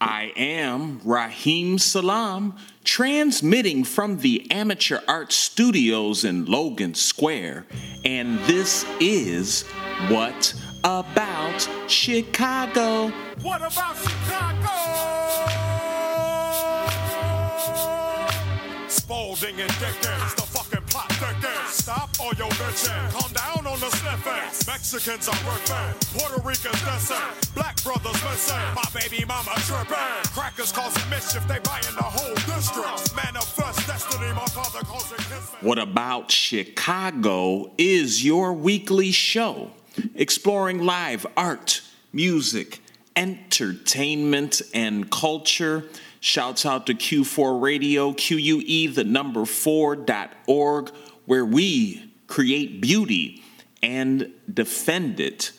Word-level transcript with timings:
I 0.00 0.32
am 0.36 1.00
Raheem 1.04 1.78
Salam, 1.78 2.54
transmitting 2.84 3.82
from 3.82 4.18
the 4.18 4.48
Amateur 4.50 5.00
Art 5.08 5.32
Studios 5.32 6.24
in 6.24 6.44
Logan 6.44 6.94
Square, 6.94 7.66
and 8.04 8.38
this 8.40 8.86
is 9.00 9.64
What 10.08 10.54
About 10.84 11.68
Chicago? 11.88 13.08
What 13.42 13.60
about 13.60 13.96
Chicago? 13.96 14.68
Spalding 18.86 19.60
and 19.60 19.72
Dickens, 19.80 20.47
Stop 21.88 22.10
all 22.20 22.34
your 22.34 22.50
bitching. 22.50 23.10
Calm 23.12 23.32
down 23.32 23.66
on 23.66 23.80
the 23.80 23.88
sniffing. 23.96 24.66
Mexicans 24.70 25.26
are 25.26 25.40
working. 25.48 25.98
Puerto 26.12 26.46
Ricans 26.46 26.78
dancing. 26.82 27.16
Black 27.54 27.82
brothers 27.82 28.22
missing. 28.24 28.58
My 28.74 28.84
baby 28.92 29.24
mama 29.24 29.52
tripping. 29.56 29.96
Crackers 30.34 30.70
causing 30.70 31.08
mischief. 31.08 31.48
They 31.48 31.58
buying 31.60 31.96
the 31.96 32.02
whole 32.02 32.34
district. 32.34 33.16
Manifest 33.16 33.86
destiny. 33.86 34.30
My 34.34 34.44
father 34.44 34.84
calls 34.84 35.10
it. 35.12 35.20
What 35.64 35.78
About 35.78 36.30
Chicago 36.30 37.72
is 37.78 38.22
your 38.22 38.52
weekly 38.52 39.10
show 39.10 39.70
exploring 40.14 40.84
live 40.84 41.24
art, 41.38 41.80
music, 42.12 42.82
entertainment, 43.16 44.60
and 44.74 45.10
culture. 45.10 45.84
Shouts 46.20 46.66
out 46.66 46.86
to 46.86 46.94
Q4 46.94 47.62
Radio, 47.62 48.12
QUE, 48.12 48.92
the 48.92 49.04
number 49.04 49.42
4.org, 49.42 50.92
where 51.28 51.44
we 51.44 52.10
create 52.26 52.80
beauty 52.80 53.42
and 53.82 54.32
defend 54.52 55.20
it. 55.20 55.52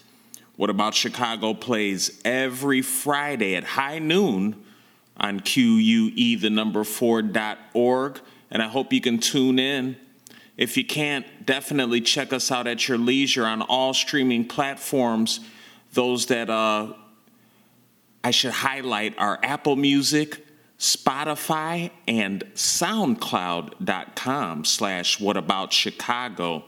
What 0.56 0.72
About 0.72 0.96
Chicago 0.96 1.54
plays 1.54 2.20
every 2.26 2.82
Friday 2.82 3.56
at 3.56 3.64
high 3.64 4.00
noon 4.00 4.66
on 5.16 5.42
QUE, 5.42 6.40
the 6.40 6.50
number 6.50 6.84
4.org. 6.84 8.20
And 8.50 8.64
I 8.64 8.68
hope 8.68 8.92
you 8.92 9.00
can 9.00 9.20
tune 9.20 9.60
in. 9.60 9.96
If 10.58 10.76
you 10.76 10.84
can't, 10.84 11.46
definitely 11.46 12.02
check 12.02 12.34
us 12.34 12.52
out 12.52 12.66
at 12.66 12.88
your 12.88 12.98
leisure 12.98 13.46
on 13.46 13.62
all 13.62 13.94
streaming 13.94 14.48
platforms. 14.48 15.40
Those 15.94 16.26
that 16.26 16.50
uh, 16.50 16.94
I 18.24 18.32
should 18.32 18.54
highlight 18.54 19.14
are 19.20 19.40
Apple 19.44 19.76
Music, 19.76 20.48
Spotify, 20.80 21.92
and 22.08 22.44
SoundCloud.com 22.56 24.66
slash 24.66 25.20
What 25.20 25.36
About 25.36 25.74
Chicago. 25.74 26.64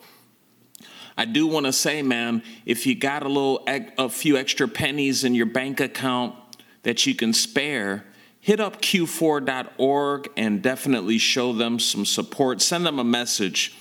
I 1.17 1.23
do 1.23 1.47
want 1.47 1.65
to 1.65 1.73
say, 1.73 2.01
man, 2.01 2.43
if 2.65 2.85
you 2.85 2.93
got 2.93 3.23
a 3.23 3.29
little, 3.29 3.63
a 3.67 4.09
few 4.09 4.35
extra 4.35 4.67
pennies 4.67 5.23
in 5.23 5.33
your 5.33 5.45
bank 5.45 5.79
account 5.79 6.35
that 6.83 7.05
you 7.05 7.15
can 7.15 7.31
spare, 7.31 8.03
hit 8.41 8.59
up 8.59 8.81
q4.org 8.81 10.29
and 10.35 10.61
definitely 10.61 11.17
show 11.17 11.53
them 11.53 11.79
some 11.79 12.05
support. 12.05 12.61
Send 12.61 12.85
them 12.85 12.99
a 12.99 13.05
message 13.05 13.77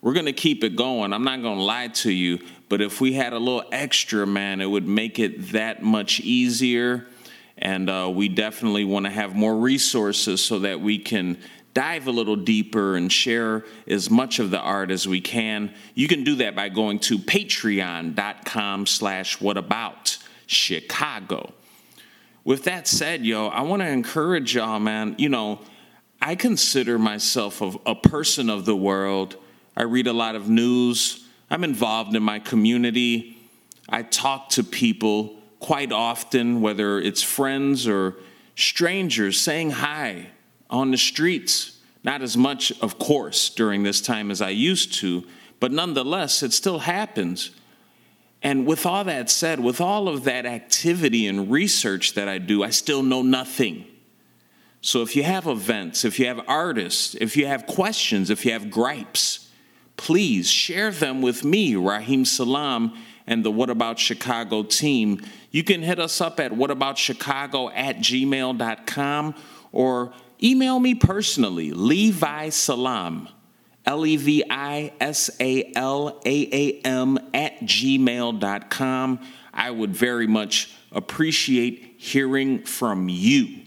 We're 0.00 0.12
going 0.12 0.26
to 0.26 0.32
keep 0.32 0.62
it 0.62 0.76
going. 0.76 1.12
I'm 1.12 1.24
not 1.24 1.42
going 1.42 1.58
to 1.58 1.64
lie 1.64 1.88
to 1.88 2.12
you, 2.12 2.38
but 2.68 2.80
if 2.80 3.00
we 3.00 3.14
had 3.14 3.32
a 3.32 3.38
little 3.38 3.64
extra, 3.72 4.24
man, 4.24 4.60
it 4.60 4.66
would 4.66 4.86
make 4.86 5.18
it 5.18 5.50
that 5.52 5.82
much 5.82 6.20
easier. 6.20 7.06
And 7.56 7.90
uh, 7.90 8.08
we 8.14 8.28
definitely 8.28 8.84
want 8.84 9.06
to 9.06 9.10
have 9.10 9.34
more 9.34 9.56
resources 9.56 10.44
so 10.44 10.60
that 10.60 10.80
we 10.80 10.98
can 10.98 11.38
dive 11.74 12.06
a 12.06 12.12
little 12.12 12.36
deeper 12.36 12.94
and 12.94 13.10
share 13.10 13.64
as 13.88 14.08
much 14.08 14.38
of 14.38 14.52
the 14.52 14.60
art 14.60 14.92
as 14.92 15.08
we 15.08 15.20
can. 15.20 15.74
You 15.94 16.06
can 16.06 16.22
do 16.22 16.36
that 16.36 16.54
by 16.54 16.68
going 16.68 17.00
to 17.00 17.18
patreon.com 17.18 18.86
slash 18.86 19.38
whatabout 19.38 20.18
Chicago 20.46 21.52
with 22.48 22.64
that 22.64 22.88
said, 22.88 23.26
yo, 23.26 23.48
I 23.48 23.60
want 23.60 23.82
to 23.82 23.88
encourage 23.88 24.54
y'all, 24.54 24.80
man. 24.80 25.14
You 25.18 25.28
know, 25.28 25.60
I 26.18 26.34
consider 26.34 26.98
myself 26.98 27.60
a, 27.60 27.74
a 27.84 27.94
person 27.94 28.48
of 28.48 28.64
the 28.64 28.74
world. 28.74 29.36
I 29.76 29.82
read 29.82 30.06
a 30.06 30.14
lot 30.14 30.34
of 30.34 30.48
news. 30.48 31.26
I'm 31.50 31.62
involved 31.62 32.16
in 32.16 32.22
my 32.22 32.38
community. 32.38 33.36
I 33.86 34.02
talk 34.02 34.48
to 34.52 34.64
people 34.64 35.36
quite 35.60 35.92
often, 35.92 36.62
whether 36.62 36.98
it's 36.98 37.22
friends 37.22 37.86
or 37.86 38.14
strangers, 38.56 39.38
saying 39.38 39.72
hi 39.72 40.28
on 40.70 40.90
the 40.90 40.96
streets. 40.96 41.78
Not 42.02 42.22
as 42.22 42.34
much, 42.34 42.72
of 42.80 42.98
course, 42.98 43.50
during 43.50 43.82
this 43.82 44.00
time 44.00 44.30
as 44.30 44.40
I 44.40 44.50
used 44.50 44.94
to, 45.00 45.22
but 45.60 45.70
nonetheless, 45.70 46.42
it 46.42 46.54
still 46.54 46.78
happens. 46.78 47.50
And 48.42 48.66
with 48.66 48.86
all 48.86 49.04
that 49.04 49.30
said, 49.30 49.60
with 49.60 49.80
all 49.80 50.08
of 50.08 50.24
that 50.24 50.46
activity 50.46 51.26
and 51.26 51.50
research 51.50 52.14
that 52.14 52.28
I 52.28 52.38
do, 52.38 52.62
I 52.62 52.70
still 52.70 53.02
know 53.02 53.22
nothing. 53.22 53.84
So 54.80 55.02
if 55.02 55.16
you 55.16 55.24
have 55.24 55.46
events, 55.46 56.04
if 56.04 56.20
you 56.20 56.26
have 56.26 56.40
artists, 56.46 57.16
if 57.16 57.36
you 57.36 57.46
have 57.46 57.66
questions, 57.66 58.30
if 58.30 58.44
you 58.44 58.52
have 58.52 58.70
gripes, 58.70 59.48
please 59.96 60.48
share 60.48 60.92
them 60.92 61.20
with 61.20 61.44
me, 61.44 61.74
Raheem 61.74 62.24
Salam, 62.24 62.96
and 63.26 63.44
the 63.44 63.50
What 63.50 63.70
About 63.70 63.98
Chicago 63.98 64.62
team. 64.62 65.20
You 65.50 65.64
can 65.64 65.82
hit 65.82 65.98
us 65.98 66.20
up 66.20 66.38
at 66.38 66.52
whataboutchicago 66.52 67.72
at 67.74 67.96
gmail.com 67.96 69.34
or 69.72 70.12
email 70.40 70.78
me 70.78 70.94
personally, 70.94 71.72
Levi 71.72 72.50
Salam 72.50 73.28
L 73.88 74.04
E 74.04 74.18
V 74.18 74.44
I 74.50 74.92
S 75.00 75.30
A 75.40 75.72
L 75.74 76.20
A 76.26 76.48
A 76.52 76.80
M 76.82 77.18
at 77.32 77.60
gmail.com. 77.60 79.20
I 79.54 79.70
would 79.70 79.96
very 79.96 80.26
much 80.26 80.70
appreciate 80.92 81.94
hearing 81.96 82.64
from 82.64 83.08
you. 83.08 83.62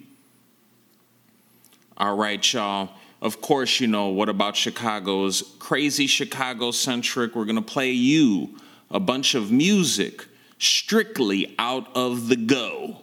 All 1.98 2.16
right, 2.16 2.54
y'all. 2.54 2.92
Of 3.20 3.42
course, 3.42 3.80
you 3.80 3.88
know, 3.88 4.10
what 4.10 4.30
about 4.30 4.56
Chicago's 4.56 5.56
crazy 5.58 6.06
Chicago 6.06 6.70
centric? 6.70 7.36
We're 7.36 7.46
going 7.46 7.56
to 7.56 7.62
play 7.62 7.92
you 7.92 8.60
a 8.92 9.00
bunch 9.00 9.34
of 9.34 9.52
music 9.52 10.28
strictly 10.60 11.56
out 11.58 11.88
of 11.96 12.28
the 12.28 12.36
go, 12.36 13.02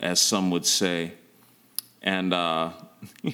as 0.00 0.20
some 0.20 0.50
would 0.50 0.66
say. 0.66 1.12
And, 2.02 2.34
uh, 2.34 2.72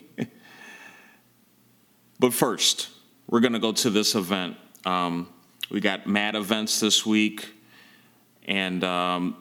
but 2.19 2.35
first, 2.35 2.91
we're 3.35 3.41
going 3.41 3.53
to 3.53 3.59
go 3.59 3.73
to 3.73 3.91
this 3.91 4.15
event. 4.15 4.57
Um, 4.85 5.29
we 5.69 5.81
got 5.81 6.07
mad 6.07 6.37
events 6.37 6.79
this 6.79 7.05
week, 7.05 7.53
and 8.47 8.85
um, 8.85 9.37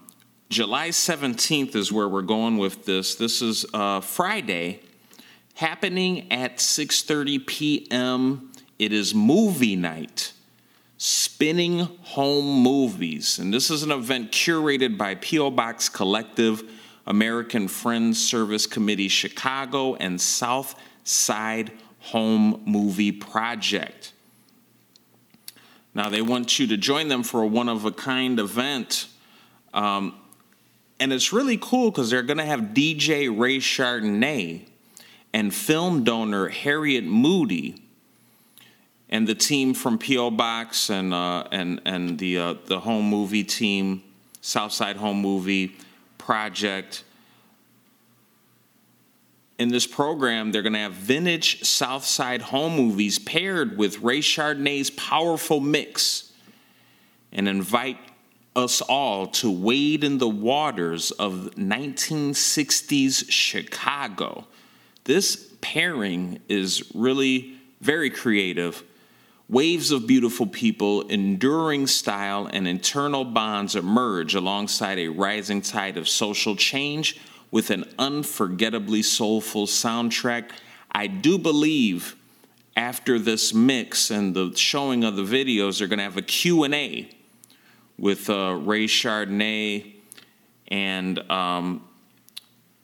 July 0.50 0.90
17th 0.90 1.76
is 1.76 1.92
where 1.92 2.10
we're 2.10 2.24
going 2.24 2.58
with 2.58 2.86
this. 2.86 3.14
This 3.14 3.44
is 3.44 3.68
uh, 3.72 4.02
Friday, 4.02 4.80
happening 5.54 6.32
at 6.32 6.58
6:30 6.58 7.46
p.m. 7.46 8.52
It 8.80 8.94
is 8.94 9.14
movie 9.14 9.76
night, 9.76 10.34
spinning 10.98 11.82
home 12.02 12.64
movies, 12.64 13.38
and 13.38 13.54
this 13.54 13.70
is 13.70 13.84
an 13.84 13.92
event 13.92 14.32
curated 14.32 14.98
by 14.98 15.14
PO 15.14 15.52
Box 15.52 15.88
Collective, 15.88 16.64
American 17.06 17.68
Friends 17.68 18.20
Service 18.20 18.66
Committee, 18.66 19.08
Chicago, 19.08 19.94
and 19.94 20.20
South 20.20 20.74
Side 21.04 21.72
Home 22.04 22.62
Movie 22.66 23.12
Project. 23.12 24.14
Now, 25.94 26.10
they 26.10 26.22
want 26.22 26.60
you 26.60 26.68
to 26.68 26.78
join 26.78 27.08
them 27.08 27.24
for 27.24 27.42
a 27.42 27.48
one 27.48 27.70
of 27.70 27.86
a 27.86 27.92
kind 27.92 28.40
event. 28.40 29.08
Um, 29.74 30.16
and 31.00 31.14
it's 31.14 31.32
really 31.32 31.58
cool 31.58 31.92
because 31.92 32.10
they're 32.10 32.24
going 32.24 32.38
to 32.38 32.46
have 32.46 32.60
DJ 32.60 33.28
Ray 33.36 33.58
Chardonnay 33.58 34.68
and 35.34 35.54
film 35.54 36.04
donor 36.04 36.50
Harriet 36.50 37.04
Moody 37.04 37.84
and 39.10 39.28
the 39.28 39.36
team 39.36 39.74
from 39.74 40.00
PO 40.00 40.32
Box 40.32 40.90
and 40.90 41.14
uh, 41.14 41.44
and 41.52 41.82
and 41.86 42.18
the 42.20 42.38
uh, 42.38 42.56
the 42.66 42.80
home 42.80 43.06
movie 43.06 43.44
team, 43.44 44.04
Southside 44.42 44.98
Home 44.98 45.22
Movie 45.22 45.76
Project. 46.18 47.04
In 49.60 49.70
this 49.70 49.86
program, 49.86 50.52
they're 50.52 50.64
going 50.64 50.74
to 50.74 50.80
have 50.80 50.94
vintage 50.94 51.64
Southside 51.64 52.42
home 52.42 52.76
movies 52.76 53.20
paired 53.20 53.78
with 53.78 54.00
Ray 54.00 54.20
Chardonnay's 54.20 54.90
powerful 54.90 55.60
mix 55.60 56.32
and 57.32 57.48
invite 57.48 57.98
us 58.56 58.82
all 58.82 59.28
to 59.28 59.52
wade 59.52 60.04
in 60.04 60.18
the 60.18 60.30
waters 60.30 61.12
of 61.12 61.52
1960s 61.56 63.26
Chicago. 63.30 64.48
This 65.04 65.52
pairing 65.62 66.40
is 66.48 66.92
really 66.94 67.56
very 67.82 68.10
creative. 68.10 68.84
Waves 69.50 69.92
of 69.92 70.08
beautiful 70.08 70.48
people, 70.48 71.02
enduring 71.10 71.86
style, 71.86 72.48
and 72.52 72.68
internal 72.68 73.26
bonds 73.26 73.76
emerge 73.76 74.34
alongside 74.34 74.98
a 74.98 75.10
rising 75.10 75.62
tide 75.62 75.98
of 75.98 76.08
social 76.08 76.56
change 76.56 77.20
with 77.54 77.70
an 77.70 77.86
unforgettably 78.00 79.04
soulful 79.04 79.68
soundtrack. 79.68 80.50
I 80.92 81.06
do 81.06 81.38
believe 81.38 82.16
after 82.76 83.20
this 83.20 83.54
mix 83.54 84.10
and 84.10 84.36
the 84.36 84.52
showing 84.56 85.04
of 85.04 85.16
the 85.16 85.22
videos, 85.22 85.78
they're 85.78 85.88
going 85.88 86.00
to 86.00 86.04
have 86.04 86.18
a 86.18 86.24
Q&A 86.24 87.12
with 87.96 88.28
uh, 88.28 88.56
Ray 88.56 88.88
Chardonnay 88.88 89.94
and 90.70 91.20
um, 91.32 91.88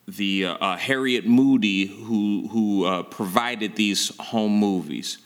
the 0.07 0.45
uh, 0.45 0.54
uh, 0.54 0.77
Harriet 0.77 1.25
Moody, 1.25 1.88
who 1.88 2.48
who 2.50 2.86
uh, 2.86 3.01
provided 3.01 3.75
these 3.75 4.15
home 4.19 4.51
movies. 4.51 5.18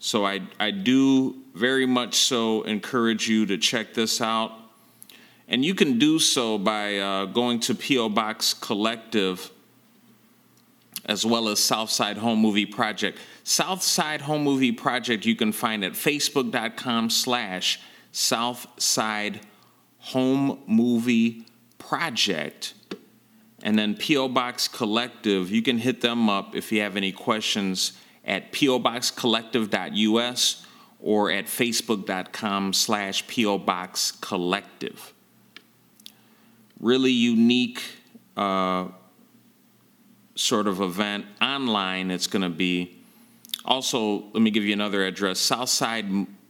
So 0.00 0.26
I 0.26 0.42
I 0.60 0.70
do 0.70 1.34
very 1.54 1.86
much 1.86 2.16
so 2.16 2.62
encourage 2.64 3.26
you 3.26 3.46
to 3.46 3.56
check 3.56 3.94
this 3.94 4.20
out, 4.20 4.52
and 5.48 5.64
you 5.64 5.74
can 5.74 5.98
do 5.98 6.18
so 6.18 6.58
by 6.58 6.98
uh, 6.98 7.24
going 7.26 7.60
to 7.60 7.74
PO 7.74 8.08
Box 8.10 8.52
Collective 8.54 9.50
as 11.08 11.24
well 11.24 11.48
as 11.48 11.60
Southside 11.60 12.18
Home 12.18 12.40
Movie 12.40 12.66
Project. 12.66 13.18
Southside 13.44 14.22
Home 14.22 14.42
Movie 14.42 14.72
Project 14.72 15.24
you 15.24 15.36
can 15.36 15.52
find 15.52 15.84
at 15.84 15.92
facebook.com 15.92 17.10
slash 17.10 17.78
Southside 18.12 19.40
Home 19.98 20.58
Movie 20.66 21.46
Project. 21.78 22.74
And 23.62 23.78
then 23.78 23.94
P.O. 23.94 24.28
Box 24.28 24.66
Collective, 24.68 25.50
you 25.50 25.62
can 25.62 25.78
hit 25.78 26.00
them 26.00 26.28
up 26.28 26.54
if 26.54 26.70
you 26.72 26.82
have 26.82 26.96
any 26.96 27.12
questions 27.12 27.92
at 28.24 28.52
poboxcollective.us 28.52 30.66
or 31.00 31.30
at 31.30 31.46
facebook.com 31.46 32.72
slash 32.72 33.26
P.O. 33.26 33.58
Really 36.80 37.12
unique 37.12 37.80
uh, 38.36 38.88
sort 40.34 40.66
of 40.66 40.80
event. 40.80 41.26
Online, 41.40 42.10
it's 42.10 42.26
going 42.26 42.42
to 42.42 42.50
be. 42.50 42.96
Also, 43.64 44.24
let 44.32 44.42
me 44.42 44.50
give 44.50 44.64
you 44.64 44.72
another 44.72 45.04
address 45.04 45.38
Southside 45.40 46.06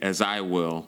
as 0.00 0.20
i 0.20 0.40
will 0.40 0.86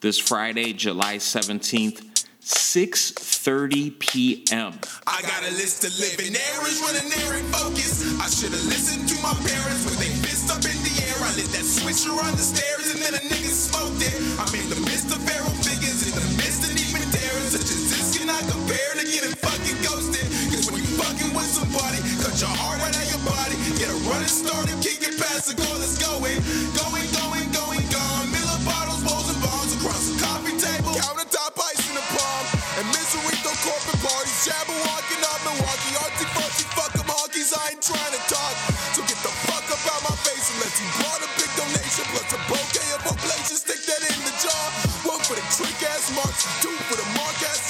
this 0.00 0.18
friday 0.18 0.72
july 0.72 1.16
17th 1.16 2.04
6:30 2.48 3.98
p.m. 3.98 4.72
I 5.06 5.20
got 5.20 5.44
a 5.44 5.52
list 5.60 5.84
of 5.84 5.92
living 6.00 6.32
errands, 6.32 6.80
running 6.80 7.12
errand 7.28 7.44
focus. 7.52 8.00
I 8.16 8.24
should 8.32 8.56
have 8.56 8.64
listened 8.72 9.04
to 9.04 9.16
my 9.20 9.36
parents 9.44 9.84
they 10.00 10.08
fist 10.24 10.48
up 10.48 10.64
in 10.64 10.78
the 10.80 10.94
air. 11.04 11.18
I 11.28 11.36
lit 11.36 11.50
that 11.52 11.66
switcher 11.68 12.16
on 12.16 12.32
the 12.32 12.40
stairs 12.40 12.88
and 12.94 13.04
then 13.04 13.20
a 13.20 13.22
nigga 13.28 13.52
smoked 13.52 14.00
it. 14.00 14.16
I'm 14.40 14.48
in 14.56 14.64
the 14.72 14.80
midst 14.80 15.12
of 15.12 15.20
feral 15.28 15.52
figures, 15.60 16.08
in 16.08 16.14
the 16.16 16.24
midst 16.40 16.64
of 16.64 16.72
even 16.72 17.04
such 17.48 17.68
as 17.68 17.82
this 17.88 18.16
cannot 18.16 18.44
compare 18.44 18.92
to 19.00 19.04
getting 19.08 19.32
fucking 19.40 19.78
ghosted. 19.80 20.28
Cause 20.52 20.68
when 20.68 20.84
you 20.84 20.92
fucking 21.00 21.32
with 21.32 21.48
somebody, 21.48 21.96
cut 22.20 22.36
your 22.36 22.52
heart 22.52 22.76
right 22.84 22.92
out 22.92 23.08
your 23.08 23.24
body, 23.24 23.56
get 23.80 23.88
a 23.88 23.98
running 24.08 24.28
start 24.28 24.68
and 24.68 24.76
kick 24.84 25.00
it 25.00 25.16
past 25.16 25.48
the 25.48 25.56
goal 25.56 25.76
that's 25.80 25.96
going, 25.96 26.36
going, 26.76 27.08
going, 27.12 27.37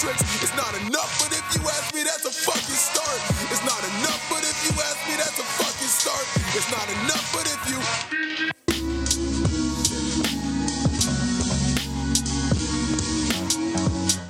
tricks. 0.09 0.43
It's 0.43 0.57
not 0.57 0.73
enough, 0.87 1.19
but 1.21 1.33
if 1.37 1.45
you 1.55 1.61
ask 1.69 1.95
me, 1.95 2.03
that's 2.03 2.25
a 2.25 2.31
fucking 2.31 2.63
start. 2.63 3.21
It's 3.51 3.65
not 3.65 3.83
enough, 3.85 4.21
but 4.31 4.43
if 4.43 4.57
you 4.65 4.73
ask 4.81 5.09
me, 5.09 5.17
that's 5.17 5.39
a 5.39 5.45
fucking 5.61 5.89
start. 5.89 6.25
It's 6.57 6.71
not 6.71 6.89
enough, 6.89 7.33
but 7.33 7.47
if 7.47 7.61
you. 7.69 7.79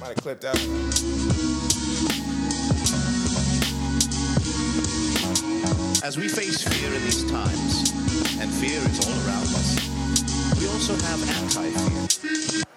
Might 0.00 0.08
have 0.08 0.22
clipped 0.22 0.44
out. 0.44 0.58
As 6.04 6.16
we 6.16 6.28
face 6.28 6.62
fear 6.62 6.94
in 6.94 7.02
these 7.02 7.30
times, 7.30 7.92
and 8.40 8.50
fear 8.50 8.80
is 8.80 9.06
all 9.06 9.14
around 9.26 9.48
us, 9.54 9.76
we 10.58 10.66
also 10.68 10.94
have 11.06 11.22
an 11.22 11.28
anti-fear. 11.28 12.04
It's 12.04 12.67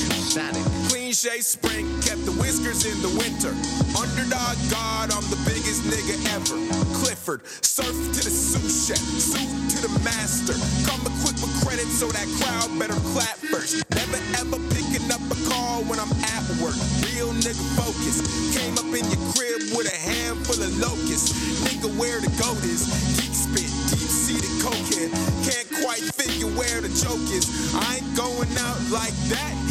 too 0.00 0.16
static. 0.22 0.62
Clean 0.88 1.12
shave 1.12 1.44
spring, 1.44 1.86
kept 2.00 2.24
the 2.24 2.34
whiskers 2.40 2.86
in 2.86 2.96
the 3.02 3.12
winter. 3.20 3.52
Underdog 3.98 4.56
God, 4.70 5.12
I'm 5.12 5.26
the 5.28 5.40
biggest 5.44 5.84
nigga 5.86 6.16
ever. 6.34 6.56
Clifford, 6.96 7.46
surf 7.60 7.92
to 7.92 8.20
the 8.22 8.32
sous 8.32 8.88
chef, 8.88 8.98
suit 8.98 9.50
to 9.76 9.78
the 9.86 9.92
master. 10.04 10.54
Come 10.88 11.00
equipped 11.04 11.42
with 11.42 11.54
credit 11.64 11.88
so 11.90 12.08
that 12.10 12.28
crowd 12.40 12.70
better 12.78 12.98
clap 13.12 13.36
first. 13.52 13.84
Never 13.94 14.20
ever 14.40 14.58
picking 14.72 15.06
up 15.12 15.22
a 15.30 15.38
call 15.48 15.84
when 15.84 15.98
I'm 16.00 16.12
at 16.32 16.42
work. 16.62 16.76
Real 17.12 17.32
nigga 17.42 17.64
focus. 17.76 18.24
Came 18.56 18.74
up 18.78 18.88
in 18.92 19.04
your 19.08 19.22
crib 19.32 19.60
with 19.76 19.88
a 19.88 19.96
handful 19.96 20.58
of 20.62 20.72
locusts. 20.78 21.32
Nigga, 21.64 21.88
where 21.98 22.20
the 22.20 22.30
goat 22.40 22.60
is. 22.64 22.86
Geek 23.16 23.34
spit, 23.34 23.70
deep 23.90 24.10
seated 24.10 24.52
cokehead. 24.62 25.10
Can't 25.44 25.68
quite 25.82 26.04
figure 26.14 26.50
where 26.56 26.80
the 26.80 26.90
joke 26.92 27.24
is. 27.32 27.46
I 27.74 28.00
ain't 28.00 28.16
going 28.16 28.50
out 28.58 28.80
like 28.90 29.14
that. 29.32 29.61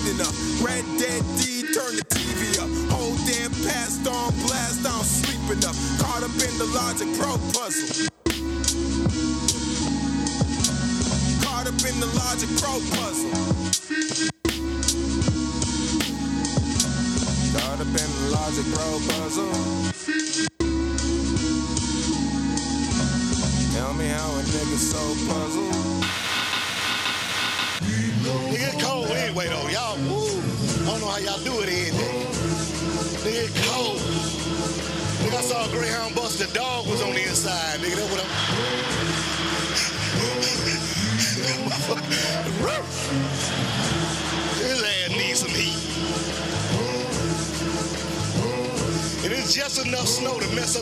I 0.00 0.02
don't 0.02 0.14
enough. 0.14 0.62
Red 0.62 0.84
Dead 0.98 1.22
D, 1.38 1.62
turn 1.74 1.96
the 1.96 2.04
TV 2.08 2.58
up. 2.60 2.70
Whole 2.90 3.16
damn 3.26 3.50
past 3.68 4.06
on 4.06 4.32
blast, 4.46 4.86
I 4.86 5.02
don't 5.02 5.04
enough. 5.50 5.76
Caught 6.00 6.24
up 6.24 6.30
in 6.30 6.58
the 6.58 6.66
Logic 6.72 7.08
Pro 7.18 7.36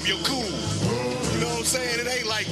your 0.08 0.16
cool. 0.24 0.40
You 0.40 1.40
know 1.40 1.48
what 1.48 1.58
I'm 1.58 1.64
saying? 1.64 2.00
It 2.00 2.08
ain't 2.08 2.26
like 2.26 2.46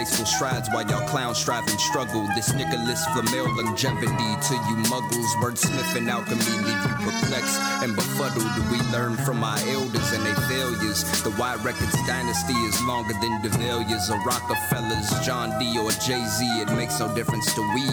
graceful 0.00 0.24
strides 0.24 0.66
while 0.70 0.88
y'all 0.88 1.06
clowns 1.08 1.36
strive 1.36 1.68
and 1.68 1.78
struggle. 1.78 2.26
This 2.34 2.54
Nicholas 2.54 3.04
Flamel 3.12 3.44
longevity 3.54 4.32
to 4.48 4.54
you 4.64 4.76
muggles. 4.88 5.28
Wordsmithing 5.44 6.08
alchemy 6.08 6.40
leave 6.40 6.84
you 6.88 6.94
perplexed 7.04 7.60
and 7.84 7.94
befuddled. 7.94 8.48
We 8.72 8.80
learn 8.96 9.14
from 9.16 9.44
our 9.44 9.58
elders 9.68 10.10
and 10.12 10.24
their 10.24 10.40
failures. 10.48 11.04
The 11.20 11.28
Y 11.38 11.54
Records 11.56 11.92
dynasty 12.06 12.54
is 12.64 12.80
longer 12.84 13.12
than 13.20 13.42
DeValiers 13.42 14.08
or 14.08 14.16
Rockefellers, 14.24 15.10
John 15.20 15.52
D 15.60 15.76
or 15.78 15.90
Jay 16.00 16.24
Z. 16.24 16.46
It 16.64 16.72
makes 16.72 16.98
no 16.98 17.14
difference 17.14 17.54
to 17.54 17.60
we. 17.74 17.84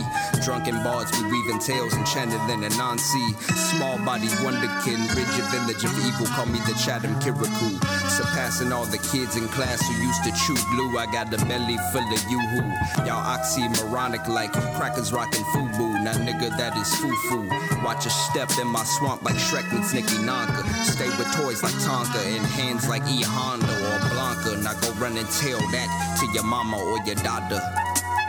Drunken 0.46 0.82
bards, 0.86 1.12
we 1.20 1.30
weaving 1.30 1.60
tales 1.60 1.94
enchanted 1.94 2.40
in 2.48 2.64
a 2.64 2.70
non-sea. 2.78 3.34
Small 3.76 3.98
body 4.08 4.32
wonderkin, 4.48 5.04
rigid 5.12 5.46
village 5.52 5.84
of 5.84 5.92
evil. 6.08 6.28
Call 6.28 6.46
me 6.46 6.60
the 6.72 6.76
Chatham 6.80 7.20
Kirikou. 7.20 7.76
Surpassing 8.10 8.72
all 8.72 8.86
the 8.86 8.98
kids 8.98 9.36
in 9.36 9.48
class 9.50 9.82
who 9.88 9.94
used 10.02 10.24
to 10.24 10.32
chew 10.32 10.56
glue. 10.72 10.98
I 10.98 11.06
got 11.12 11.34
a 11.34 11.38
belly 11.46 11.78
full 11.92 12.08
of 12.08 12.24
yoo-hoo. 12.30 13.06
Y'all 13.06 13.24
oxymoronic 13.36 14.28
like 14.28 14.52
crackers 14.76 15.12
rockin' 15.14 15.44
FUBU. 15.54 16.04
Now 16.04 16.14
nigga, 16.14 16.50
that 16.58 16.76
is 16.78 16.96
foo-foo. 16.96 17.48
Watch 17.84 18.06
a 18.06 18.10
step 18.10 18.50
in 18.60 18.68
my 18.68 18.84
swamp 18.84 19.24
like 19.24 19.36
Shrek 19.36 19.72
meets 19.74 19.94
Nicky 19.94 20.18
Nonka. 20.18 20.64
Stay 20.84 21.10
with 21.18 21.32
toys 21.36 21.64
like 21.64 21.74
Tonka 21.86 22.22
and 22.36 22.46
hands 22.46 22.88
like 22.88 23.04
E 23.10 23.22
Honda 23.24 23.66
or 23.66 24.00
Blanka. 24.10 24.62
Now 24.64 24.74
go 24.82 24.92
run 24.94 25.18
and 25.18 25.30
tell 25.30 25.60
that 25.72 26.18
to 26.20 26.26
your 26.34 26.44
mama 26.44 26.78
or 26.78 26.98
your 27.06 27.16
daughter. 27.16 27.62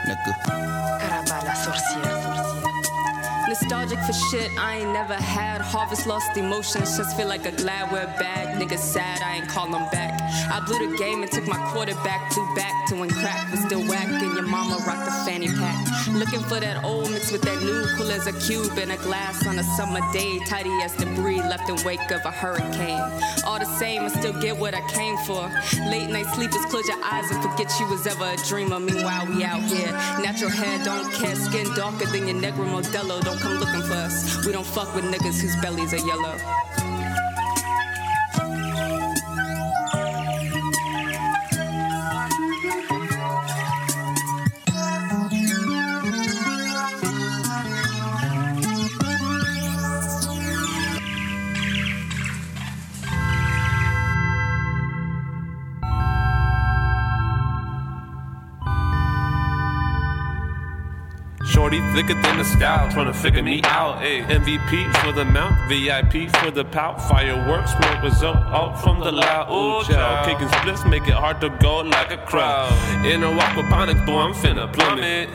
Nigga. 0.06 0.32
Caraba 1.00 1.44
la. 1.44 2.07
Nostalgic 3.60 3.98
for 4.04 4.12
shit 4.12 4.50
I 4.56 4.78
ain't 4.78 4.92
never 4.92 5.14
had. 5.14 5.60
Harvest 5.60 6.06
lost 6.06 6.36
emotions, 6.36 6.96
just 6.96 7.16
feel 7.16 7.26
like 7.26 7.44
a 7.44 7.50
glad 7.50 7.90
we're 7.90 8.06
bad. 8.18 8.60
Niggas 8.60 8.78
sad, 8.78 9.20
I 9.20 9.38
ain't 9.38 9.48
call 9.48 9.68
back. 9.90 10.14
I 10.52 10.60
blew 10.64 10.78
the 10.78 10.96
game 10.96 11.22
and 11.22 11.30
took 11.30 11.46
my 11.48 11.58
quarterback 11.72 12.30
to 12.30 12.54
back 12.54 12.86
to 12.88 12.96
when 12.96 13.10
crack 13.10 13.50
was 13.50 13.60
still 13.60 13.82
whack 13.82 14.06
and 14.06 14.34
your 14.34 14.46
mama 14.46 14.76
rocked 14.86 15.07
fanny 15.28 15.48
pack. 15.48 15.76
Looking 16.14 16.40
for 16.40 16.58
that 16.58 16.82
old 16.84 17.10
mix 17.10 17.30
with 17.30 17.42
that 17.42 17.60
new, 17.60 17.84
cool 17.96 18.10
as 18.10 18.26
a 18.26 18.32
cube 18.40 18.78
in 18.78 18.90
a 18.90 18.96
glass 18.96 19.46
on 19.46 19.58
a 19.58 19.62
summer 19.76 20.00
day, 20.10 20.38
tidy 20.46 20.70
as 20.82 20.94
debris 20.96 21.42
left 21.42 21.68
in 21.68 21.76
wake 21.84 22.10
of 22.10 22.24
a 22.24 22.30
hurricane. 22.30 23.04
All 23.44 23.58
the 23.58 23.70
same, 23.76 24.02
I 24.02 24.08
still 24.08 24.32
get 24.40 24.56
what 24.56 24.74
I 24.74 24.80
came 24.88 25.18
for. 25.26 25.44
Late 25.92 26.08
night 26.08 26.26
sleepers, 26.34 26.64
close 26.70 26.88
your 26.88 27.02
eyes 27.04 27.30
and 27.30 27.42
forget 27.42 27.68
you 27.78 27.86
was 27.88 28.06
ever 28.06 28.24
a 28.24 28.36
dreamer. 28.48 28.80
Meanwhile, 28.80 29.26
we 29.26 29.44
out 29.44 29.62
here. 29.62 29.92
Natural 30.24 30.50
hair, 30.50 30.82
don't 30.82 31.12
care. 31.12 31.36
Skin 31.36 31.66
darker 31.74 32.06
than 32.06 32.26
your 32.26 32.38
Negro 32.40 32.64
Modelo. 32.64 33.20
Don't 33.20 33.38
come 33.38 33.58
looking 33.58 33.82
for 33.82 33.98
us. 34.06 34.46
We 34.46 34.52
don't 34.52 34.66
fuck 34.66 34.94
with 34.94 35.04
niggas 35.04 35.42
whose 35.42 35.56
bellies 35.56 35.92
are 35.92 36.06
yellow. 36.06 36.36
Shorty 61.58 61.80
thicker 61.92 62.14
than 62.14 62.38
a 62.38 62.44
scout, 62.44 62.92
trying 62.92 63.08
to 63.08 63.12
figure 63.12 63.42
me 63.42 63.60
out. 63.64 64.00
Ayy. 64.00 64.24
MVP 64.28 64.96
for 64.98 65.10
the 65.10 65.24
mount, 65.24 65.56
VIP 65.68 66.30
for 66.36 66.52
the 66.52 66.64
pout. 66.64 67.02
Fireworks, 67.08 67.72
smoke 67.72 68.00
result 68.00 68.36
out 68.36 68.80
from 68.80 69.00
the 69.00 69.10
loud. 69.10 69.50
Ooh, 69.50 69.82
child. 69.84 70.24
Kicking 70.24 70.48
splits 70.60 70.84
make 70.84 71.08
it 71.08 71.14
hard 71.14 71.40
to 71.40 71.48
go 71.58 71.80
like 71.80 72.12
a 72.12 72.16
crowd. 72.18 72.70
In 73.04 73.24
a 73.24 73.26
aquaponics, 73.26 74.06
boy, 74.06 74.20
I'm 74.20 74.34
finna 74.34 74.72
plummet. 74.72 75.30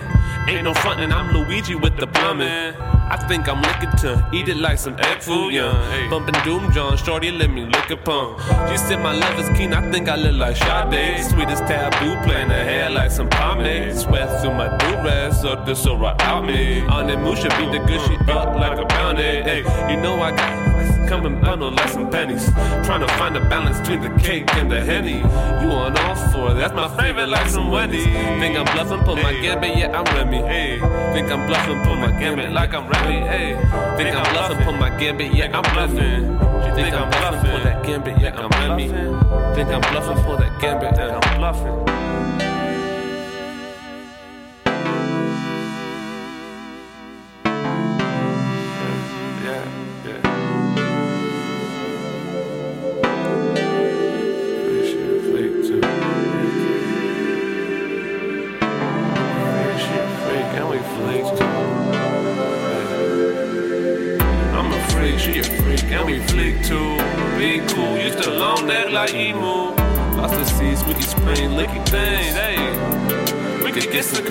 Ain't 0.48 0.64
no 0.64 0.74
frontin', 0.74 1.12
I'm 1.12 1.34
Luigi 1.34 1.76
with 1.76 1.98
the 1.98 2.08
plumbing. 2.08 2.93
I 3.14 3.18
think 3.28 3.48
I'm 3.48 3.62
looking 3.62 3.92
to 4.02 4.28
eat 4.34 4.50
it 4.50 4.58
like 4.58 4.80
some 4.80 4.96
egg 5.00 5.22
food, 5.22 5.54
yeah. 5.54 6.10
Bumpin' 6.10 6.34
Doom 6.44 6.72
John, 6.72 6.98
shorty, 6.98 7.30
let 7.30 7.52
me 7.52 7.64
lick 7.64 7.92
a 7.92 7.96
pump. 7.96 8.40
She 8.72 8.78
said 8.78 9.02
my 9.02 9.14
love 9.14 9.40
is 9.40 9.48
keen, 9.56 9.72
I 9.72 9.92
think 9.92 10.10
I 10.10 10.16
look 10.16 10.34
like 10.34 10.58
Sade. 10.58 11.24
Sweetest 11.24 11.62
taboo, 11.68 12.16
playing 12.26 12.50
her 12.50 12.64
hair 12.64 12.90
like 12.90 13.12
some 13.12 13.30
pomade. 13.30 13.96
Sweat 13.96 14.42
through 14.42 14.56
my 14.56 14.76
do-rag, 14.78 15.32
so 15.32 15.64
this 15.64 15.84
so 15.84 15.96
right 15.96 16.20
out 16.22 16.44
me. 16.44 16.82
On 16.88 17.06
the 17.06 17.16
moon 17.16 17.36
should 17.36 17.56
be 17.56 17.66
the 17.68 17.86
good, 17.86 18.02
she 18.02 18.16
up 18.32 18.56
like 18.56 18.80
a 18.80 18.86
bounty. 18.86 19.22
Hey, 19.22 19.60
you 19.94 20.02
know 20.02 20.20
I 20.20 20.36
got 20.36 20.63
coming 21.08 21.40
bundled 21.42 21.76
like 21.76 21.90
some 21.90 22.10
pennies. 22.10 22.46
Trying 22.86 23.02
to 23.02 23.08
find 23.20 23.36
a 23.36 23.42
balance 23.50 23.80
between 23.80 24.02
the 24.02 24.10
cake 24.22 24.54
and 24.56 24.72
the 24.72 24.82
henny. 24.84 25.18
You 25.18 25.72
on 25.72 25.98
all 25.98 26.16
four, 26.16 26.54
that's 26.54 26.74
my 26.74 26.88
favorite, 26.98 27.28
like 27.28 27.48
some 27.50 27.70
Wendy's. 27.72 28.06
Think 28.06 28.58
I'm 28.58 28.66
bluffing, 28.74 29.04
pull 29.06 29.16
my 29.18 29.34
gambit, 29.34 29.78
yeah, 29.78 29.98
I'm 29.98 30.06
Remy. 30.16 30.38
Hey, 30.38 30.80
think 31.14 31.32
I'm 31.32 31.48
bluffing, 31.48 31.82
pull 31.84 31.96
my 31.96 32.12
gambit 32.20 32.52
like 32.52 32.74
I'm 32.74 32.88
Remy. 32.88 33.28
Hey, 33.28 33.56
think 33.98 34.16
I'm 34.16 34.34
bluffing, 34.34 34.64
pull 34.64 34.74
my 34.74 34.90
gambit, 34.98 35.34
yeah, 35.34 35.58
I'm 35.58 35.64
bluffing. 35.74 36.40
Think 36.76 36.96
I'm 36.96 37.10
bluffing, 37.10 37.52
pull 37.52 37.60
that 37.64 37.84
gambit, 37.86 38.20
yeah, 38.20 38.36
I'm 38.36 38.50
Remy. 38.50 38.88
Think 39.56 39.70
I'm 39.70 39.82
bluffing, 39.82 40.24
pull 40.24 40.38
that 40.38 40.60
gambit, 40.60 40.94
yeah, 40.96 41.20
I'm 41.20 41.40
bluffing. 41.40 41.83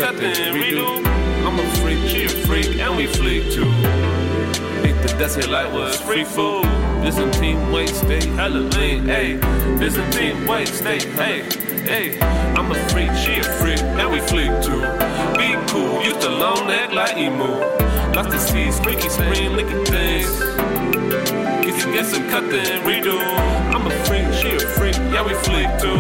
Cut 0.03 0.17
then 0.17 0.55
redo. 0.55 1.07
I'm 1.47 1.61
a 1.61 1.67
freak, 1.77 2.01
she 2.09 2.25
a 2.25 2.29
freak, 2.29 2.77
and 2.81 2.97
we 2.97 3.07
flick 3.07 3.45
too. 3.53 3.71
Ate 4.83 5.01
the 5.07 5.15
desert 5.17 5.49
like 5.49 5.73
was 5.73 6.01
free 6.01 6.25
food. 6.25 6.65
Byzantine 7.03 7.71
weight, 7.71 7.91
stay 7.91 8.27
hella 8.35 8.63
lean, 8.77 9.05
hey. 9.07 9.39
Byzantine 9.79 10.45
weight, 10.45 10.67
stay, 10.67 10.99
hey, 11.23 11.43
hey. 11.87 12.21
I'm 12.57 12.73
a 12.73 12.75
freak, 12.91 13.13
she 13.23 13.39
a 13.39 13.45
freak, 13.61 13.81
and 14.01 14.11
we 14.11 14.19
flick 14.31 14.51
too. 14.67 14.83
Be 15.39 15.49
cool, 15.71 16.03
used 16.03 16.21
to 16.23 16.31
long 16.31 16.67
neck 16.67 16.93
like 16.93 17.17
emu. 17.17 17.53
Lost 18.17 18.31
the 18.31 18.39
seas, 18.39 18.77
squeaky 18.79 19.09
spring, 19.09 19.55
licking 19.55 19.85
things. 19.85 20.33
You 21.83 21.93
get 21.93 22.07
some 22.07 22.29
cut 22.29 22.49
then 22.51 22.83
redo. 22.87 23.19
I'm 23.75 23.87
a 23.87 23.91
freak, 24.07 24.27
she 24.35 24.51
a 24.55 24.59
freak, 24.59 24.97
yeah 25.13 25.23
we 25.27 25.35
flick 25.47 25.69
too. 25.81 25.97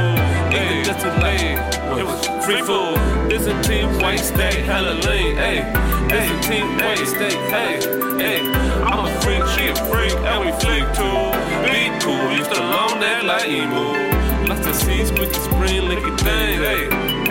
Hey, 0.54 0.82
just 0.84 1.00
too 1.00 1.10
late. 1.22 1.58
It 1.98 2.04
was 2.04 2.44
free 2.44 2.62
food. 2.62 3.21
Byzantine 3.32 3.88
white 4.02 4.20
stay 4.20 4.60
hella 4.60 4.92
lean. 5.08 5.36
Hey, 5.38 5.64
Byzantine 6.06 6.68
white 6.76 7.06
stay. 7.06 7.32
Hey, 7.48 7.80
hey. 8.20 8.40
I'm 8.84 9.06
a 9.06 9.20
freak, 9.22 9.42
she 9.56 9.68
a 9.68 9.74
freak, 9.88 10.12
and 10.12 10.44
we 10.44 10.52
flick 10.60 10.84
too. 10.92 11.20
Be 11.64 11.88
cool, 12.04 12.30
used 12.36 12.52
to 12.52 12.60
long 12.60 13.00
neck 13.00 13.22
like 13.22 13.48
emu. 13.48 14.46
Lost 14.48 14.64
the 14.64 14.74
seas, 14.74 15.08
squeaky 15.08 15.40
spring, 15.48 15.88
licky 15.88 16.12
thing. 16.20 16.60
Hey, 16.60 16.82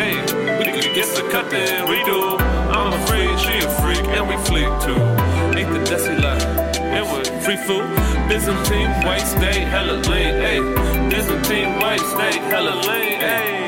hey. 0.01 0.57
We 0.57 0.81
could 0.81 0.91
get 0.95 1.05
some 1.05 1.29
cut 1.29 1.51
then 1.51 1.85
redo. 1.85 2.41
I'm 2.73 2.93
a 2.93 3.05
freak, 3.05 3.37
she 3.37 3.59
a 3.59 3.69
freak, 3.69 4.03
and 4.17 4.27
we 4.27 4.37
flick 4.49 4.71
too. 4.81 5.03
Ain't 5.53 5.71
the 5.71 5.85
dusty 5.85 6.15
like. 6.15 6.41
It 6.97 7.05
was 7.05 7.29
free 7.45 7.57
food. 7.57 7.85
Byzantine 8.27 8.89
white 9.05 9.27
stay 9.27 9.59
hella 9.69 9.97
lean, 10.09 10.33
ayy. 10.49 11.11
Byzantine 11.11 11.79
white 11.79 11.99
stay 11.99 12.39
hella 12.49 12.73
lean, 12.89 13.21
ayy. 13.21 13.60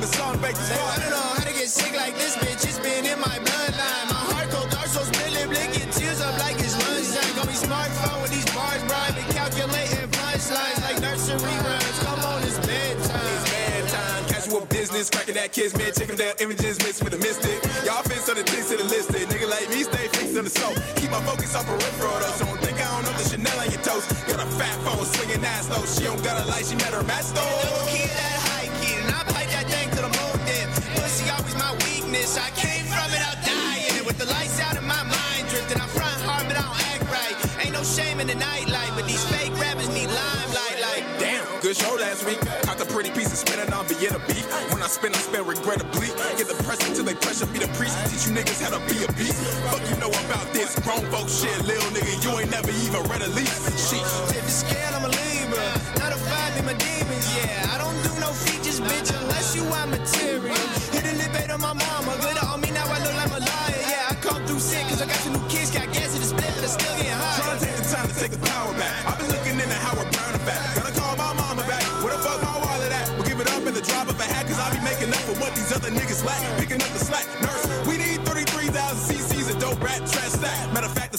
Day, 0.00 0.02
diaphragm 0.02 0.02
is 0.02 0.10
song 0.10 0.38
baked 0.40 0.58
as 0.58 0.68
Hey, 0.68 0.76
fuck. 0.76 0.98
I 0.98 1.00
don't 1.00 1.10
know 1.10 1.28
how 1.34 1.44
to 1.44 1.54
get 1.54 1.68
sick 1.68 1.94
like 1.96 2.14
this, 2.14 2.36
bitch. 2.36 2.64
It's 2.64 2.78
been 2.78 3.04
in 3.06 3.18
my 3.20 3.36
bloodline. 3.38 4.06
My 4.10 4.22
heart 4.32 4.50
cold, 4.50 4.70
dark, 4.70 4.86
so 4.86 5.02
spilling, 5.02 5.48
blinking 5.48 5.90
tears 5.90 6.20
up 6.20 6.38
like 6.38 6.58
it's 6.58 6.76
lunchtime. 6.78 7.34
Got 7.36 7.46
me 7.46 7.56
smartphone 7.56 8.22
with 8.22 8.30
these 8.30 8.48
bars, 8.54 8.82
Brian. 8.86 9.14
Been 9.14 9.28
calculating 9.34 10.08
punchlines 10.10 10.80
like 10.82 11.00
nursery 11.00 11.56
rhymes. 11.64 11.98
Come 12.04 12.20
on, 12.20 12.42
it's 12.42 12.58
bedtime. 12.66 13.34
It's 13.34 13.50
bedtime, 13.50 14.22
casual 14.28 14.66
business, 14.66 15.10
cracking 15.10 15.34
that 15.34 15.52
kids, 15.52 15.76
man, 15.76 15.92
checking 15.92 16.16
their 16.16 16.34
images 16.40 16.78
mixed 16.84 17.02
with 17.02 17.14
a 17.14 17.18
mystic. 17.18 17.58
Y'all 17.84 18.02
fit 18.02 18.22
on 18.28 18.36
the 18.36 18.44
things 18.44 18.68
to 18.70 18.76
the 18.76 18.84
listed. 18.84 19.28
Nigga 19.28 19.48
like 19.48 19.68
me, 19.70 19.82
stay 19.82 20.06
fixed 20.14 20.36
on 20.36 20.44
the 20.44 20.50
soul. 20.50 20.74
Keep 20.96 21.10
my 21.10 21.22
focus 21.26 21.54
on 21.54 21.64
peripheral 21.64 22.18
though, 22.18 22.36
so 22.38 22.44
don't 22.46 22.60
think 22.60 22.78
I 22.78 22.86
don't 22.94 23.04
know 23.06 23.14
the 23.18 23.26
Chanel 23.28 23.58
on 23.58 23.70
your 23.70 23.82
toes. 23.82 24.06
Got 24.30 24.40
a 24.42 24.48
fat 24.58 24.76
phone 24.86 25.04
swinging 25.04 25.44
ass 25.44 25.66
though. 25.66 25.84
She 25.86 26.04
don't 26.04 26.22
got 26.22 26.36
a 26.42 26.44
light, 26.48 26.66
she 26.66 26.76
met 26.76 26.92
her 26.94 27.02
match 27.02 27.30
though. 27.34 27.97
Weakness. 32.28 32.38
I 32.38 32.50
came 32.50 32.84
from 32.84 33.08
it, 33.12 33.20
I'll 33.26 33.42
die 33.44 33.78
in 33.88 33.96
it. 33.96 34.06
With 34.06 34.18
the 34.18 34.26
lights 34.26 34.60
out 34.60 34.76
of 34.76 34.84
my 34.84 35.02
mind 35.02 35.48
drifting. 35.48 35.80
I'm 35.80 35.88
front 35.88 36.20
hard, 36.22 36.46
but 36.48 36.56
I 36.56 36.62
don't 36.62 36.80
act 36.92 37.04
right. 37.10 37.64
Ain't 37.64 37.74
no 37.74 37.82
shame 37.82 38.20
in 38.20 38.26
the 38.26 38.34
nightlife, 38.34 38.94
but 38.96 39.06
these 39.06 39.24
fake 39.32 39.52
rappers 39.58 39.88
need 39.88 40.08
limelight. 40.08 40.78
Like, 40.80 41.04
Damn, 41.18 41.44
good 41.60 41.76
show 41.76 41.94
last 41.96 42.26
week. 42.26 42.40
Caught 42.62 42.78
the 42.78 42.86
pretty 42.86 43.10
piece 43.10 43.32
of 43.32 43.38
spinning 43.38 43.72
on 43.72 43.86
being 43.88 44.12
a 44.12 44.20
beat. 44.28 44.44
When 44.72 44.82
I 44.82 44.88
spin, 44.88 45.14
I 45.14 45.18
spin 45.18 45.44
regrettably. 45.46 46.08
Get 46.36 46.48
the 46.48 46.58
pressure 46.64 46.94
till 46.94 47.04
they 47.04 47.14
pressure 47.14 47.46
be 47.46 47.58
the 47.58 47.70
priest. 47.78 47.96
Teach 48.10 48.26
you 48.28 48.32
niggas 48.36 48.60
how 48.62 48.72
to 48.76 48.80
be 48.92 49.04
a 49.04 49.08
beast. 49.16 49.38
Fuck 49.68 49.82
you 49.88 49.96
know 50.00 50.12
about 50.26 50.46
this 50.52 50.78
grown 50.80 51.04
folk 51.12 51.28
shit, 51.28 51.56
lil 51.64 51.80
nigga. 51.94 52.12
You 52.24 52.38
ain't 52.38 52.50
never 52.50 52.70
even 52.84 53.02
read 53.08 53.22
a 53.22 53.30
leaf. 53.32 53.52
Sheesh. 53.76 54.77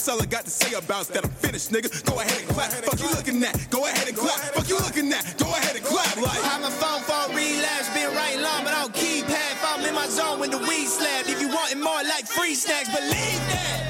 that's 0.00 0.08
all 0.08 0.22
I 0.22 0.26
got 0.26 0.44
to 0.44 0.50
say 0.50 0.74
about 0.76 1.06
that. 1.08 1.24
I'm 1.24 1.30
finished, 1.30 1.70
nigga. 1.70 1.90
Go 2.04 2.20
ahead 2.20 2.38
and 2.40 2.48
clap. 2.48 2.70
Fuck 2.72 3.00
you 3.00 3.10
looking 3.10 3.42
at. 3.44 3.70
Go 3.70 3.84
ahead 3.86 4.08
and 4.08 4.16
clap. 4.16 4.38
Fuck 4.54 4.68
you 4.68 4.78
looking 4.78 5.12
at. 5.12 5.38
Go 5.38 5.46
ahead 5.46 5.76
and 5.76 5.84
clap. 5.84 6.16
Like. 6.16 6.40
I'm 6.44 6.64
a 6.64 6.70
phone 6.70 7.02
for 7.02 7.30
a 7.30 7.36
relapse, 7.36 7.88
been 7.94 8.14
right 8.14 8.38
long, 8.38 8.64
but 8.64 8.74
I 8.74 8.82
don't 8.82 8.94
keep 8.94 9.26
half. 9.26 9.78
I'm 9.78 9.84
in 9.86 9.94
my 9.94 10.06
zone 10.08 10.40
when 10.40 10.50
the 10.50 10.58
weed 10.58 10.86
slap. 10.86 11.28
If 11.28 11.40
you 11.40 11.48
want 11.48 11.72
it 11.72 11.78
more 11.78 12.02
like 12.04 12.26
free 12.26 12.54
snacks, 12.54 12.88
believe 12.88 13.42
that. 13.50 13.86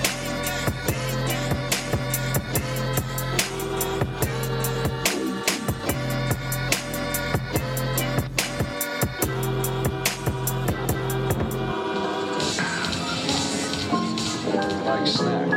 Like 14.84 15.06
snacks. 15.06 15.49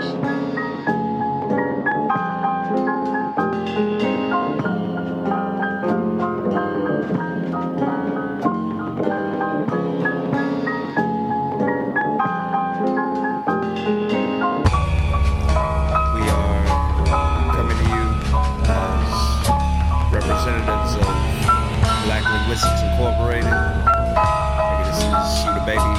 Linguistics 22.53 22.83
Incorporated. 22.83 23.49
Nigga, 23.49 24.85
this 24.85 25.01
is 25.01 25.09
Shoot 25.41 25.57
a 25.57 25.65
Baby 25.65 25.89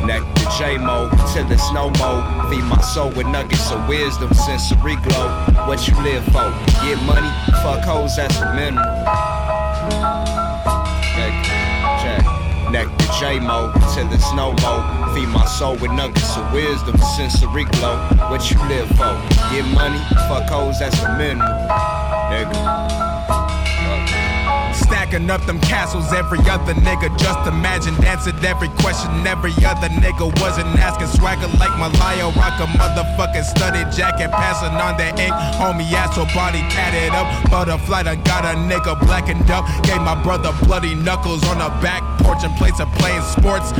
2018. 0.00 0.08
Neck 0.08 0.24
to 0.36 0.44
J-Mo, 0.56 1.10
till 1.34 1.52
it's 1.52 1.70
no 1.72 1.92
more. 2.00 2.24
Feed 2.48 2.64
my 2.64 2.80
soul 2.80 3.10
with 3.10 3.26
nuggets 3.26 3.70
of 3.70 3.86
wisdom, 3.86 4.32
sensory 4.32 4.96
glow. 5.04 5.28
What 5.68 5.86
you 5.86 5.94
live 6.00 6.24
for? 6.32 6.48
Get 6.80 6.96
money? 7.04 7.28
Fuck 7.60 7.84
hoes, 7.84 8.16
that's 8.16 8.40
the 8.40 8.54
minimum. 8.54 8.80
Neck, 11.12 11.36
check. 12.00 12.24
Neck 12.72 12.88
to 12.88 13.06
J-Mo, 13.20 13.74
till 13.92 14.10
it's 14.14 14.32
no 14.32 14.56
more. 14.64 14.80
Feed 15.12 15.28
my 15.28 15.44
soul 15.44 15.76
with 15.76 15.92
nuggets 15.92 16.38
of 16.38 16.50
wisdom, 16.54 16.96
sensory 17.18 17.64
glow. 17.76 17.98
What 18.32 18.50
you 18.50 18.56
live 18.64 18.88
for? 18.96 19.12
Get 19.52 19.66
money? 19.76 20.00
Fuck 20.24 20.48
hoes, 20.48 20.78
that's 20.78 20.98
the 21.02 21.12
minimum. 21.18 21.68
Nigga. 22.32 23.09
Stacking 25.10 25.28
up 25.28 25.44
them 25.44 25.58
castles, 25.58 26.12
every 26.12 26.38
other 26.46 26.72
nigga 26.86 27.10
just 27.18 27.42
imagine 27.48 27.98
answered 28.04 28.44
every 28.44 28.68
question 28.78 29.10
every 29.26 29.50
other 29.66 29.88
nigga 29.98 30.30
wasn't 30.40 30.68
asking. 30.78 31.08
Swagger 31.18 31.48
like 31.58 31.74
Malaya, 31.82 32.30
rock 32.38 32.54
a 32.62 32.66
motherfucking 32.78 33.42
studded 33.42 33.90
jacket, 33.90 34.30
passing 34.30 34.70
on 34.78 34.96
the 34.96 35.08
ink. 35.20 35.34
Homie 35.58 35.90
ass 35.98 36.16
or 36.16 36.26
body 36.32 36.60
tatted 36.70 37.10
up. 37.10 37.26
Butterfly, 37.50 38.06
I 38.06 38.14
got 38.22 38.44
a 38.44 38.54
nigga 38.70 39.00
blackened 39.00 39.50
up. 39.50 39.66
Gave 39.82 40.00
my 40.02 40.14
brother 40.22 40.54
bloody 40.62 40.94
knuckles 40.94 41.42
on 41.48 41.58
the 41.58 41.70
back 41.82 42.06
porch 42.22 42.44
and 42.44 42.54
place 42.54 42.78
of 42.78 42.86
playing 42.94 43.22
sports. 43.22 43.72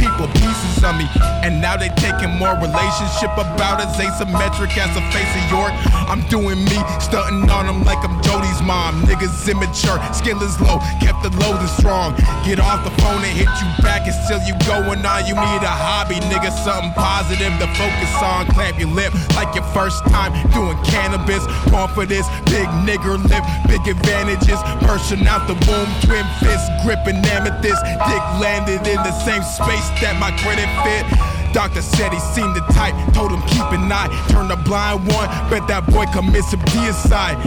People 0.00 0.28
pieces 0.40 0.80
of 0.84 0.96
me, 0.96 1.04
and 1.42 1.60
now 1.60 1.76
they 1.76 1.90
taking 2.00 2.30
more 2.38 2.54
relationship 2.56 3.34
about 3.34 3.82
as 3.82 3.92
Asymmetric 3.98 4.72
as 4.78 4.94
the 4.94 5.02
face 5.12 5.28
of 5.36 5.44
York. 5.50 5.74
I'm 6.08 6.22
doing 6.30 6.64
me, 6.64 6.78
stunting 7.02 7.50
on 7.50 7.66
them 7.66 7.84
like 7.84 7.98
I'm 8.06 8.22
Jody's 8.22 8.62
mom. 8.62 9.02
Niggas 9.02 9.50
immature, 9.50 9.98
skill 10.14 10.40
is 10.42 10.54
low, 10.60 10.77
kept 11.00 11.22
the 11.22 11.30
load 11.38 11.58
strong. 11.78 12.14
Get 12.44 12.60
off 12.60 12.84
the 12.84 12.94
phone 13.02 13.22
and 13.22 13.34
hit 13.36 13.48
you 13.60 13.68
back, 13.82 14.06
and 14.06 14.14
still 14.26 14.40
you 14.42 14.54
going 14.66 15.04
on. 15.04 15.20
You 15.26 15.34
need 15.34 15.62
a 15.62 15.70
hobby, 15.70 16.16
nigga, 16.32 16.50
something 16.64 16.92
positive 16.92 17.52
to 17.60 17.68
focus 17.78 18.12
on. 18.22 18.46
Clamp 18.52 18.78
your 18.78 18.90
lip 18.90 19.12
like 19.36 19.54
your 19.54 19.64
first 19.76 20.04
time 20.08 20.32
doing 20.52 20.76
cannabis. 20.84 21.44
Going 21.70 21.92
for 21.94 22.06
this 22.06 22.26
big 22.50 22.66
nigger 22.84 23.16
lip, 23.16 23.44
big 23.68 23.84
advantages. 23.86 24.58
Bursting 24.82 25.26
out 25.26 25.46
the 25.46 25.56
boom, 25.66 25.88
twin 26.04 26.26
fists, 26.40 26.68
gripping 26.82 27.20
amethyst. 27.36 27.82
Dick 28.08 28.24
landed 28.42 28.82
in 28.86 29.00
the 29.06 29.14
same 29.24 29.42
space 29.42 29.88
that 30.00 30.16
my 30.18 30.32
credit 30.42 30.68
fit. 30.84 31.04
Doctor 31.52 31.80
said 31.80 32.12
he 32.12 32.20
seen 32.20 32.52
the 32.52 32.60
type, 32.72 32.94
told 33.14 33.32
him 33.32 33.40
keep 33.48 33.64
an 33.72 33.90
eye. 33.90 34.08
Turn 34.28 34.48
the 34.48 34.56
blind 34.56 35.00
one, 35.08 35.28
bet 35.48 35.66
that 35.68 35.86
boy 35.88 36.04
commit 36.12 36.44
some 36.44 36.60
deicide. 36.60 37.40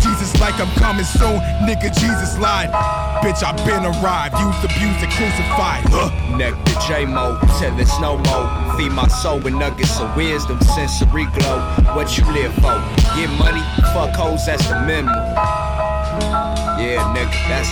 Jesus 0.00 0.38
like 0.40 0.58
I'm 0.60 0.70
coming 0.78 1.04
soon, 1.04 1.40
nigga 1.66 1.92
Jesus 1.98 2.38
lied. 2.38 2.70
Bitch, 3.22 3.42
I 3.42 3.52
been 3.66 3.84
arrived, 3.84 4.38
used, 4.38 4.62
abused, 4.64 5.02
and 5.02 5.12
crucified. 5.12 5.82
Huh. 5.90 6.36
Neck 6.36 6.54
to 6.64 6.74
J-Mo, 6.86 7.38
till 7.58 7.78
it's 7.78 7.98
no 8.00 8.18
more. 8.18 8.46
Feed 8.78 8.92
my 8.92 9.08
soul 9.08 9.40
with 9.40 9.54
nuggets 9.54 9.98
of 10.00 10.14
wisdom, 10.16 10.60
sensory 10.62 11.26
glow. 11.34 11.58
What 11.94 12.16
you 12.16 12.24
live 12.32 12.54
for? 12.54 12.78
Get 13.18 13.30
money? 13.38 13.62
Fuck 13.92 14.14
hoes, 14.14 14.46
that's 14.46 14.66
the 14.68 14.80
minimum. 14.86 15.14
Yeah, 16.78 17.02
nigga, 17.14 17.38
that's 17.50 17.70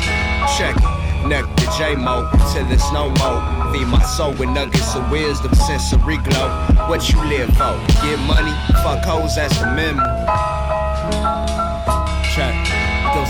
check 0.58 0.76
it. 0.76 1.28
Neck 1.28 1.44
to 1.56 1.66
J-Mo, 1.78 2.30
till 2.52 2.70
it's 2.70 2.90
no 2.92 3.10
more. 3.22 3.40
Feed 3.72 3.86
my 3.86 4.02
soul 4.02 4.32
with 4.34 4.48
nuggets 4.50 4.94
of 4.94 5.10
wisdom, 5.10 5.54
sensory 5.54 6.18
glow. 6.18 6.48
What 6.88 7.10
you 7.10 7.22
live 7.24 7.48
for? 7.50 7.74
Get 8.02 8.18
money? 8.26 8.54
Fuck 8.82 9.04
hoes, 9.04 9.34
that's 9.34 9.58
the 9.58 9.66
minimum. 9.72 10.55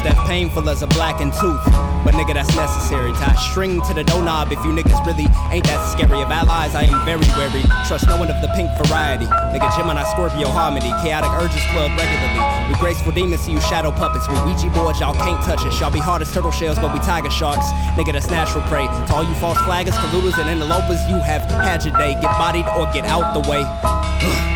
That 0.05 0.17
painful 0.29 0.69
as 0.69 0.83
a 0.83 0.87
blackened 0.87 1.33
tooth. 1.33 1.65
But 2.05 2.15
nigga, 2.15 2.35
that's 2.35 2.55
necessary. 2.55 3.13
Tie 3.13 3.35
string 3.51 3.83
to 3.83 3.95
the 3.95 4.05
doorknob 4.05 4.53
if 4.53 4.63
you 4.63 4.71
niggas 4.71 5.05
really 5.05 5.27
ain't 5.51 5.67
that 5.67 5.83
scary. 5.91 6.23
Of 6.23 6.31
allies, 6.31 6.75
I 6.75 6.85
am 6.85 7.05
very 7.05 7.27
wary. 7.35 7.67
Trust 7.87 8.07
no 8.07 8.17
one 8.17 8.31
of 8.31 8.41
the 8.41 8.49
pink 8.55 8.71
variety. 8.87 9.27
Nigga, 9.27 9.75
Gemini, 9.77 10.05
Scorpio, 10.15 10.49
harmony. 10.49 10.91
Chaotic 11.03 11.31
urges 11.43 11.65
club 11.75 11.91
regularly. 11.99 12.43
We 12.69 12.75
graceful 12.79 13.13
demons 13.13 13.43
see 13.43 13.53
you 13.53 13.61
shadow 13.61 13.91
puppets. 13.91 14.29
We 14.29 14.35
Ouija 14.47 14.71
boards, 14.71 15.01
y'all 15.01 15.15
can't 15.15 15.43
touch 15.43 15.67
us. 15.67 15.81
Y'all 15.81 15.91
be 15.91 15.99
hard 15.99 16.23
as 16.23 16.33
turtle 16.33 16.53
shells, 16.53 16.79
but 16.79 16.93
we 16.93 17.01
tiger 17.01 17.31
sharks. 17.31 17.67
Nigga, 17.99 18.13
that's 18.13 18.31
natural 18.31 18.63
prey. 18.65 18.87
To 18.87 19.13
all 19.15 19.25
you 19.25 19.35
false 19.35 19.59
flaggers, 19.59 19.99
colluders, 19.99 20.39
and 20.39 20.49
interlopers, 20.49 21.03
you 21.09 21.17
have 21.19 21.43
had 21.51 21.85
your 21.85 21.97
day. 21.99 22.15
Get 22.15 22.31
bodied 22.39 22.67
or 22.79 22.87
get 22.93 23.05
out 23.07 23.35
the 23.35 23.43
way. 23.51 23.67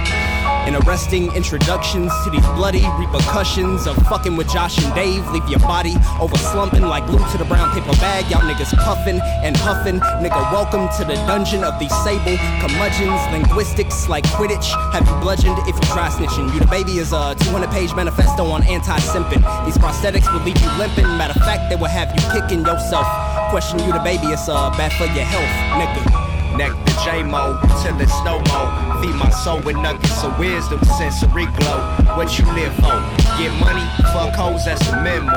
And 0.67 0.77
arresting 0.85 1.33
introductions 1.35 2.13
to 2.25 2.31
these 2.31 2.47
bloody 2.55 2.85
repercussions 2.99 3.87
of 3.87 3.97
fucking 4.09 4.37
with 4.37 4.49
Josh 4.49 4.83
and 4.85 4.95
Dave. 4.95 5.27
Leave 5.31 5.49
your 5.49 5.59
body 5.61 5.95
over 6.21 6.37
slumping 6.37 6.83
like 6.83 7.07
glue 7.07 7.19
to 7.33 7.39
the 7.39 7.45
brown 7.45 7.73
paper 7.73 7.93
bag. 7.99 8.31
Y'all 8.31 8.41
niggas 8.43 8.73
puffing 8.85 9.21
and 9.43 9.57
huffing. 9.57 9.99
Nigga, 10.23 10.53
welcome 10.53 10.89
to 10.99 11.05
the 11.05 11.15
dungeon 11.27 11.65
of 11.65 11.79
these 11.81 11.95
sable 12.05 12.37
curmudgeons. 12.61 13.21
Linguistics 13.33 14.09
like 14.09 14.25
Quidditch. 14.37 14.69
Have 14.93 15.07
you 15.09 15.15
bludgeoned 15.21 15.59
if 15.67 15.75
you 15.75 15.87
try 15.93 16.09
snitching? 16.09 16.53
You 16.53 16.61
the 16.61 16.67
baby 16.67 16.99
is 16.99 17.13
a 17.13 17.35
200 17.41 17.71
page 17.71 17.95
manifesto 17.95 18.45
on 18.45 18.63
anti 18.65 18.99
simping. 19.01 19.43
These 19.65 19.79
prosthetics 19.79 20.33
will 20.33 20.45
leave 20.45 20.61
you 20.61 20.71
limping. 20.79 21.07
Matter 21.17 21.39
of 21.39 21.45
fact, 21.45 21.71
they 21.71 21.77
will 21.77 21.89
have 21.89 22.15
you 22.15 22.23
kicking 22.31 22.65
yourself. 22.65 23.07
Question 23.51 23.81
you 23.81 23.93
the 23.93 24.01
baby, 24.01 24.29
it's 24.29 24.49
uh, 24.49 24.71
bad 24.71 24.93
for 24.93 25.07
your 25.07 25.25
health, 25.25 25.51
nigga. 25.81 26.20
Neck 26.61 26.77
to 26.85 26.93
J-Mo, 27.03 27.59
till 27.81 27.99
it's 28.03 28.21
no 28.23 28.37
more. 28.53 28.69
Feed 29.01 29.15
my 29.17 29.31
soul 29.31 29.63
with 29.63 29.77
nuggets 29.77 30.23
of 30.23 30.39
wisdom, 30.39 30.79
sensory 30.99 31.47
glow. 31.57 31.81
What 32.21 32.39
you 32.39 32.45
live 32.53 32.75
for? 32.75 33.01
Get 33.41 33.49
money? 33.65 33.81
Fuck 34.13 34.37
hoes, 34.37 34.67
that's 34.67 34.87
the 34.91 34.97
memo. 35.01 35.33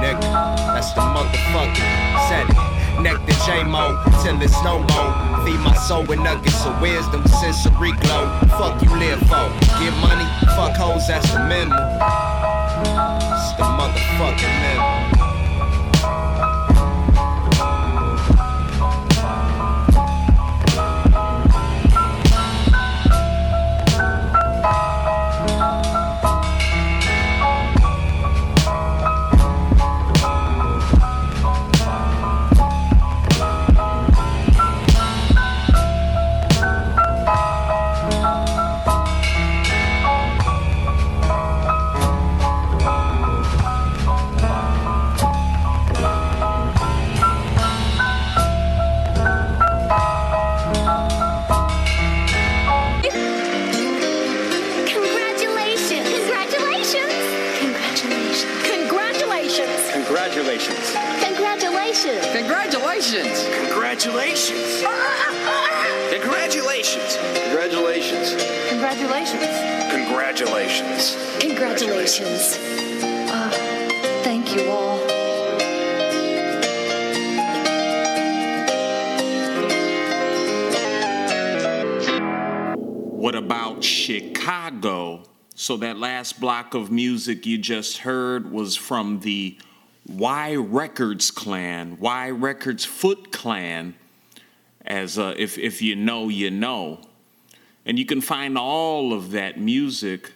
Nigga, 0.00 0.32
that's 0.72 0.94
the 0.94 1.02
motherfucking 1.02 1.84
it. 2.40 3.02
Neck 3.02 3.20
to 3.26 3.34
J-Mo, 3.44 4.02
till 4.22 4.40
it's 4.40 4.56
no 4.64 4.78
more. 4.78 5.44
Feed 5.44 5.60
my 5.60 5.74
soul 5.86 6.04
with 6.06 6.20
nuggets 6.20 6.64
of 6.64 6.80
wisdom, 6.80 7.22
sensory 7.26 7.92
glow. 8.00 8.24
Fuck 8.56 8.82
you 8.82 8.96
live 8.96 9.20
for? 9.28 9.44
Get 9.76 9.92
money? 10.00 10.24
Fuck 10.56 10.72
hoes, 10.80 11.06
that's 11.06 11.30
the 11.34 11.40
memo. 11.40 11.76
It's 12.80 13.52
the 13.60 13.68
motherfucking 13.76 14.54
minimum. 14.62 15.19
Uh, 72.18 73.50
thank 74.24 74.56
you 74.56 74.68
all. 74.68 74.98
What 83.16 83.36
about 83.36 83.84
Chicago? 83.84 85.22
So, 85.54 85.76
that 85.76 85.98
last 85.98 86.40
block 86.40 86.74
of 86.74 86.90
music 86.90 87.46
you 87.46 87.58
just 87.58 87.98
heard 87.98 88.50
was 88.50 88.74
from 88.74 89.20
the 89.20 89.56
Y 90.08 90.56
Records 90.56 91.30
clan, 91.30 91.96
Y 92.00 92.30
Records 92.30 92.84
Foot 92.84 93.30
clan, 93.30 93.94
as 94.84 95.16
uh, 95.16 95.34
if, 95.36 95.56
if 95.58 95.80
you 95.80 95.94
know, 95.94 96.28
you 96.28 96.50
know. 96.50 97.02
And 97.86 98.00
you 98.00 98.04
can 98.04 98.20
find 98.20 98.58
all 98.58 99.12
of 99.12 99.30
that 99.30 99.60
music, 99.60 100.32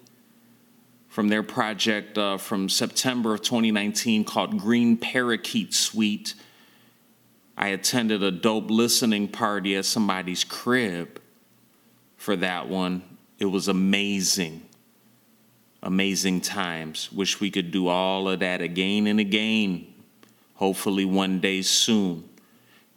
from 1.07 1.29
their 1.29 1.43
project 1.43 2.17
uh, 2.17 2.37
from 2.37 2.69
September 2.69 3.33
of 3.33 3.41
2019 3.41 4.23
called 4.23 4.59
Green 4.59 4.95
Parakeet 4.95 5.73
Suite. 5.73 6.35
I 7.57 7.69
attended 7.69 8.23
a 8.23 8.31
dope 8.31 8.69
listening 8.69 9.27
party 9.27 9.75
at 9.75 9.85
somebody's 9.85 10.43
crib 10.43 11.19
for 12.15 12.35
that 12.35 12.69
one. 12.69 13.03
It 13.39 13.45
was 13.45 13.69
amazing. 13.69 14.63
Amazing 15.81 16.41
times. 16.41 17.11
Wish 17.11 17.39
we 17.39 17.49
could 17.49 17.71
do 17.71 17.87
all 17.87 18.27
of 18.27 18.41
that 18.41 18.61
again 18.61 19.07
and 19.07 19.19
again. 19.19 19.87
Hopefully, 20.55 21.05
one 21.05 21.39
day 21.39 21.61
soon. 21.61 22.27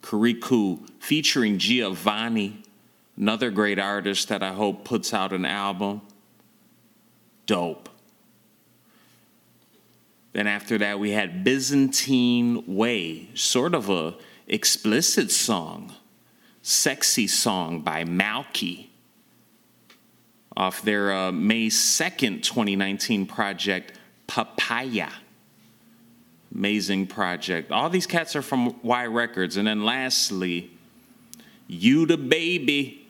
Kuriku 0.01 0.85
featuring 0.99 1.57
Giovanni, 1.57 2.61
another 3.15 3.49
great 3.51 3.79
artist 3.79 4.27
that 4.27 4.43
I 4.43 4.51
hope 4.51 4.83
puts 4.83 5.13
out 5.13 5.31
an 5.31 5.45
album. 5.45 6.01
Dope. 7.45 7.87
Then 10.33 10.45
after 10.47 10.77
that 10.79 10.99
we 10.99 11.11
had 11.11 11.45
Byzantine 11.45 12.63
Way, 12.67 13.29
sort 13.33 13.73
of 13.73 13.89
a 13.89 14.15
explicit 14.47 15.31
song, 15.31 15.93
sexy 16.61 17.27
song 17.27 17.79
by 17.79 18.03
Malky 18.03 18.87
off 20.55 20.81
their 20.81 21.11
uh, 21.13 21.31
May 21.31 21.67
2nd, 21.67 22.43
2019 22.43 23.25
project, 23.25 23.97
Papaya. 24.27 25.09
Amazing 26.53 27.07
project. 27.07 27.71
All 27.71 27.89
these 27.89 28.05
cats 28.05 28.35
are 28.35 28.43
from 28.43 28.79
Y 28.83 29.05
Records. 29.07 29.57
And 29.57 29.67
then 29.67 29.83
lastly, 29.83 30.71
You 31.67 32.05
the 32.05 32.17
Baby. 32.17 33.07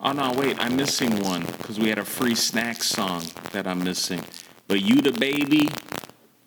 Oh 0.00 0.12
no, 0.12 0.32
wait, 0.32 0.56
I'm 0.60 0.76
missing 0.76 1.22
one 1.22 1.44
because 1.44 1.78
we 1.78 1.88
had 1.88 1.98
a 1.98 2.04
free 2.04 2.34
snack 2.34 2.82
song 2.82 3.24
that 3.52 3.66
I'm 3.66 3.82
missing. 3.82 4.22
But 4.68 4.82
You 4.82 5.00
the 5.00 5.12
Baby 5.12 5.70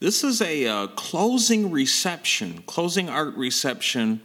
This 0.00 0.24
is 0.24 0.40
a 0.40 0.66
uh, 0.66 0.86
closing 0.88 1.70
reception, 1.70 2.62
closing 2.66 3.10
art 3.10 3.36
reception 3.36 4.22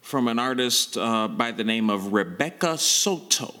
from 0.00 0.26
an 0.26 0.38
artist 0.38 0.98
uh, 0.98 1.28
by 1.28 1.52
the 1.52 1.62
name 1.64 1.88
of 1.88 2.12
Rebecca 2.12 2.76
Soto. 2.76 3.54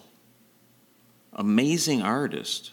Amazing 1.32 2.02
artist 2.02 2.72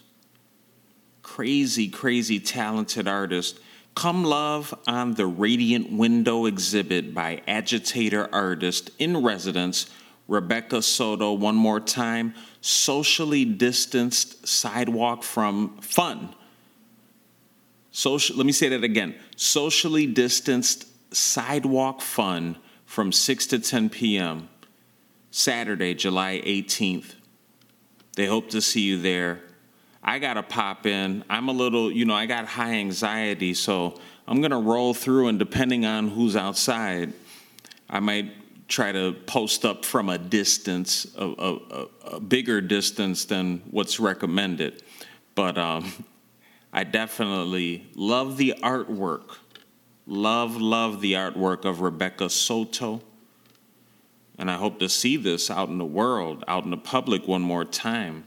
crazy, 1.36 1.88
crazy 1.88 2.40
talented 2.40 3.06
artist. 3.06 3.58
Come 3.94 4.24
Love 4.24 4.72
on 4.86 5.14
the 5.14 5.26
Radiant 5.26 5.92
Window 5.92 6.46
exhibit 6.46 7.12
by 7.12 7.42
agitator 7.46 8.28
artist 8.32 8.90
in 8.98 9.22
residence 9.22 9.90
Rebecca 10.28 10.80
Soto. 10.80 11.32
One 11.32 11.56
more 11.56 11.80
time 11.80 12.32
socially 12.60 13.44
distanced 13.44 14.46
sidewalk 14.46 15.24
from 15.24 15.76
fun. 15.78 16.34
Social, 17.96 18.36
let 18.36 18.44
me 18.44 18.52
say 18.52 18.68
that 18.68 18.84
again 18.84 19.14
socially 19.36 20.06
distanced 20.06 20.86
sidewalk 21.14 22.02
fun 22.02 22.58
from 22.84 23.10
6 23.10 23.46
to 23.46 23.58
10 23.58 23.88
p.m. 23.88 24.50
Saturday, 25.30 25.94
July 25.94 26.42
18th. 26.44 27.14
They 28.14 28.26
hope 28.26 28.50
to 28.50 28.60
see 28.60 28.82
you 28.82 29.00
there. 29.00 29.40
I 30.04 30.18
got 30.18 30.34
to 30.34 30.42
pop 30.42 30.84
in. 30.84 31.24
I'm 31.30 31.48
a 31.48 31.52
little, 31.52 31.90
you 31.90 32.04
know, 32.04 32.12
I 32.12 32.26
got 32.26 32.44
high 32.44 32.74
anxiety, 32.74 33.54
so 33.54 33.98
I'm 34.28 34.42
going 34.42 34.50
to 34.50 34.58
roll 34.58 34.92
through, 34.92 35.28
and 35.28 35.38
depending 35.38 35.86
on 35.86 36.08
who's 36.08 36.36
outside, 36.36 37.14
I 37.88 38.00
might 38.00 38.68
try 38.68 38.92
to 38.92 39.14
post 39.24 39.64
up 39.64 39.86
from 39.86 40.10
a 40.10 40.18
distance, 40.18 41.06
a, 41.16 41.24
a, 41.24 41.54
a, 41.54 41.86
a 42.16 42.20
bigger 42.20 42.60
distance 42.60 43.24
than 43.24 43.62
what's 43.70 43.98
recommended. 43.98 44.82
But 45.34 45.56
um, 45.56 45.90
I 46.76 46.84
definitely 46.84 47.88
love 47.94 48.36
the 48.36 48.54
artwork. 48.62 49.38
Love, 50.06 50.60
love 50.60 51.00
the 51.00 51.14
artwork 51.14 51.64
of 51.64 51.80
Rebecca 51.80 52.28
Soto. 52.28 53.00
And 54.36 54.50
I 54.50 54.56
hope 54.56 54.78
to 54.80 54.88
see 54.90 55.16
this 55.16 55.50
out 55.50 55.70
in 55.70 55.78
the 55.78 55.86
world, 55.86 56.44
out 56.46 56.64
in 56.64 56.70
the 56.70 56.76
public 56.76 57.26
one 57.26 57.40
more 57.40 57.64
time 57.64 58.24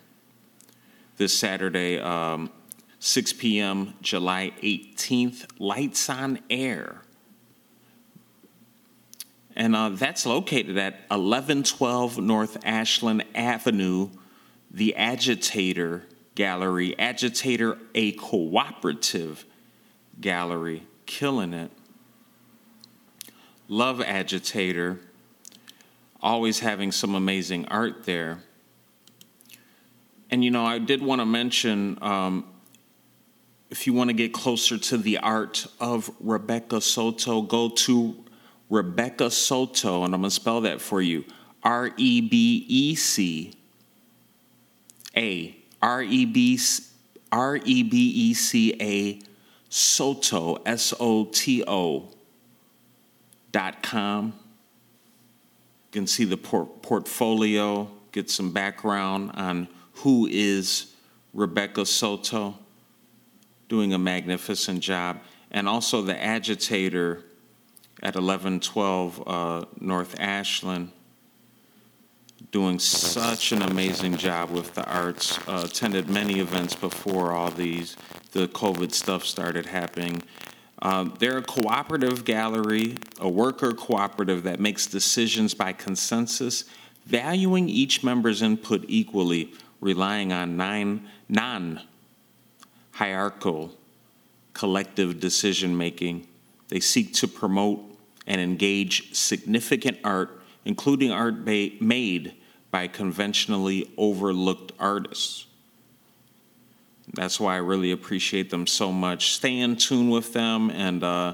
this 1.17 1.37
Saturday, 1.37 1.99
um, 1.99 2.49
6 2.97 3.33
p.m., 3.33 3.93
July 4.01 4.51
18th, 4.63 5.45
Lights 5.59 6.09
on 6.09 6.39
Air. 6.49 7.03
And 9.55 9.75
uh, 9.75 9.89
that's 9.89 10.25
located 10.25 10.75
at 10.75 10.93
1112 11.09 12.17
North 12.17 12.57
Ashland 12.65 13.25
Avenue, 13.35 14.09
the 14.71 14.95
Agitator 14.95 16.05
Gallery. 16.39 16.97
Agitator, 16.97 17.77
a 17.93 18.13
cooperative 18.13 19.43
gallery, 20.21 20.83
killing 21.05 21.53
it. 21.53 21.69
Love 23.67 23.99
Agitator, 23.99 25.01
always 26.21 26.59
having 26.59 26.93
some 26.93 27.13
amazing 27.13 27.65
art 27.65 28.05
there. 28.05 28.39
And 30.31 30.41
you 30.41 30.49
know, 30.49 30.65
I 30.65 30.79
did 30.79 31.01
want 31.01 31.19
to 31.19 31.25
mention 31.25 31.97
um, 32.01 32.45
if 33.69 33.85
you 33.85 33.91
want 33.91 34.09
to 34.09 34.13
get 34.13 34.31
closer 34.33 34.77
to 34.77 34.97
the 34.97 35.17
art 35.17 35.67
of 35.81 36.09
Rebecca 36.21 36.79
Soto, 36.79 37.41
go 37.41 37.67
to 37.67 38.15
Rebecca 38.69 39.29
Soto, 39.29 40.05
and 40.05 40.15
I'm 40.15 40.21
going 40.21 40.29
to 40.29 40.35
spell 40.35 40.61
that 40.61 40.79
for 40.79 41.01
you 41.01 41.25
R 41.63 41.91
E 41.97 42.21
B 42.21 42.65
E 42.69 42.95
C 42.95 43.51
A, 45.17 45.58
R 45.81 46.03
E 46.03 46.25
B 46.25 46.59
R 47.31 47.57
E 47.57 47.83
B 47.83 47.97
E 47.97 48.33
C 48.33 48.75
A 48.81 49.21
Soto, 49.69 50.55
S 50.65 50.93
O 50.99 51.25
T 51.25 51.63
O 51.67 52.09
dot 53.51 53.81
com. 53.83 54.33
You 55.87 56.01
can 56.01 56.07
see 56.07 56.25
the 56.25 56.37
por- 56.37 56.65
portfolio, 56.65 57.89
get 58.11 58.29
some 58.29 58.51
background 58.51 59.31
on 59.33 59.67
who 59.93 60.27
is 60.29 60.93
Rebecca 61.33 61.85
Soto, 61.85 62.57
doing 63.67 63.93
a 63.93 63.97
magnificent 63.97 64.81
job, 64.81 65.19
and 65.51 65.67
also 65.67 66.01
the 66.01 66.21
agitator 66.21 67.23
at 68.01 68.15
1112 68.15 69.23
uh, 69.27 69.65
North 69.79 70.19
Ashland, 70.19 70.91
doing 72.51 72.79
such 72.79 73.51
an 73.51 73.61
amazing 73.61 74.17
job 74.17 74.49
with 74.49 74.73
the 74.73 74.83
arts. 74.85 75.37
Uh, 75.47 75.63
attended 75.65 76.09
many 76.09 76.39
events 76.39 76.75
before 76.75 77.31
all 77.31 77.51
these, 77.51 77.95
the 78.31 78.47
COVID 78.47 78.91
stuff 78.91 79.23
started 79.23 79.67
happening. 79.67 80.23
Um, 80.81 81.13
they're 81.19 81.37
a 81.37 81.43
cooperative 81.43 82.25
gallery, 82.25 82.95
a 83.19 83.29
worker 83.29 83.73
cooperative 83.73 84.43
that 84.43 84.59
makes 84.59 84.87
decisions 84.87 85.53
by 85.53 85.73
consensus, 85.73 86.63
valuing 87.05 87.67
each 87.69 88.03
member's 88.03 88.41
input 88.41 88.85
equally 88.87 89.53
relying 89.81 90.31
on 90.31 90.57
nine 90.57 91.07
non 91.27 91.81
hierarchical 92.91 93.75
collective 94.53 95.19
decision 95.19 95.77
making. 95.77 96.27
They 96.69 96.79
seek 96.79 97.13
to 97.15 97.27
promote 97.27 97.81
and 98.25 98.39
engage 98.39 99.13
significant 99.15 99.97
art, 100.03 100.41
including 100.65 101.11
art 101.11 101.45
ba- 101.45 101.71
made 101.81 102.35
by 102.71 102.87
conventionally 102.87 103.91
overlooked 103.97 104.71
artists. 104.79 105.45
That's 107.13 107.39
why 107.39 107.55
I 107.55 107.57
really 107.57 107.91
appreciate 107.91 108.49
them 108.49 108.67
so 108.67 108.91
much. 108.91 109.33
Stay 109.33 109.57
in 109.59 109.75
tune 109.75 110.09
with 110.09 110.33
them, 110.33 110.69
and 110.69 111.03
uh, 111.03 111.33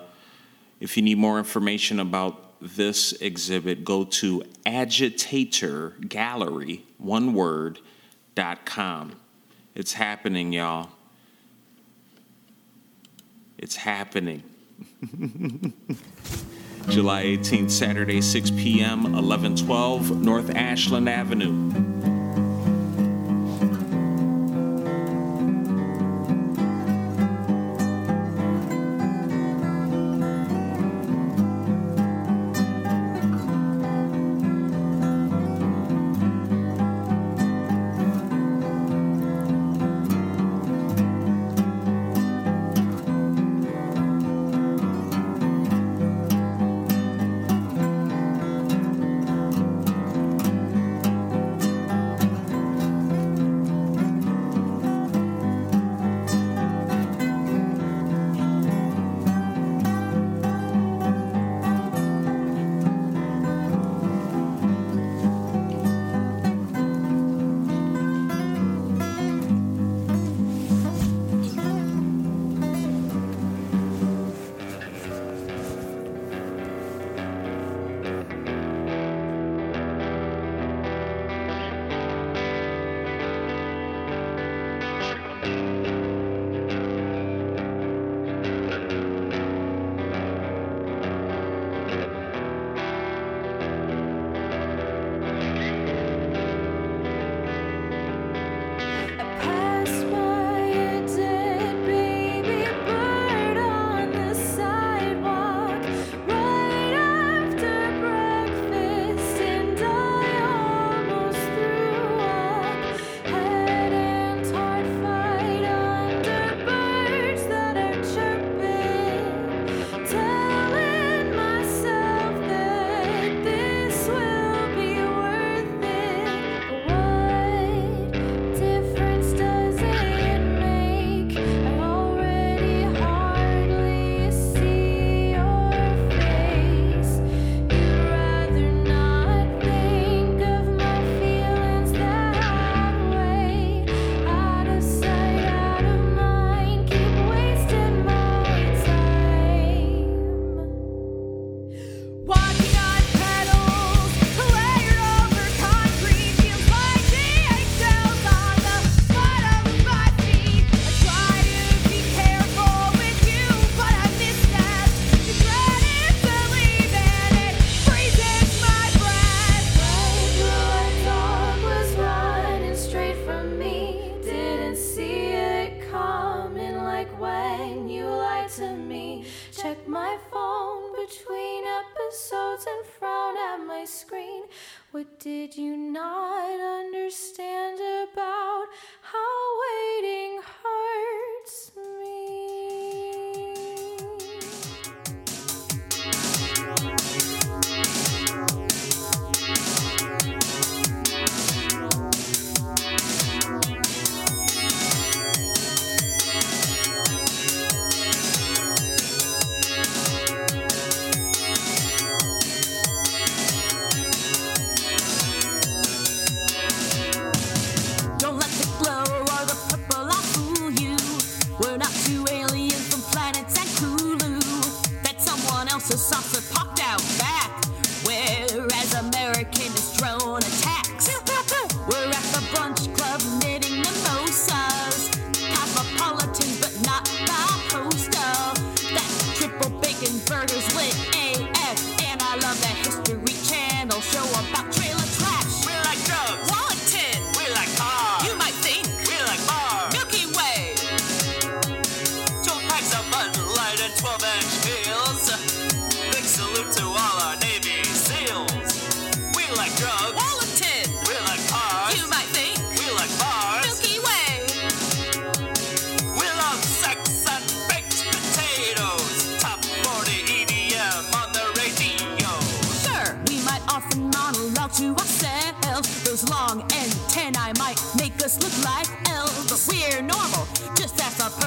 if 0.80 0.96
you 0.96 1.04
need 1.04 1.18
more 1.18 1.38
information 1.38 2.00
about 2.00 2.42
this 2.62 3.12
exhibit, 3.14 3.84
go 3.84 4.06
to 4.06 4.44
Agitator 4.66 5.94
Gallery, 6.08 6.86
one 6.98 7.34
word, 7.34 7.80
dot 8.34 8.66
com. 8.66 9.14
It's 9.76 9.94
happening, 9.94 10.54
y'all. 10.54 10.90
It's 13.58 13.76
happening. 13.76 14.44
July 16.90 17.24
18th, 17.24 17.72
Saturday, 17.72 18.22
6 18.22 18.52
p.m., 18.52 19.04
1112 19.04 20.22
North 20.22 20.50
Ashland 20.56 21.10
Avenue. 21.10 22.15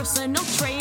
so 0.09 0.27
no 0.27 0.43
trade. 0.57 0.78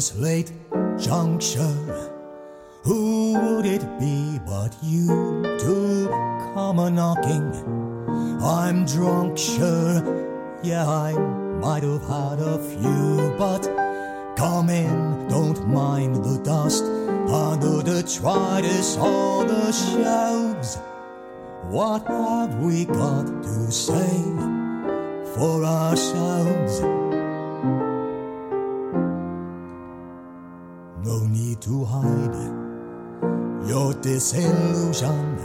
this 0.00 0.16
late 0.16 0.50
juncture, 0.98 1.76
who 2.84 3.34
would 3.38 3.66
it 3.66 3.84
be 4.00 4.40
but 4.46 4.74
you 4.82 5.42
to 5.58 6.08
come 6.54 6.78
a 6.78 6.90
knocking? 6.90 7.52
I'm 8.42 8.86
drunk, 8.86 9.36
sure, 9.36 10.00
yeah, 10.62 10.88
I 10.88 11.12
might 11.12 11.82
have 11.82 12.00
had 12.00 12.38
a 12.38 12.56
few, 12.70 13.34
but 13.36 13.62
come 14.38 14.70
in, 14.70 15.28
don't 15.28 15.68
mind 15.68 16.24
the 16.24 16.40
dust 16.44 16.84
under 17.28 17.82
the 17.82 18.00
detritus 18.00 18.96
on 18.96 19.48
the 19.48 19.70
shelves. 19.70 20.78
What 21.64 22.06
have 22.06 22.54
we 22.54 22.86
got 22.86 23.26
to 23.42 23.70
say 23.70 24.16
for 25.34 25.62
ourselves? 25.62 26.29
to 31.70 31.84
hide 31.84 33.68
your 33.68 33.94
disillusion 34.02 35.38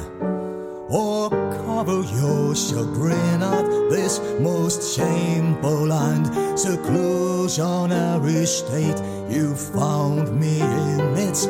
or 0.90 1.30
cover 1.30 2.02
your 2.20 2.56
chagrin 2.56 3.44
at 3.44 3.68
this 3.92 4.20
most 4.40 4.82
shameful 4.96 5.94
and 5.94 6.26
seclusionary 6.58 8.44
state 8.48 9.00
you 9.30 9.56
found 9.56 10.40
me 10.40 10.62
in. 10.62 11.00
It's 11.16 11.46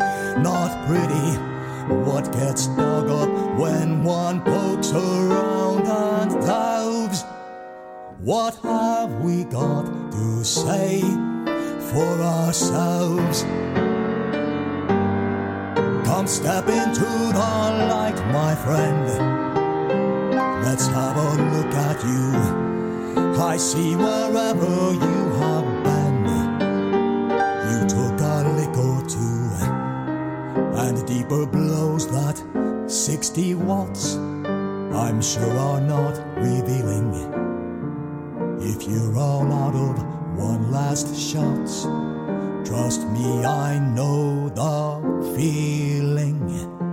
not 0.49 0.69
pretty 0.87 1.29
what 2.07 2.29
gets 2.33 2.67
dug 2.67 3.09
up 3.09 3.29
when 3.57 4.03
one 4.03 4.41
pokes 4.41 4.91
around 4.91 5.87
and 5.87 6.31
dives. 6.41 7.23
What 8.19 8.55
have 8.55 9.21
we 9.23 9.45
got 9.45 9.85
to 10.11 10.43
say 10.43 10.99
for 11.93 12.11
ourselves? 12.21 13.45
Come 16.05 16.27
step 16.27 16.67
into 16.69 17.03
the 17.03 17.51
light, 17.89 18.15
my 18.31 18.53
friend. 18.53 19.05
Let's 20.63 20.85
have 20.87 21.17
a 21.17 21.31
look 21.53 21.73
at 21.73 22.03
you. 22.05 23.41
I 23.41 23.57
see 23.57 23.95
wherever 23.95 24.93
you 24.93 25.17
have 25.41 25.83
been. 25.83 26.25
You 27.71 27.79
took 27.87 28.21
a 28.21 28.37
lick 28.57 28.77
or 28.77 29.01
two, 29.07 29.49
and 30.83 31.07
deeper 31.07 31.47
blows 31.47 32.07
that 32.07 32.37
60 32.87 33.55
watts. 33.55 34.15
I'm 34.15 35.21
sure 35.21 35.57
are 35.57 35.81
not 35.81 36.17
revealing. 36.37 37.13
If 38.61 38.87
you're 38.87 39.17
all 39.17 39.51
out 39.51 39.75
of 39.75 40.03
one 40.37 40.71
last 40.71 41.15
shot, 41.15 41.67
trust 42.65 43.07
me, 43.09 43.45
I 43.45 43.79
know 43.79 44.49
the 44.49 45.35
feeling. 45.35 46.84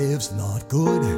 Positive's 0.00 0.32
not 0.32 0.66
good. 0.70 1.09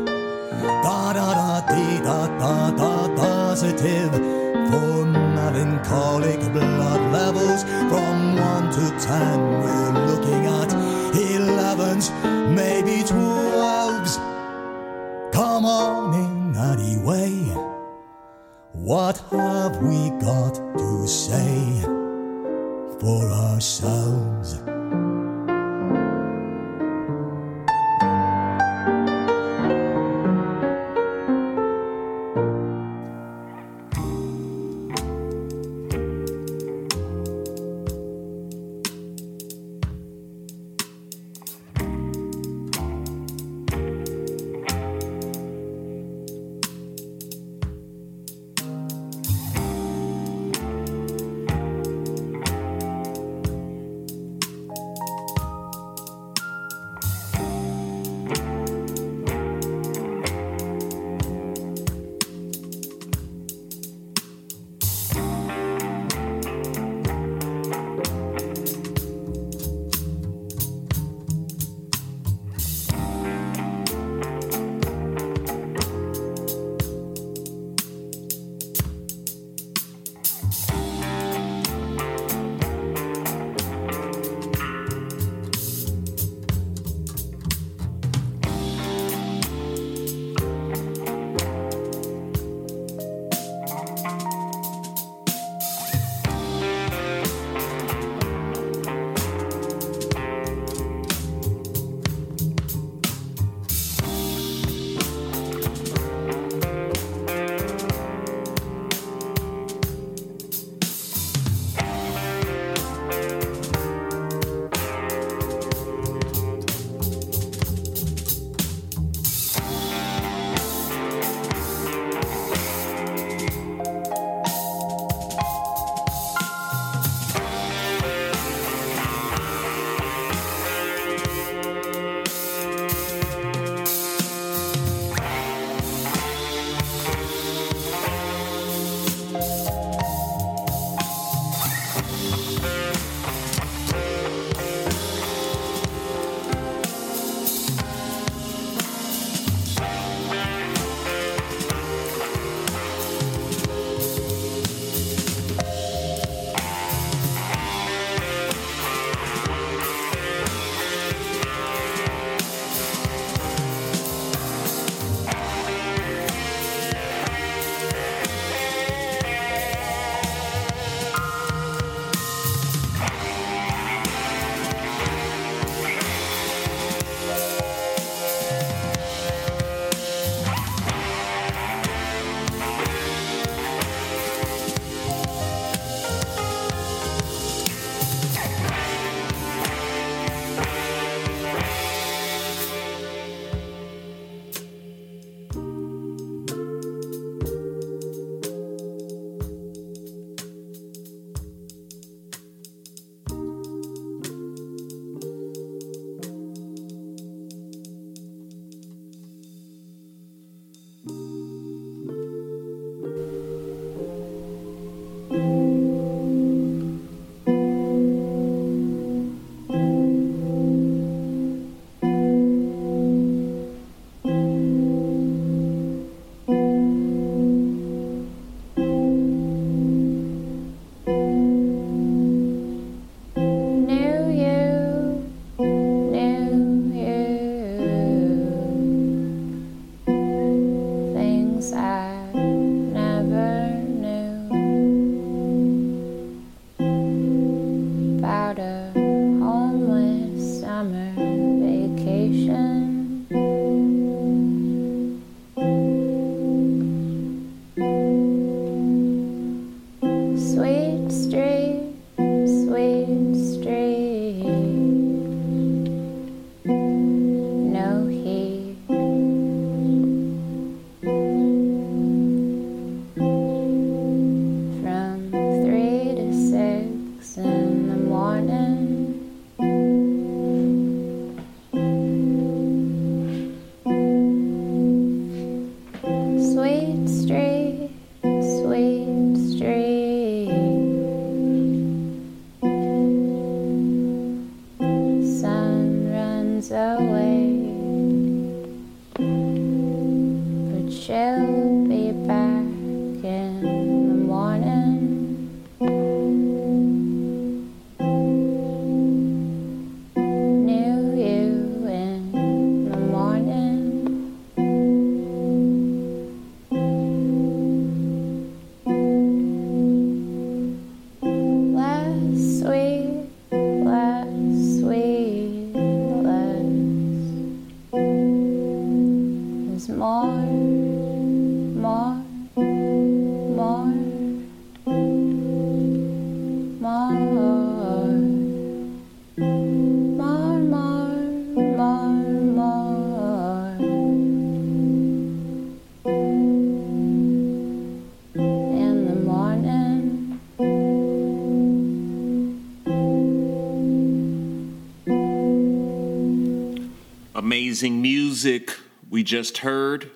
We 359.23 359.25
just 359.25 359.59
heard. 359.59 360.11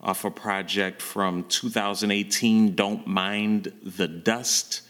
off 0.03 0.25
a 0.25 0.31
project 0.31 1.01
from 1.01 1.45
2018, 1.45 2.75
Don't 2.75 3.07
Mind 3.07 3.73
the 3.83 4.09
Dust. 4.09 4.83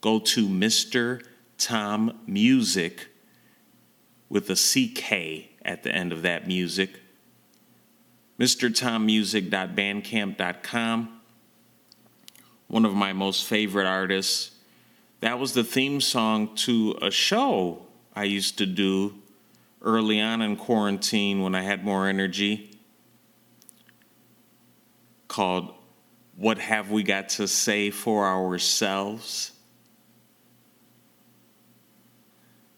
Go 0.00 0.18
to 0.20 0.48
Mr. 0.48 1.22
Tom 1.58 2.18
Musick 2.26 3.08
with 4.28 4.48
a 4.48 4.54
CK 4.54 5.50
at 5.64 5.82
the 5.82 5.92
end 5.92 6.12
of 6.12 6.22
that 6.22 6.46
music. 6.46 7.00
Mr. 8.38 8.72
Tom 8.74 9.06
MrTomMusick.bandcamp.com. 9.06 11.20
One 12.66 12.86
of 12.86 12.94
my 12.94 13.12
most 13.12 13.44
favorite 13.44 13.86
artists. 13.86 14.52
That 15.20 15.38
was 15.38 15.52
the 15.52 15.62
theme 15.62 16.00
song 16.00 16.56
to 16.56 16.98
a 17.00 17.10
show 17.10 17.82
I 18.16 18.24
used 18.24 18.58
to 18.58 18.66
do 18.66 19.14
early 19.82 20.20
on 20.20 20.42
in 20.42 20.56
quarantine 20.56 21.42
when 21.42 21.54
I 21.54 21.62
had 21.62 21.84
more 21.84 22.08
energy 22.08 22.73
called 25.34 25.74
What 26.36 26.58
Have 26.58 26.92
We 26.92 27.02
Got 27.02 27.28
to 27.30 27.48
Say 27.48 27.90
for 27.90 28.24
Ourselves? 28.24 29.50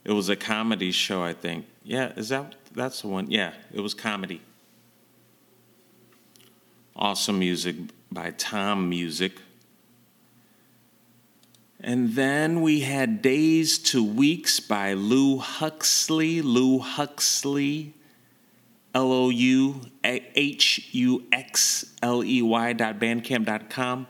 It 0.05 0.13
was 0.13 0.31
a 0.31 0.37
comedy 0.37 0.91
show, 0.91 1.23
I 1.23 1.35
think. 1.35 1.67
Yeah, 1.85 2.13
is 2.17 2.31
that 2.31 2.55
that's 2.73 3.03
the 3.03 3.09
one? 3.09 3.31
Yeah, 3.31 3.53
it 3.75 3.81
was 3.81 3.93
comedy. 3.93 4.41
Awesome 6.95 7.39
music 7.39 7.77
by 8.11 8.31
Tom 8.31 8.89
Musick. 8.89 9.35
And 11.79 12.15
then 12.15 12.63
we 12.63 12.81
had 12.81 13.21
Days 13.21 13.77
to 13.91 14.03
Weeks 14.03 14.61
by 14.61 14.95
Lou 14.95 15.37
Huxley. 15.37 16.41
Lou 16.41 16.79
Huxley, 16.79 17.93
L 18.97 19.13
O 19.13 19.29
U 19.29 19.83
H 20.03 20.89
U 20.93 21.27
X 21.31 21.85
L 22.03 22.25
E 22.25 22.41
Y 22.41 22.73
dot 22.73 22.99
bandcamp 22.99 23.45
dot 23.45 23.69
com. 23.69 24.07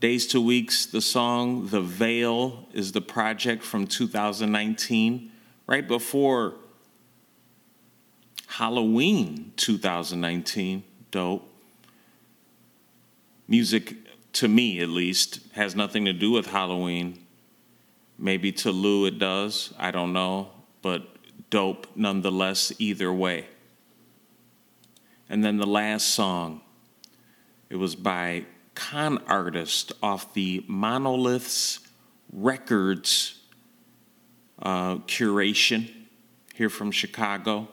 Days 0.00 0.26
to 0.28 0.40
Weeks, 0.40 0.86
the 0.86 1.02
song 1.02 1.66
The 1.66 1.82
Veil 1.82 2.66
is 2.72 2.92
the 2.92 3.02
project 3.02 3.62
from 3.62 3.86
2019, 3.86 5.30
right 5.66 5.86
before 5.86 6.54
Halloween 8.46 9.52
2019. 9.58 10.82
Dope. 11.10 11.46
Music, 13.48 13.96
to 14.32 14.48
me 14.48 14.80
at 14.80 14.88
least, 14.88 15.40
has 15.52 15.76
nothing 15.76 16.06
to 16.06 16.14
do 16.14 16.30
with 16.30 16.46
Halloween. 16.46 17.18
Maybe 18.18 18.50
to 18.52 18.70
Lou 18.70 19.04
it 19.04 19.18
does. 19.18 19.74
I 19.78 19.90
don't 19.90 20.14
know. 20.14 20.48
But 20.80 21.02
dope 21.50 21.86
nonetheless, 21.94 22.72
either 22.78 23.12
way. 23.12 23.44
And 25.30 25.42
then 25.44 25.56
the 25.58 25.66
last 25.66 26.08
song, 26.08 26.60
it 27.70 27.76
was 27.76 27.94
by 27.94 28.44
Con 28.74 29.18
Artist 29.28 29.92
off 30.02 30.34
the 30.34 30.64
Monoliths 30.66 31.78
Records 32.32 33.38
uh, 34.60 34.96
curation 34.96 35.88
here 36.54 36.68
from 36.68 36.90
Chicago. 36.90 37.68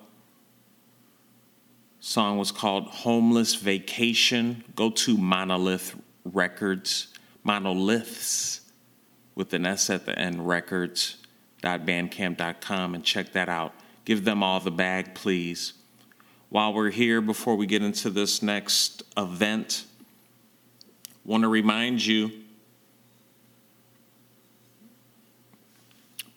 Song 1.99 2.37
was 2.37 2.51
called 2.51 2.83
Homeless 2.85 3.55
Vacation. 3.55 4.63
Go 4.75 4.91
to 4.91 5.17
Monolith 5.17 5.95
Records, 6.25 7.07
Monoliths 7.43 8.61
with 9.33 9.51
an 9.53 9.65
S 9.65 9.89
at 9.89 10.05
the 10.05 10.15
end, 10.17 10.47
records.bandcamp.com, 10.47 12.95
and 12.95 13.03
check 13.03 13.33
that 13.33 13.49
out. 13.49 13.73
Give 14.05 14.23
them 14.23 14.43
all 14.43 14.59
the 14.59 14.71
bag, 14.71 15.15
please. 15.15 15.73
While 16.49 16.73
we're 16.73 16.91
here, 16.91 17.21
before 17.21 17.55
we 17.55 17.65
get 17.65 17.81
into 17.83 18.09
this 18.09 18.41
next 18.41 19.03
event, 19.17 19.85
want 21.25 21.43
to 21.43 21.49
remind 21.49 22.05
you 22.05 22.31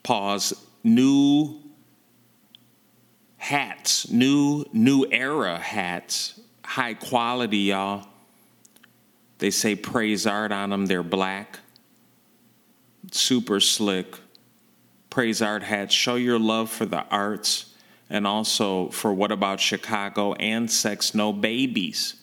pause 0.03 0.53
new 0.83 1.61
hats 3.37 4.11
new 4.11 4.65
new 4.73 5.07
era 5.11 5.59
hats 5.59 6.41
high 6.65 6.95
quality 6.95 7.59
y'all. 7.59 8.07
They 9.39 9.51
say 9.51 9.77
praise 9.77 10.27
art 10.27 10.51
on 10.51 10.71
them 10.71 10.87
they're 10.87 11.03
black 11.03 11.61
super 13.13 13.61
slick. 13.61 14.17
Praise 15.09 15.43
art 15.43 15.63
hats. 15.63 15.95
Show 15.95 16.17
your 16.17 16.39
love 16.39 16.71
for 16.71 16.87
the 16.87 17.05
arts 17.11 17.70
and 18.11 18.27
also 18.27 18.89
for 18.89 19.15
what 19.15 19.33
about 19.33 19.61
chicago 19.61 20.35
and 20.35 20.71
sex 20.71 21.15
no 21.15 21.33
babies 21.33 22.17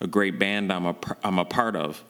a 0.00 0.06
great 0.06 0.38
band 0.38 0.72
i'm 0.72 0.86
a, 0.86 0.96
I'm 1.24 1.38
a 1.38 1.44
part 1.44 1.74
of 1.74 2.04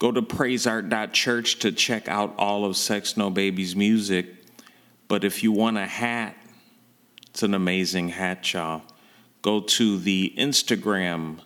Go 0.00 0.10
to 0.10 0.22
praiseart.church 0.22 1.58
to 1.58 1.70
check 1.72 2.08
out 2.08 2.34
all 2.38 2.64
of 2.64 2.74
Sex 2.74 3.18
No 3.18 3.28
Babies' 3.28 3.76
music. 3.76 4.34
But 5.08 5.24
if 5.24 5.42
you 5.42 5.52
want 5.52 5.76
a 5.76 5.84
hat, 5.84 6.36
it's 7.28 7.42
an 7.42 7.52
amazing 7.52 8.08
hat, 8.08 8.50
y'all. 8.54 8.80
Go 9.42 9.60
to 9.60 9.98
the 9.98 10.32
Instagram 10.38 11.40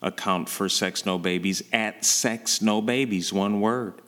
account 0.00 0.48
for 0.48 0.68
Sex 0.68 1.04
No 1.04 1.18
Babies 1.18 1.64
at 1.72 2.04
Sex 2.04 2.62
No 2.62 2.80
Babies, 2.80 3.32
one 3.32 3.60
word. 3.60 4.00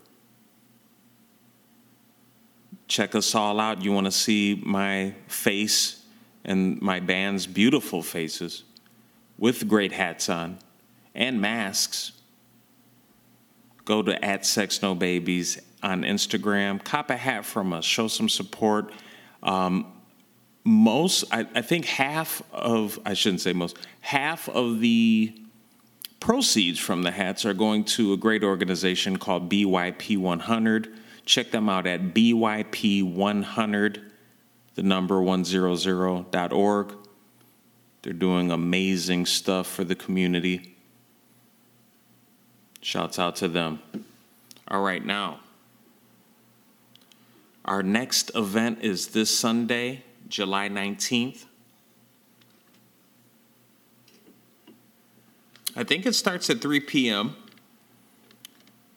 Check 2.88 3.14
us 3.14 3.34
all 3.34 3.60
out. 3.60 3.82
You 3.82 3.92
want 3.92 4.06
to 4.06 4.10
see 4.10 4.60
my 4.64 5.14
face 5.28 6.02
and 6.44 6.80
my 6.80 7.00
band's 7.00 7.46
beautiful 7.46 8.02
faces 8.02 8.64
with 9.38 9.68
great 9.68 9.92
hats 9.92 10.28
on 10.28 10.58
and 11.14 11.40
masks. 11.40 12.12
Go 13.84 14.02
to 14.02 14.24
at 14.24 14.40
on 15.82 16.02
instagram. 16.02 16.82
Cop 16.82 17.10
a 17.10 17.16
hat 17.16 17.44
from 17.44 17.72
us. 17.72 17.84
Show 17.84 18.08
some 18.08 18.28
support. 18.28 18.92
Um, 19.42 19.92
most 20.68 21.24
I, 21.30 21.46
I 21.54 21.62
think 21.62 21.86
half 21.86 22.42
of 22.52 22.98
i 23.06 23.14
shouldn't 23.14 23.40
say 23.40 23.54
most 23.54 23.78
half 24.00 24.48
of 24.50 24.80
the 24.80 25.34
proceeds 26.20 26.78
from 26.78 27.02
the 27.02 27.10
hats 27.10 27.46
are 27.46 27.54
going 27.54 27.84
to 27.84 28.12
a 28.12 28.16
great 28.18 28.44
organization 28.44 29.16
called 29.18 29.48
byp 29.50 30.18
100 30.18 30.98
check 31.28 31.50
them 31.50 31.68
out 31.68 31.86
at 31.86 32.14
byp100 32.14 34.02
the 34.74 34.82
number 34.82 35.20
100.org 35.20 36.94
they're 38.02 38.12
doing 38.12 38.50
amazing 38.50 39.26
stuff 39.26 39.66
for 39.66 39.84
the 39.84 39.94
community 39.94 40.76
Shouts 42.80 43.18
out 43.18 43.36
to 43.36 43.48
them. 43.48 43.80
All 44.68 44.82
right, 44.82 45.04
now, 45.04 45.40
our 47.64 47.82
next 47.82 48.30
event 48.34 48.78
is 48.82 49.08
this 49.08 49.36
Sunday, 49.36 50.04
July 50.28 50.68
19th. 50.68 51.44
I 55.76 55.84
think 55.84 56.06
it 56.06 56.14
starts 56.14 56.48
at 56.50 56.60
3 56.60 56.80
p.m. 56.80 57.36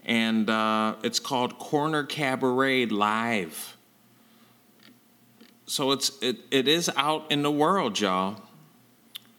And 0.06 0.50
uh, 0.50 0.96
it's 1.04 1.20
called 1.20 1.60
Corner 1.60 2.04
Cabaret 2.04 2.88
Live. 2.88 3.78
So 5.66 5.92
it's 5.92 6.12
it, 6.22 6.38
it 6.52 6.68
is 6.68 6.90
out 6.96 7.32
in 7.32 7.44
the 7.44 7.52
world, 7.52 8.00
y'all 8.00 8.42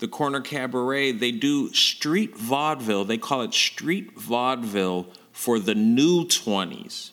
the 0.03 0.09
Corner 0.09 0.41
Cabaret, 0.41 1.13
they 1.13 1.31
do 1.31 1.73
street 1.73 2.37
vaudeville. 2.37 3.05
They 3.05 3.19
call 3.19 3.43
it 3.43 3.55
street 3.55 4.19
vaudeville 4.19 5.07
for 5.31 5.61
the 5.61 5.77
new 5.77 6.25
20s. 6.25 7.13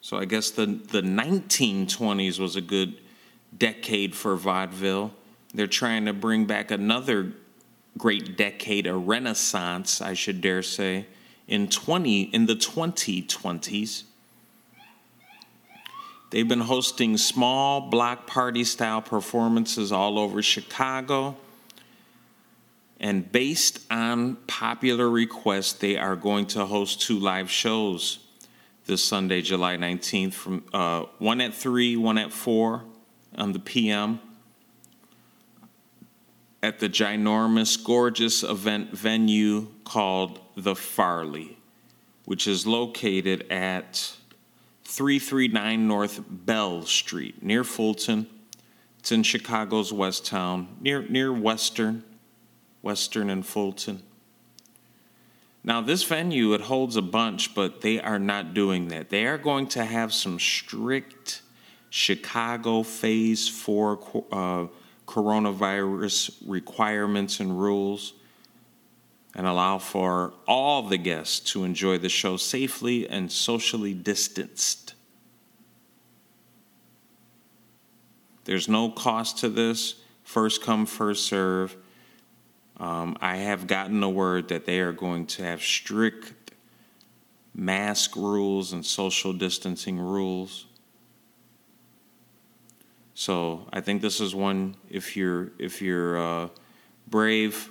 So 0.00 0.16
I 0.18 0.24
guess 0.24 0.52
the, 0.52 0.66
the 0.66 1.02
1920s 1.02 2.38
was 2.38 2.54
a 2.54 2.60
good 2.60 3.00
decade 3.58 4.14
for 4.14 4.36
vaudeville. 4.36 5.10
They're 5.52 5.66
trying 5.66 6.04
to 6.04 6.12
bring 6.12 6.44
back 6.44 6.70
another 6.70 7.32
great 7.98 8.36
decade, 8.36 8.86
a 8.86 8.94
renaissance, 8.94 10.00
I 10.00 10.14
should 10.14 10.40
dare 10.40 10.62
say, 10.62 11.06
in 11.48 11.68
20 11.68 12.22
in 12.22 12.46
the 12.46 12.54
2020s. 12.54 14.04
They've 16.30 16.48
been 16.48 16.60
hosting 16.60 17.18
small 17.18 17.90
block 17.90 18.26
party 18.26 18.64
style 18.64 19.02
performances 19.02 19.92
all 19.92 20.18
over 20.18 20.40
Chicago. 20.40 21.36
And 22.98 23.30
based 23.30 23.80
on 23.90 24.36
popular 24.46 25.10
request, 25.10 25.80
they 25.80 25.98
are 25.98 26.16
going 26.16 26.46
to 26.46 26.64
host 26.64 27.02
two 27.02 27.18
live 27.18 27.50
shows 27.50 28.20
this 28.86 29.04
Sunday, 29.04 29.42
July 29.42 29.76
19th, 29.76 30.32
from 30.32 30.64
uh, 30.72 31.04
one 31.18 31.40
at 31.40 31.52
3, 31.52 31.96
one 31.96 32.16
at 32.16 32.32
4 32.32 32.82
on 33.36 33.52
the 33.52 33.58
PM 33.58 34.20
at 36.62 36.78
the 36.78 36.88
ginormous, 36.88 37.82
gorgeous 37.82 38.42
event 38.42 38.90
venue 38.96 39.66
called 39.84 40.38
The 40.56 40.74
Farley, 40.74 41.58
which 42.24 42.46
is 42.46 42.66
located 42.66 43.50
at 43.50 44.14
339 44.84 45.88
North 45.88 46.20
Bell 46.28 46.82
Street, 46.82 47.42
near 47.42 47.64
Fulton. 47.64 48.26
It's 48.98 49.12
in 49.12 49.22
Chicago's 49.22 49.92
West 49.92 50.26
Town, 50.26 50.68
near, 50.80 51.02
near 51.08 51.32
Western, 51.32 52.04
Western 52.82 53.30
and 53.30 53.44
Fulton. 53.44 54.02
Now, 55.64 55.80
this 55.80 56.02
venue, 56.02 56.54
it 56.54 56.62
holds 56.62 56.96
a 56.96 57.02
bunch, 57.02 57.54
but 57.54 57.80
they 57.80 58.00
are 58.00 58.18
not 58.18 58.52
doing 58.52 58.88
that. 58.88 59.10
They 59.10 59.26
are 59.26 59.38
going 59.38 59.68
to 59.68 59.84
have 59.84 60.12
some 60.12 60.38
strict 60.40 61.42
Chicago 61.90 62.82
Phase 62.82 63.48
4 63.48 64.26
uh, 64.32 64.66
coronavirus 65.06 66.34
requirements 66.46 67.38
and 67.38 67.60
rules 67.60 68.14
and 69.34 69.46
allow 69.46 69.78
for 69.78 70.34
all 70.46 70.82
the 70.82 70.98
guests 70.98 71.40
to 71.52 71.64
enjoy 71.64 71.98
the 71.98 72.08
show 72.08 72.36
safely 72.36 73.08
and 73.08 73.32
socially 73.32 73.94
distanced. 73.94 74.94
There's 78.44 78.68
no 78.68 78.90
cost 78.90 79.38
to 79.38 79.48
this, 79.48 79.94
first 80.24 80.62
come, 80.62 80.84
first 80.84 81.26
serve. 81.26 81.76
Um, 82.78 83.16
I 83.20 83.36
have 83.36 83.66
gotten 83.66 84.00
the 84.00 84.08
word 84.08 84.48
that 84.48 84.66
they 84.66 84.80
are 84.80 84.92
going 84.92 85.26
to 85.26 85.44
have 85.44 85.62
strict 85.62 86.52
mask 87.54 88.16
rules 88.16 88.72
and 88.72 88.84
social 88.84 89.32
distancing 89.32 89.98
rules. 89.98 90.66
So 93.14 93.68
I 93.72 93.80
think 93.80 94.02
this 94.02 94.20
is 94.20 94.34
one 94.34 94.74
if 94.90 95.16
you're 95.16 95.52
if 95.58 95.80
you're 95.80 96.18
uh, 96.18 96.48
brave 97.06 97.70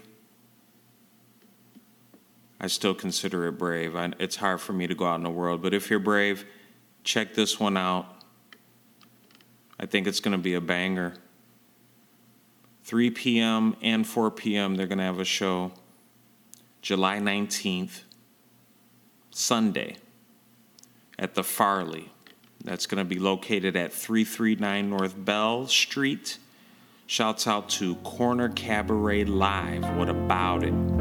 I 2.64 2.68
still 2.68 2.94
consider 2.94 3.48
it 3.48 3.54
brave. 3.54 3.96
I, 3.96 4.12
it's 4.20 4.36
hard 4.36 4.62
for 4.62 4.72
me 4.72 4.86
to 4.86 4.94
go 4.94 5.06
out 5.06 5.16
in 5.16 5.24
the 5.24 5.32
world, 5.32 5.64
but 5.64 5.74
if 5.74 5.90
you're 5.90 5.98
brave, 5.98 6.46
check 7.04 7.34
this 7.34 7.60
one 7.60 7.76
out. 7.76 8.06
I 9.80 9.88
think 9.88 10.06
it's 10.06 10.20
going 10.20 10.34
to 10.34 10.38
be 10.38 10.54
a 10.54 10.62
banger. 10.62 11.16
3 12.84 13.10
p.m. 13.10 13.76
and 13.82 14.06
4 14.06 14.30
p.m., 14.30 14.76
they're 14.76 14.86
going 14.86 15.00
to 15.00 15.04
have 15.04 15.20
a 15.20 15.26
show 15.26 15.72
July 16.84 17.18
19th, 17.18 18.02
Sunday, 19.32 19.98
at 21.18 21.34
the 21.34 21.44
Farley. 21.44 22.12
That's 22.64 22.86
going 22.86 23.00
to 23.00 23.06
be 23.06 23.20
located 23.20 23.76
at 23.76 23.92
339 23.92 24.88
North 24.88 25.16
Bell 25.18 25.66
Street. 25.68 26.38
Shouts 27.08 27.48
out 27.48 27.70
to 27.70 27.96
Corner 27.96 28.50
Cabaret 28.50 29.26
Live. 29.26 29.98
What 29.98 30.10
about 30.10 30.64
it? 30.64 31.01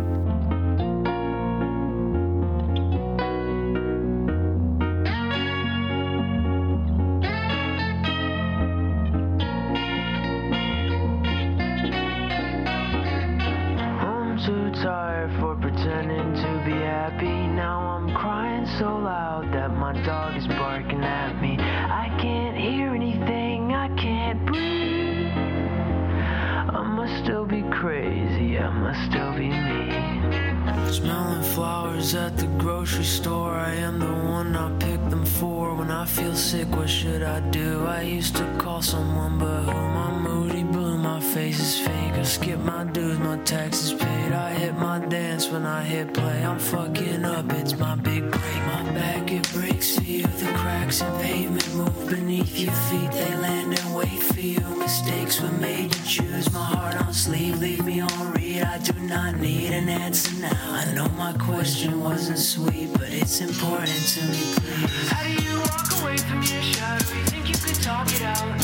question 61.51 62.01
wasn't 62.01 62.39
sweet, 62.39 62.93
but 62.93 63.11
it's 63.11 63.41
important 63.41 64.03
to 64.15 64.23
me, 64.27 64.39
please. 64.55 65.09
How 65.11 65.23
do 65.25 65.33
you 65.43 65.59
walk 65.59 66.01
away 66.01 66.17
from 66.17 66.43
your 66.43 66.63
shadow? 66.63 67.05
You 67.19 67.25
think 67.27 67.49
you 67.49 67.57
could 67.57 67.83
talk 67.83 68.07
it 68.15 68.23
out? 68.23 68.55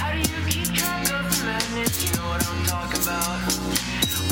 How 0.00 0.12
do 0.12 0.18
you 0.18 0.40
keep 0.48 0.68
track 0.74 1.08
of 1.12 1.24
the 1.24 1.44
madness? 1.46 2.04
You 2.04 2.16
know 2.18 2.28
what 2.28 2.46
I'm 2.46 2.66
talking 2.66 3.00
about. 3.02 3.40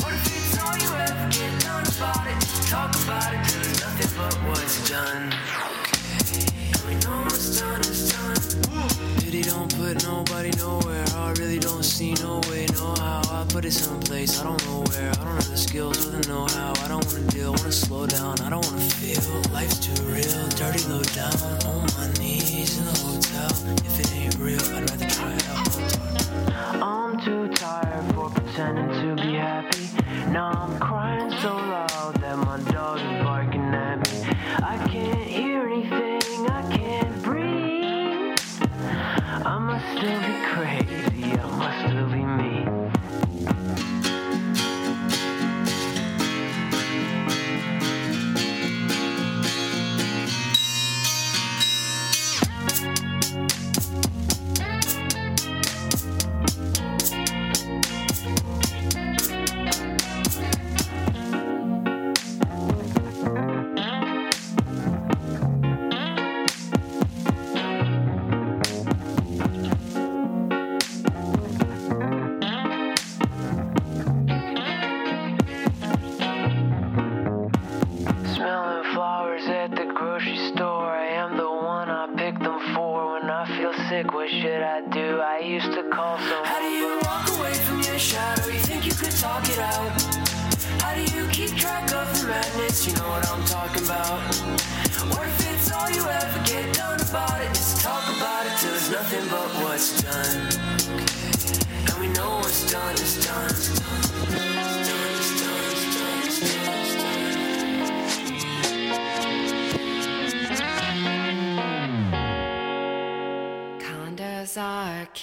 What 0.05 0.13
if 0.13 0.25
it's 0.29 0.57
all 0.61 0.77
you 0.77 0.91
ever 1.01 1.27
get 1.33 1.51
done 1.65 1.85
about 1.87 2.27
it? 2.29 2.39
Talk 2.69 2.93
about 3.03 3.33
it 3.33 3.41
till 3.49 3.61
it's 3.61 3.81
nothing 3.81 4.11
but 4.17 4.33
what's 4.49 4.89
done. 4.89 5.33
And 6.69 6.81
we 6.85 6.93
know 7.01 7.17
what's 7.25 7.59
done 7.59 7.81
is 7.81 8.13
done. 8.13 8.37
Pity 9.17 9.41
don't 9.41 9.73
put 9.75 10.03
nobody 10.05 10.51
nowhere 10.57 11.12
put 13.53 13.65
it 13.65 13.71
someplace. 13.71 14.39
I 14.39 14.45
don't 14.45 14.65
know 14.65 14.83
where. 14.89 15.11
I 15.11 15.13
don't 15.13 15.35
have 15.35 15.51
the 15.51 15.57
skills 15.57 16.07
or 16.07 16.09
the 16.09 16.27
know 16.27 16.47
how. 16.57 16.73
I 16.83 16.87
don't 16.87 17.05
wanna 17.05 17.27
deal, 17.27 17.51
wanna 17.51 17.71
slow 17.71 18.07
down. 18.07 18.41
I 18.41 18.49
don't 18.49 18.65
wanna 18.65 18.89
feel. 18.97 19.21
Life's 19.53 19.77
too 19.77 20.01
real, 20.05 20.47
dirty 20.57 20.83
low 20.89 21.03
down. 21.13 21.37
On 21.69 21.85
my 21.95 22.07
knees 22.17 22.79
in 22.79 22.85
the 22.85 22.97
hotel. 23.05 23.51
If 23.85 23.99
it 23.99 24.09
ain't 24.15 24.37
real, 24.39 24.63
I'd 24.73 24.89
rather 24.89 25.07
try 25.07 25.33
it 25.33 25.45
out. 25.53 26.81
I'm 26.81 27.21
too 27.21 27.47
tired 27.53 28.15
for 28.15 28.31
pretending 28.31 28.89
to 28.89 29.21
be 29.21 29.33
happy. 29.33 29.85
Now 30.31 30.49
I'm 30.63 30.79
crying 30.79 31.29
so 31.43 31.53
loud 31.53 32.15
that 32.21 32.37
my 32.39 32.57
dog 32.71 32.97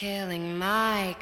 killing 0.01 0.57
my 0.57 1.15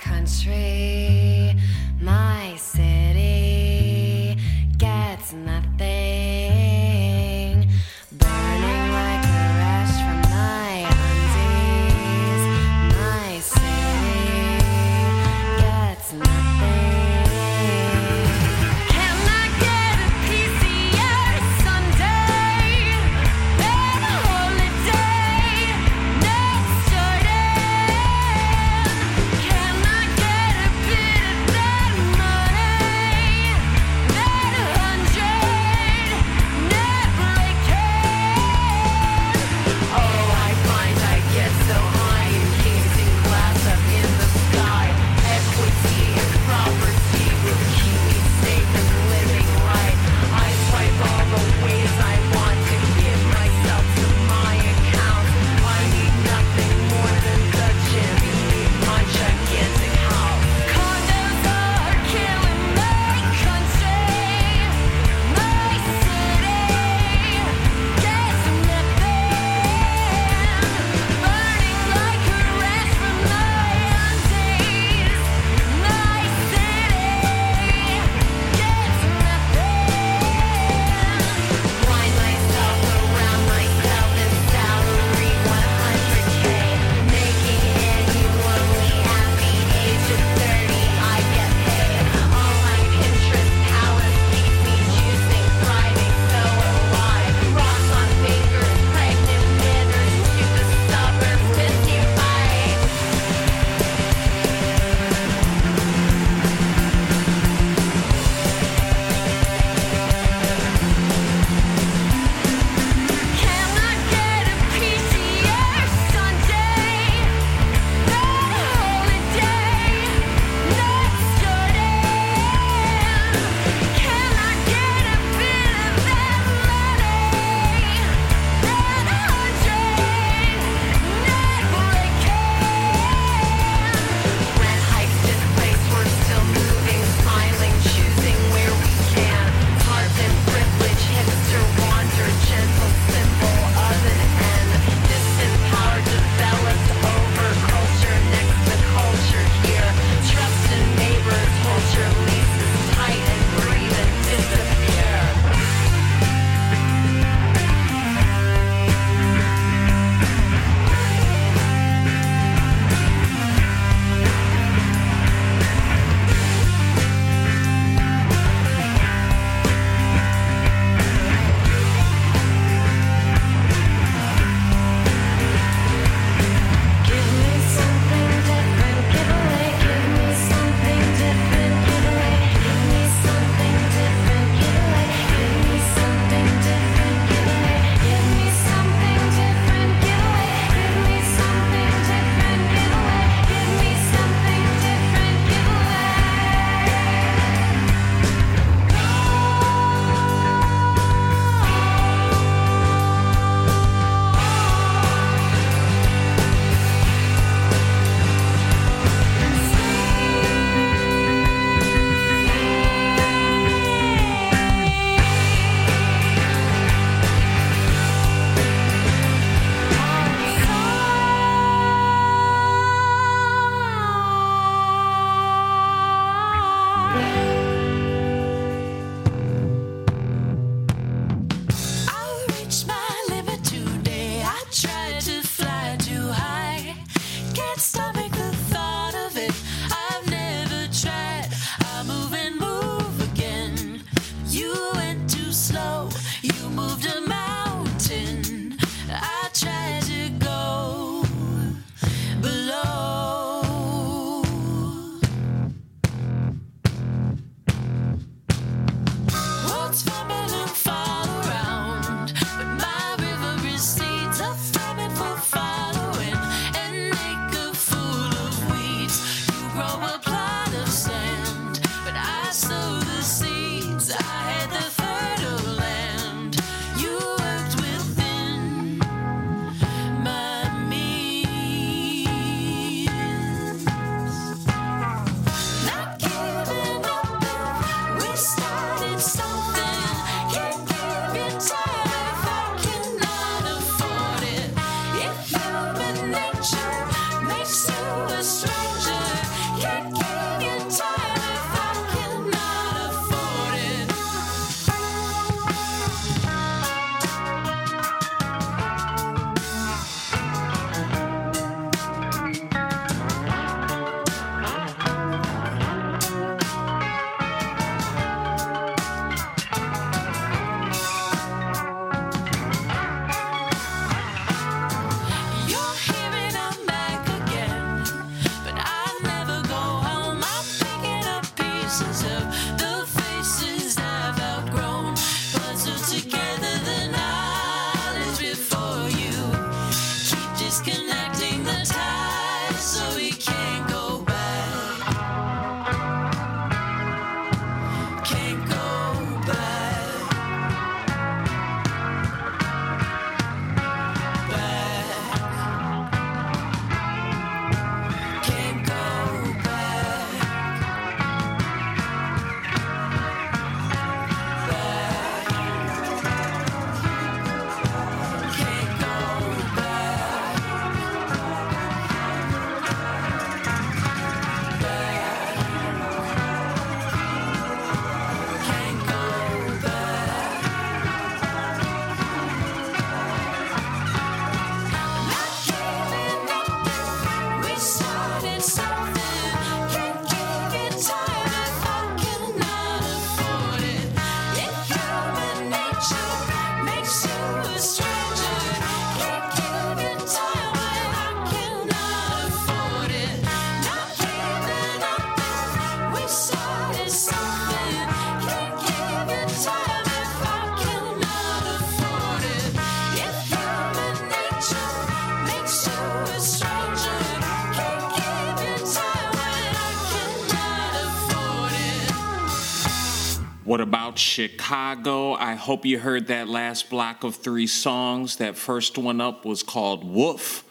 Chicago? 424.39 425.33
I 425.33 425.57
hope 425.57 425.85
you 425.85 425.99
heard 425.99 426.29
that 426.29 426.47
last 426.47 426.91
block 426.91 427.25
of 427.25 427.35
three 427.35 427.67
songs. 427.67 428.37
That 428.37 428.57
first 428.57 428.97
one 428.97 429.21
up 429.21 429.45
was 429.45 429.65
called 429.65 430.05
Woof 430.05 430.63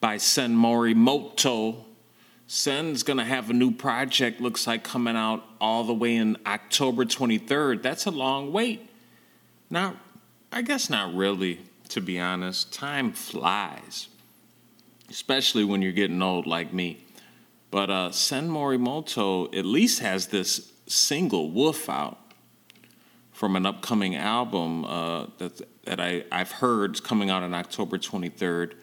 by 0.00 0.16
Sen 0.16 0.56
Morimoto. 0.56 1.84
Sen's 2.48 3.04
gonna 3.04 3.24
have 3.24 3.48
a 3.48 3.52
new 3.52 3.70
project, 3.70 4.40
looks 4.40 4.66
like 4.66 4.82
coming 4.82 5.14
out 5.14 5.44
all 5.60 5.84
the 5.84 5.94
way 5.94 6.16
in 6.16 6.36
October 6.44 7.04
23rd. 7.04 7.80
That's 7.80 8.06
a 8.06 8.10
long 8.10 8.52
wait. 8.52 8.90
Not, 9.70 9.94
I 10.50 10.62
guess 10.62 10.90
not 10.90 11.14
really, 11.14 11.60
to 11.90 12.00
be 12.00 12.18
honest. 12.18 12.72
Time 12.72 13.12
flies, 13.12 14.08
especially 15.08 15.62
when 15.62 15.80
you're 15.80 15.92
getting 15.92 16.20
old 16.20 16.48
like 16.48 16.72
me. 16.72 17.04
But 17.70 17.88
uh, 17.88 18.10
Sen 18.10 18.50
Morimoto 18.50 19.56
at 19.56 19.64
least 19.64 20.00
has 20.00 20.26
this 20.26 20.72
single, 20.88 21.52
Woof, 21.52 21.88
out 21.88 22.18
from 23.42 23.56
an 23.56 23.66
upcoming 23.66 24.14
album 24.14 24.84
uh, 24.84 25.26
that 25.38 25.60
that 25.82 25.98
I 25.98 26.22
I've 26.30 26.52
heard 26.52 27.02
coming 27.02 27.28
out 27.28 27.42
on 27.42 27.52
October 27.54 27.98
23rd. 27.98 28.74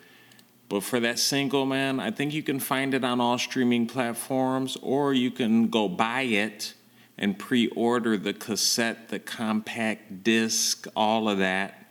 But 0.68 0.84
for 0.84 1.00
that 1.00 1.18
single, 1.18 1.66
man, 1.66 2.02
I 2.02 2.12
think 2.12 2.34
you 2.34 2.44
can 2.44 2.60
find 2.60 2.94
it 2.94 3.06
on 3.06 3.22
all 3.22 3.38
streaming 3.38 3.88
platforms, 3.88 4.76
or 4.82 5.14
you 5.14 5.32
can 5.32 5.70
go 5.70 5.88
buy 5.88 6.24
it 6.24 6.74
and 7.18 7.40
pre-order 7.40 8.18
the 8.18 8.34
cassette, 8.34 9.08
the 9.08 9.18
compact 9.20 10.26
disc, 10.26 10.88
all 10.94 11.30
of 11.30 11.38
that 11.38 11.86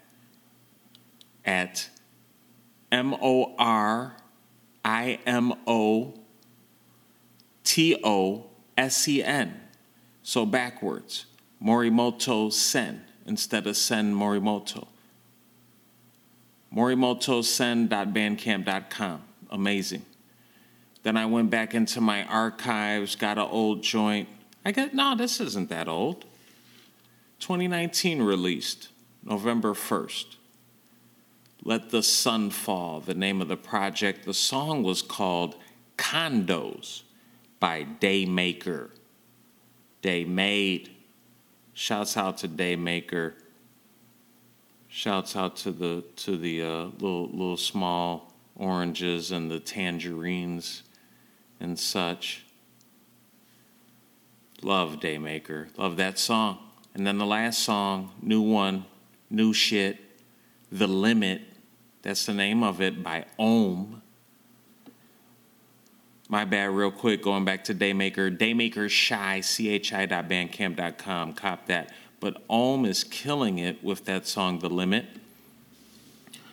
at 1.46 1.88
M 2.92 3.14
O 3.14 3.54
R 3.58 4.14
I 4.84 5.20
M 5.24 5.54
O 5.66 6.12
T 7.64 7.98
O 8.04 8.44
S 8.76 9.08
E 9.08 9.24
N. 9.24 9.58
So 10.22 10.44
backwards. 10.44 11.24
Morimoto 11.62 12.52
Sen 12.52 13.04
instead 13.26 13.66
of 13.66 13.76
Sen 13.76 14.14
Morimoto. 14.14 14.88
Morimotosen.bandcamp.com. 16.74 19.22
Amazing. 19.50 20.04
Then 21.02 21.16
I 21.16 21.26
went 21.26 21.50
back 21.50 21.74
into 21.74 22.00
my 22.00 22.24
archives, 22.24 23.16
got 23.16 23.38
an 23.38 23.48
old 23.50 23.82
joint. 23.82 24.28
I 24.64 24.72
got, 24.72 24.94
no, 24.94 25.14
this 25.16 25.40
isn't 25.40 25.68
that 25.70 25.88
old. 25.88 26.24
2019 27.40 28.20
released, 28.20 28.88
November 29.24 29.72
1st. 29.72 30.36
Let 31.64 31.90
the 31.90 32.02
Sun 32.02 32.50
Fall, 32.50 33.00
the 33.00 33.14
name 33.14 33.40
of 33.40 33.48
the 33.48 33.56
project. 33.56 34.24
The 34.24 34.34
song 34.34 34.82
was 34.82 35.02
called 35.02 35.56
Condos 35.96 37.02
by 37.60 37.86
Daymaker. 38.00 38.90
Day 40.02 40.24
Made. 40.24 40.90
Shouts 41.78 42.16
out 42.16 42.38
to 42.38 42.48
Daymaker. 42.48 43.34
Shouts 44.88 45.36
out 45.36 45.54
to 45.58 45.70
the 45.70 46.02
to 46.16 46.36
the 46.36 46.60
uh, 46.60 46.84
little 46.98 47.28
little 47.28 47.56
small 47.56 48.34
oranges 48.56 49.30
and 49.30 49.48
the 49.48 49.60
tangerines 49.60 50.82
and 51.60 51.78
such. 51.78 52.44
Love 54.60 54.98
Daymaker. 54.98 55.68
Love 55.78 55.96
that 55.98 56.18
song. 56.18 56.58
And 56.94 57.06
then 57.06 57.16
the 57.16 57.24
last 57.24 57.60
song, 57.60 58.10
new 58.20 58.42
one, 58.42 58.84
new 59.30 59.52
shit, 59.52 59.98
The 60.72 60.88
Limit. 60.88 61.42
That's 62.02 62.26
the 62.26 62.34
name 62.34 62.64
of 62.64 62.80
it 62.80 63.04
by 63.04 63.26
Ohmme. 63.38 63.97
My 66.28 66.44
bad, 66.44 66.70
real 66.70 66.90
quick, 66.90 67.22
going 67.22 67.46
back 67.46 67.64
to 67.64 67.74
Daymaker. 67.74 68.36
Daymaker 68.36 68.90
Shy, 68.90 69.40
chi.bandcamp.com. 69.40 71.32
Cop 71.32 71.66
that. 71.66 71.92
But 72.20 72.46
Ohmme 72.48 72.86
is 72.86 73.02
killing 73.02 73.58
it 73.58 73.82
with 73.82 74.04
that 74.04 74.26
song, 74.26 74.58
The 74.58 74.68
Limit. 74.68 75.06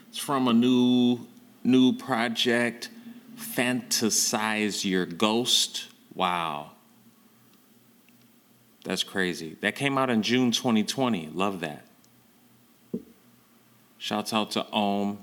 It's 0.09 0.17
from 0.17 0.47
a 0.47 0.53
new 0.53 1.28
new 1.65 1.93
project, 1.93 2.89
Fantasize 3.38 4.86
Your 4.86 5.05
Ghost. 5.05 5.88
Wow. 6.13 6.71
That's 8.86 9.03
crazy. 9.03 9.57
That 9.61 9.76
came 9.76 9.97
out 9.97 10.09
in 10.09 10.21
June 10.21 10.51
2020. 10.51 11.32
Love 11.34 11.59
that. 11.61 11.86
Shouts 13.97 14.32
out 14.32 14.51
to 14.51 14.67
Ohmme. 14.71 15.17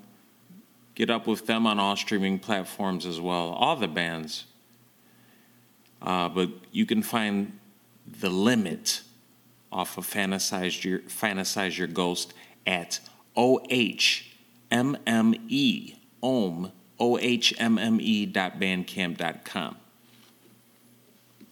Get 0.95 1.11
up 1.11 1.27
with 1.27 1.47
them 1.47 1.67
on 1.67 1.79
all 1.79 1.97
streaming 1.97 2.39
platforms 2.39 3.07
as 3.07 3.21
well. 3.21 3.49
All 3.51 3.77
the 3.77 3.89
bands. 3.89 4.45
Uh, 6.01 6.29
but 6.29 6.51
you 6.71 6.85
can 6.85 7.03
find 7.03 7.59
The 8.21 8.29
Limit 8.29 9.03
off 9.71 9.97
of 9.97 10.07
Fantasize 10.07 10.85
Your, 10.85 10.99
Fantasize 11.01 11.79
Your 11.79 11.87
Ghost 11.87 12.35
at 12.67 13.01
O-H-M-M-E, 13.37 14.35
Ohmme, 16.23 16.73
O-H-M-M-E 17.01 18.27
dot 18.27 18.61
bandcamp.com. 18.61 19.77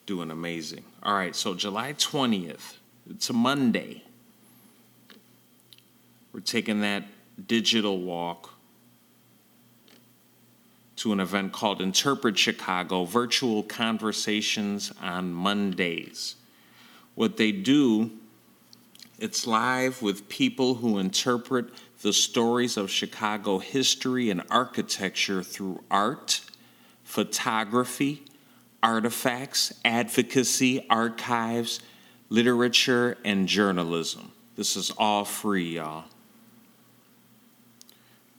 Doing 0.04 0.30
amazing. 0.30 0.84
All 1.02 1.14
right, 1.14 1.34
so 1.34 1.54
July 1.54 1.94
20th, 1.94 2.74
it's 3.08 3.30
a 3.30 3.32
Monday. 3.32 4.04
We're 6.32 6.40
taking 6.40 6.82
that 6.82 7.04
digital 7.46 7.98
walk 8.00 8.50
to 11.00 11.14
an 11.14 11.20
event 11.20 11.50
called 11.50 11.80
Interpret 11.80 12.38
Chicago 12.38 13.04
Virtual 13.04 13.62
Conversations 13.62 14.92
on 15.00 15.32
Mondays. 15.32 16.34
What 17.14 17.38
they 17.38 17.52
do, 17.52 18.10
it's 19.18 19.46
live 19.46 20.02
with 20.02 20.28
people 20.28 20.74
who 20.74 20.98
interpret 20.98 21.70
the 22.02 22.12
stories 22.12 22.76
of 22.76 22.90
Chicago 22.90 23.60
history 23.60 24.28
and 24.28 24.42
architecture 24.50 25.42
through 25.42 25.82
art, 25.90 26.42
photography, 27.02 28.22
artifacts, 28.82 29.72
advocacy, 29.86 30.86
archives, 30.90 31.80
literature, 32.28 33.16
and 33.24 33.48
journalism. 33.48 34.32
This 34.54 34.76
is 34.76 34.90
all 34.98 35.24
free, 35.24 35.76
y'all 35.76 36.04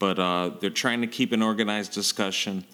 but 0.02 0.18
uh, 0.18 0.50
they're 0.58 0.68
trying 0.68 1.00
to 1.00 1.06
keep 1.06 1.30
an 1.30 1.42
organized 1.42 1.92
discussion. 1.92 2.64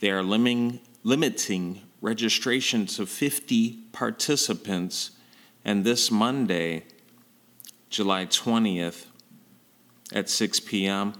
They 0.00 0.10
are 0.10 0.22
limiting, 0.22 0.80
limiting 1.02 1.82
registration 2.00 2.86
to 2.86 3.04
50 3.04 3.72
participants. 3.92 5.10
And 5.66 5.84
this 5.84 6.10
Monday, 6.10 6.84
July 7.90 8.24
20th 8.24 9.04
at 10.14 10.30
6 10.30 10.60
p.m., 10.60 11.12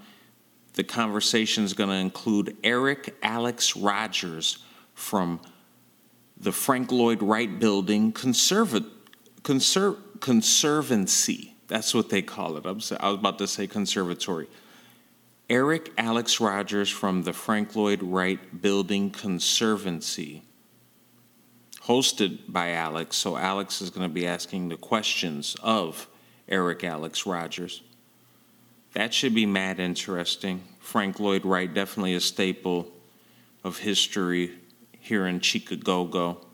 the 0.72 0.84
conversation 0.84 1.64
is 1.64 1.74
going 1.74 1.90
to 1.90 1.96
include 1.96 2.56
Eric 2.64 3.20
Allix 3.20 3.76
Rogers 3.78 4.64
from 4.94 5.38
the 6.34 6.50
Frank 6.50 6.90
Lloyd 6.90 7.22
Wright 7.22 7.60
Building 7.60 8.14
Conserva- 8.14 8.88
Conser- 9.42 9.98
Conservancy. 10.20 11.56
That's 11.66 11.92
what 11.92 12.08
they 12.08 12.22
call 12.22 12.56
it. 12.56 12.64
I 12.64 12.70
was 12.70 12.90
about 12.90 13.36
to 13.36 13.46
say 13.46 13.66
conservatory. 13.66 14.48
Eric 15.50 15.96
Allix 15.96 16.40
Rogers 16.40 16.90
from 16.90 17.22
the 17.22 17.32
Frank 17.32 17.74
Lloyd 17.74 18.02
Wright 18.02 18.60
Building 18.60 19.10
Conservancy, 19.10 20.42
hosted 21.84 22.40
by 22.48 22.72
Alex. 22.72 23.16
So, 23.16 23.38
Alex 23.38 23.80
is 23.80 23.88
going 23.88 24.06
to 24.06 24.12
be 24.12 24.26
asking 24.26 24.68
the 24.68 24.76
questions 24.76 25.56
of 25.62 26.06
Eric 26.50 26.80
Allix 26.80 27.24
Rogers. 27.24 27.82
That 28.92 29.14
should 29.14 29.34
be 29.34 29.46
mad 29.46 29.80
interesting. 29.80 30.64
Frank 30.80 31.18
Lloyd 31.18 31.46
Wright, 31.46 31.72
definitely 31.72 32.14
a 32.14 32.20
staple 32.20 32.92
of 33.64 33.78
history 33.78 34.52
here 35.00 35.26
in 35.26 35.40
Chicago. 35.40 36.44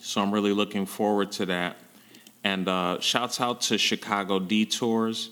So, 0.00 0.22
I'm 0.22 0.30
really 0.30 0.52
looking 0.52 0.86
forward 0.86 1.32
to 1.32 1.46
that. 1.46 1.78
And 2.44 2.68
uh, 2.68 3.00
shouts 3.00 3.40
out 3.40 3.60
to 3.62 3.76
Chicago 3.76 4.38
Detours. 4.38 5.30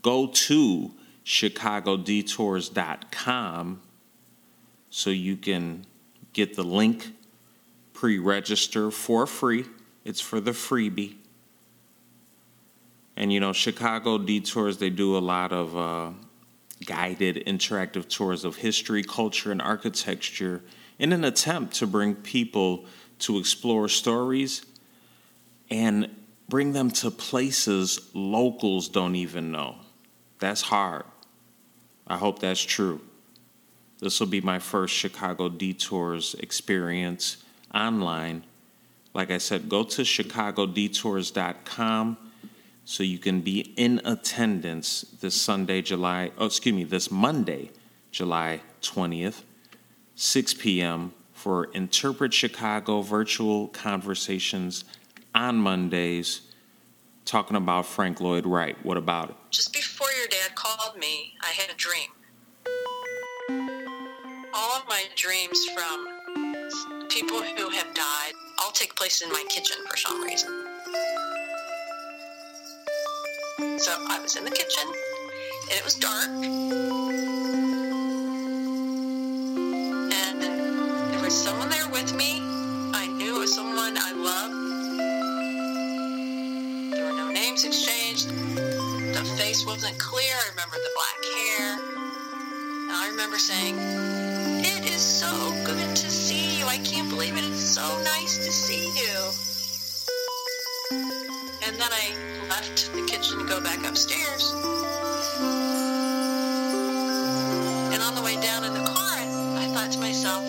Go 0.00 0.28
to 0.28 0.90
chicagodetours.com 1.24 3.80
so 4.90 5.10
you 5.10 5.36
can 5.36 5.84
get 6.32 6.54
the 6.54 6.62
link, 6.62 7.12
pre 7.92 8.18
register 8.18 8.90
for 8.90 9.26
free. 9.26 9.66
It's 10.04 10.20
for 10.20 10.40
the 10.40 10.52
freebie. 10.52 11.16
And 13.16 13.32
you 13.32 13.40
know, 13.40 13.52
Chicago 13.52 14.18
Detours, 14.18 14.78
they 14.78 14.90
do 14.90 15.16
a 15.16 15.18
lot 15.18 15.52
of 15.52 15.76
uh, 15.76 16.10
guided 16.84 17.44
interactive 17.46 18.08
tours 18.08 18.44
of 18.44 18.56
history, 18.56 19.02
culture, 19.02 19.50
and 19.50 19.62
architecture 19.62 20.62
in 20.98 21.12
an 21.12 21.24
attempt 21.24 21.74
to 21.76 21.86
bring 21.86 22.14
people 22.14 22.84
to 23.20 23.38
explore 23.38 23.88
stories 23.88 24.64
and 25.70 26.10
bring 26.48 26.72
them 26.72 26.90
to 26.90 27.10
places 27.10 28.10
locals 28.14 28.88
don't 28.88 29.16
even 29.16 29.50
know. 29.50 29.76
That's 30.38 30.62
hard. 30.62 31.04
I 32.06 32.16
hope 32.16 32.38
that's 32.38 32.62
true. 32.62 33.00
This 34.00 34.18
will 34.20 34.26
be 34.26 34.40
my 34.40 34.58
first 34.58 34.94
Chicago 34.94 35.48
Detours 35.48 36.34
experience 36.34 37.38
online. 37.74 38.44
Like 39.14 39.30
I 39.30 39.38
said, 39.38 39.68
go 39.68 39.84
to 39.84 40.02
chicagodetours.com 40.02 42.16
so 42.84 43.02
you 43.02 43.18
can 43.18 43.40
be 43.40 43.72
in 43.76 44.00
attendance 44.04 45.02
this 45.20 45.40
Sunday, 45.40 45.80
July, 45.80 46.32
oh, 46.36 46.46
excuse 46.46 46.74
me, 46.74 46.82
this 46.84 47.10
Monday, 47.10 47.70
July 48.10 48.60
20th, 48.82 49.42
6 50.14 50.54
p.m. 50.54 51.14
for 51.32 51.64
Interpret 51.72 52.34
Chicago 52.34 53.00
virtual 53.00 53.68
conversations 53.68 54.84
on 55.34 55.56
Mondays 55.56 56.42
talking 57.24 57.56
about 57.56 57.86
Frank 57.86 58.20
Lloyd 58.20 58.46
Wright. 58.46 58.76
What 58.84 58.96
about 58.96 59.30
it? 59.30 59.36
Just 59.50 59.72
before 59.72 60.08
your 60.18 60.28
dad 60.28 60.54
called 60.54 60.96
me, 60.98 61.34
I 61.40 61.48
had 61.48 61.70
a 61.70 61.74
dream. 61.74 62.10
All 64.54 64.76
of 64.76 64.86
my 64.88 65.04
dreams 65.16 65.58
from 65.74 66.06
people 67.08 67.42
who 67.42 67.70
have 67.70 67.94
died 67.94 68.32
all 68.62 68.70
take 68.72 68.94
place 68.94 69.22
in 69.22 69.30
my 69.30 69.44
kitchen 69.48 69.76
for 69.88 69.96
some 69.96 70.22
reason. 70.22 70.50
So 73.78 73.92
I 74.08 74.18
was 74.22 74.36
in 74.36 74.44
the 74.44 74.50
kitchen, 74.50 74.84
and 75.70 75.78
it 75.78 75.84
was 75.84 75.94
dark. 75.94 76.28
And 80.12 80.42
there 81.12 81.22
was 81.22 81.34
someone 81.34 81.70
there 81.70 81.88
with 81.90 82.14
me. 82.14 82.38
I 82.94 83.06
knew 83.06 83.36
it 83.36 83.40
was 83.40 83.54
someone 83.54 83.96
I 83.98 84.12
loved. 84.12 84.63
Face 89.54 89.66
wasn't 89.66 89.98
clear. 89.98 90.34
I 90.34 90.50
remember 90.50 90.76
the 90.76 90.90
black 90.98 91.20
hair. 91.38 91.78
And 92.88 92.92
I 92.92 93.08
remember 93.10 93.38
saying, 93.38 93.76
It 94.64 94.84
is 94.84 95.00
so 95.00 95.30
good 95.64 95.94
to 95.94 96.10
see 96.10 96.58
you. 96.58 96.66
I 96.66 96.78
can't 96.78 97.08
believe 97.08 97.36
it. 97.36 97.44
It's 97.44 97.62
so 97.62 97.86
nice 98.02 98.36
to 98.38 98.50
see 98.50 98.86
you. 99.00 99.16
And 101.66 101.76
then 101.76 101.92
I 102.02 102.04
left 102.48 102.92
the 102.94 103.06
kitchen 103.06 103.38
to 103.38 103.44
go 103.44 103.60
back 103.60 103.86
upstairs. 103.86 104.52
And 107.92 108.02
on 108.02 108.14
the 108.14 108.22
way 108.22 108.34
down 108.40 108.64
in 108.64 108.72
the 108.72 108.84
car, 108.84 109.18
I 109.62 109.66
thought 109.72 109.92
to 109.92 110.00
myself, 110.00 110.42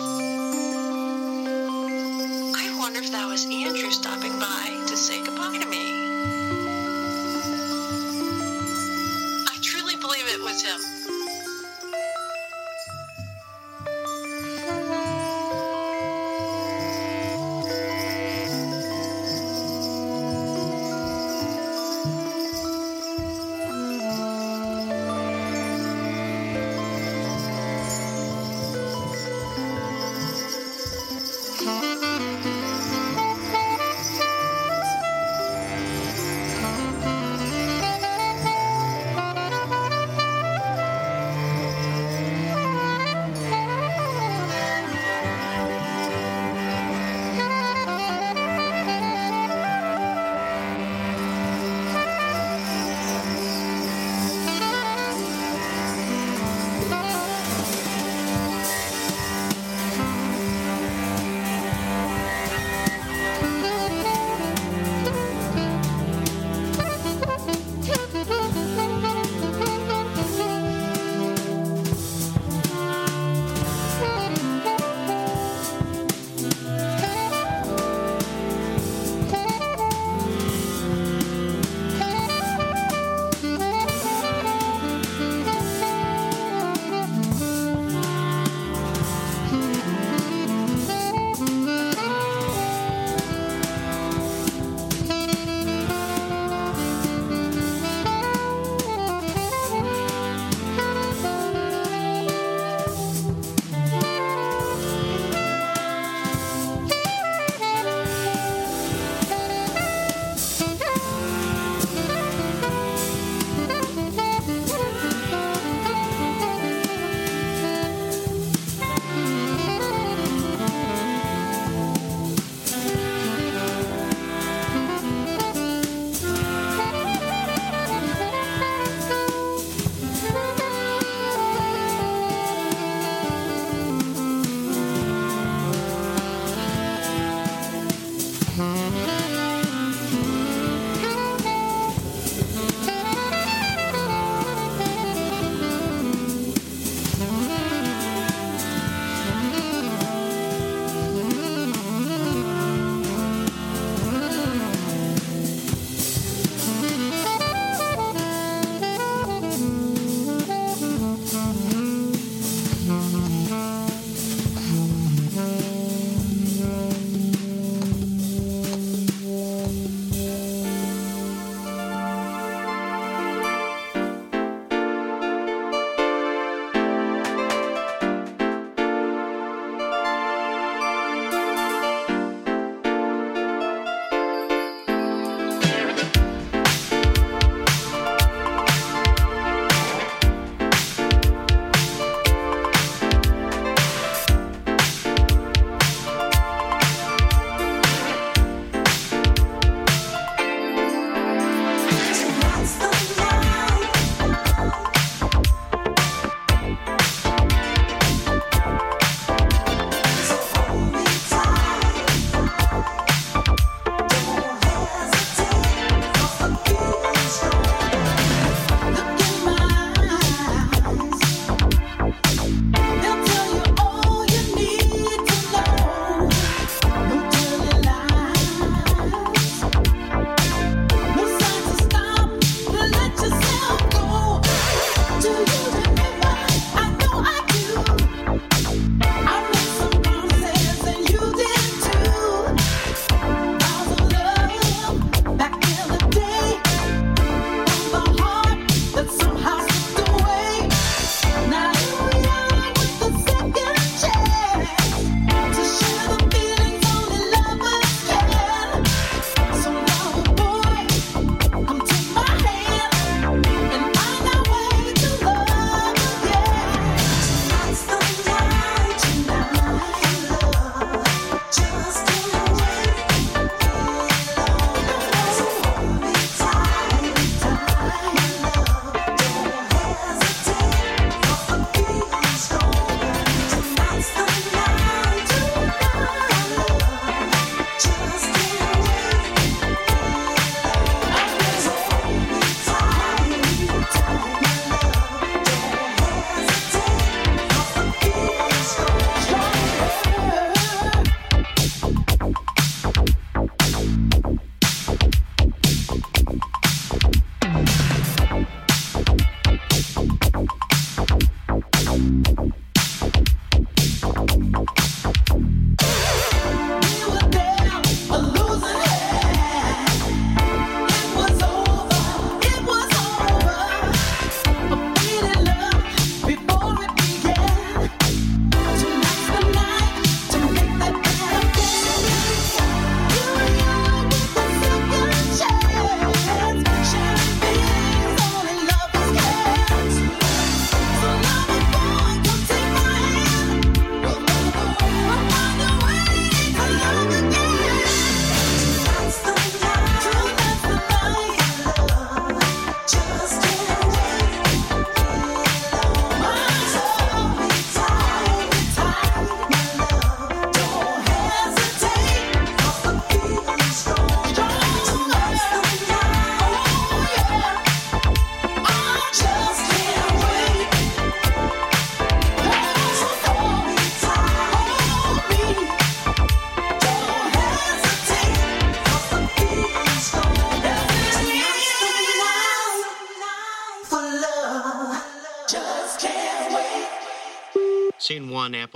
I 2.56 2.76
wonder 2.78 2.98
if 2.98 3.12
that 3.12 3.26
was 3.26 3.46
Andrew 3.46 3.90
stopping 3.90 4.36
by 4.40 4.84
to 4.88 4.96
say 4.96 5.22
goodbye 5.24 5.58
to 5.58 5.66
me. 5.66 6.05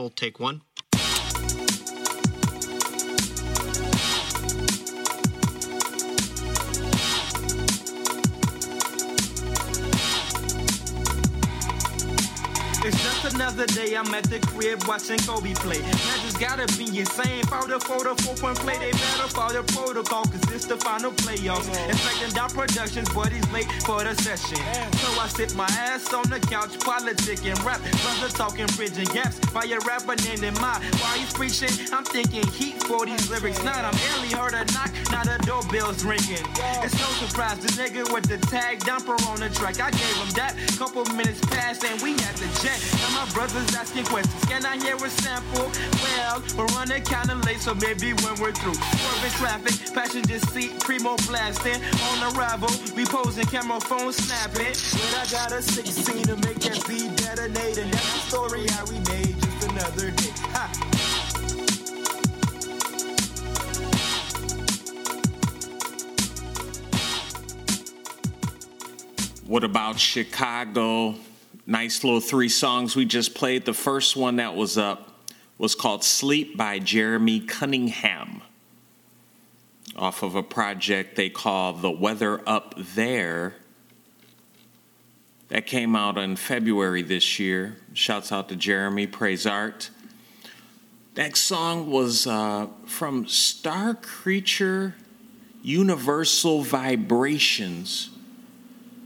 Apple, 0.01 0.09
take 0.09 0.41
one. 0.41 0.63
It's 12.83 12.97
just 13.05 13.35
another 13.35 13.67
day. 13.67 13.95
I'm 13.95 14.13
at 14.15 14.25
the 14.25 14.41
crib 14.41 14.83
watching 14.89 15.19
Kobe 15.19 15.53
play. 15.53 15.81
That 15.81 16.21
just 16.25 16.41
gotta 16.41 16.67
be 16.79 16.87
insane. 16.99 17.45
For 17.45 17.69
the 17.69 17.79
photo, 17.79 18.15
four 18.15 18.35
point 18.37 18.59
play. 18.59 18.79
They 18.79 18.91
better 18.93 19.29
follow 19.29 19.61
the 19.61 19.73
protocol, 19.75 20.25
cause 20.25 20.41
this 20.49 20.65
the 20.65 20.79
final 20.79 21.13
playoffs. 21.13 21.69
Expecting 21.91 22.33
down 22.35 22.49
productions, 22.49 23.13
but 23.13 23.31
he's 23.31 23.47
late 23.53 23.71
for 23.85 24.03
the 24.03 24.15
session. 24.23 24.57
So 24.97 25.21
I 25.21 25.29
sit 25.29 25.55
my 25.55 25.69
ass 25.69 26.13
on 26.15 26.25
the 26.31 26.41
couch, 26.41 26.79
politicking 26.79 27.63
rap. 27.67 27.83
Brother 28.01 28.33
talking 28.33 28.67
bridging 28.77 29.13
gaps. 29.13 29.39
Rapper 29.53 30.15
named 30.23 30.45
in 30.45 30.55
my 30.55 30.79
while 31.01 31.19
he's 31.19 31.33
preaching, 31.33 31.71
I'm 31.93 32.05
thinking 32.05 32.47
heat 32.53 32.83
for 32.85 33.05
these 33.05 33.29
lyrics. 33.31 33.63
Not 33.65 33.85
I'm 33.85 33.95
heard 34.31 34.55
a 34.55 34.65
knock, 34.73 34.91
not 35.11 35.27
a 35.27 35.39
doorbell's 35.45 36.05
ringing. 36.05 36.45
It's 36.83 36.95
no 36.95 37.09
surprise, 37.19 37.59
the 37.59 37.69
nigga 37.75 38.13
with 38.13 38.25
the 38.25 38.39
tag 38.47 38.79
dumper 38.81 39.19
on 39.29 39.41
the 39.41 39.51
track. 39.51 39.81
I 39.81 39.91
gave 39.91 40.17
him 40.17 40.31
that. 40.39 40.55
Couple 40.79 41.05
minutes 41.17 41.41
passed 41.47 41.85
and 41.85 42.01
we 42.01 42.13
had 42.13 42.37
the 42.37 42.47
jet. 42.63 42.79
Now 43.03 43.25
my 43.25 43.33
brother's 43.33 43.75
asking 43.75 44.05
questions. 44.05 44.45
Can 44.45 44.65
I 44.65 44.79
hear 44.79 44.97
a 44.97 45.11
sample? 45.11 45.71
Well, 46.03 46.43
we're 46.57 46.71
running 46.79 47.03
kinda 47.03 47.35
late, 47.47 47.61
so 47.61 47.75
maybe 47.75 48.13
when 48.23 48.39
we're 48.41 48.53
through. 48.53 48.75
Swerving 48.75 49.35
traffic, 49.37 49.95
passenger 49.95 50.39
seat, 50.39 50.79
primo 50.81 51.17
blasting. 51.27 51.83
On 52.09 52.35
arrival, 52.35 52.71
we 52.95 53.05
posing, 53.05 53.47
camera 53.47 53.81
phone 53.81 54.13
snapping. 54.13 54.75
But 54.95 55.13
I 55.19 55.25
got 55.31 55.53
a 55.53 55.61
16 55.61 56.23
to 56.31 56.37
make 56.47 56.61
that 56.61 56.87
beat 56.87 57.17
detonate. 57.17 57.79
And 57.79 57.93
that's 57.93 58.13
the 58.15 58.21
story 58.31 58.67
how 58.69 58.85
we 58.87 58.99
made 59.11 59.40
another 59.81 60.11
day. 60.11 60.31
Ha! 60.53 60.71
What 69.47 69.65
about 69.65 69.99
Chicago? 69.99 71.15
Nice 71.67 72.05
little 72.05 72.21
three 72.21 72.49
songs 72.49 72.95
we 72.95 73.05
just 73.05 73.35
played. 73.35 73.65
The 73.65 73.73
first 73.73 74.17
one 74.17 74.37
that 74.37 74.55
was 74.55 74.77
up 74.77 75.23
was 75.59 75.75
called 75.75 76.05
Sleep 76.05 76.57
by 76.57 76.79
Jeremy 76.79 77.41
Cunningham 77.41 78.43
off 79.97 80.23
of 80.23 80.35
a 80.35 80.43
project 80.43 81.17
they 81.17 81.29
call 81.29 81.73
The 81.73 81.91
Weather 81.91 82.41
Up 82.47 82.75
There. 82.77 83.55
That 85.51 85.67
came 85.67 85.97
out 85.97 86.17
in 86.17 86.37
February 86.37 87.03
this 87.03 87.39
year. 87.41 87.77
Shouts 87.93 88.31
out 88.31 88.49
to 88.51 88.57
Jeremy, 88.57 89.09
praise 89.09 89.47
art. 89.47 89.91
Next 91.17 91.41
song 91.41 91.91
was 91.91 92.25
uh, 92.27 92.69
from 92.87 93.27
Star 93.27 93.95
Creature 93.95 94.95
Universal 95.61 96.63
Vibrations. 96.63 98.11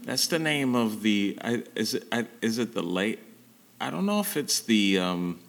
That's 0.05 0.27
the 0.27 0.39
name 0.39 0.75
of 0.75 1.03
the. 1.03 1.39
I, 1.43 1.63
is 1.75 1.95
it? 1.95 2.05
I, 2.13 2.27
is 2.43 2.59
it 2.59 2.75
the 2.75 2.83
late? 2.83 3.21
I 3.81 3.89
don't 3.89 4.05
know 4.05 4.21
if 4.21 4.37
it's 4.37 4.61
the 4.61 4.99
um, 4.99 5.41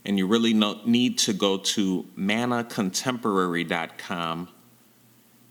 and 0.05 0.17
you 0.17 0.27
really 0.27 0.53
need 0.85 1.17
to 1.19 1.33
go 1.33 1.57
to 1.57 2.05
manacontemporary.com, 2.17 4.47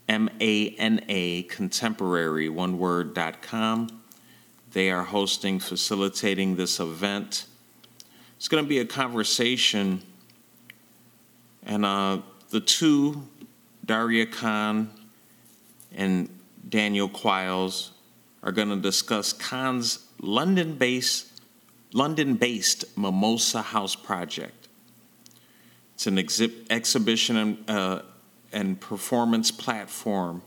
M 0.09 0.31
A 0.41 0.71
N 0.71 1.05
A 1.09 1.43
contemporary, 1.45 2.49
one 2.49 2.79
word, 2.79 3.15
dot 3.15 3.43
com. 3.43 4.03
They 4.73 4.91
are 4.91 5.05
hosting, 5.05 5.61
facilitating 5.61 6.57
this 6.57 6.81
event. 6.81 7.47
It's 8.37 8.49
going 8.49 8.65
to 8.65 8.69
be 8.69 8.79
a 8.79 8.85
conversation, 8.85 10.03
and 11.65 11.85
uh, 11.85 12.19
the 12.51 12.61
two, 12.61 13.29
Daria 13.85 14.27
Khan 14.27 14.91
and 15.95 16.29
Daniel 16.69 17.09
Quiles, 17.09 17.93
are 18.43 18.53
going 18.53 18.71
to 18.71 18.77
discuss 18.77 19.33
Khan's 19.33 20.07
London-based 21.93 22.85
London-based 22.85 22.97
Mimosa 22.97 23.63
House 23.63 23.97
project. 23.97 24.69
It's 25.95 26.07
an 26.07 26.17
exhi- 26.17 26.67
exhibition 26.71 27.37
and, 27.37 27.71
uh, 27.71 28.03
and 28.53 28.81
performance 28.81 29.51
platform 29.51 30.43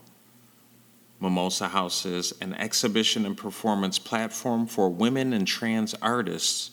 Mimosa 1.24 1.68
House 1.68 2.04
is 2.04 2.34
an 2.42 2.54
exhibition 2.54 3.24
and 3.24 3.36
performance 3.36 3.98
platform 3.98 4.66
for 4.66 4.90
women 4.90 5.32
and 5.32 5.46
trans 5.46 5.94
artists. 5.94 6.72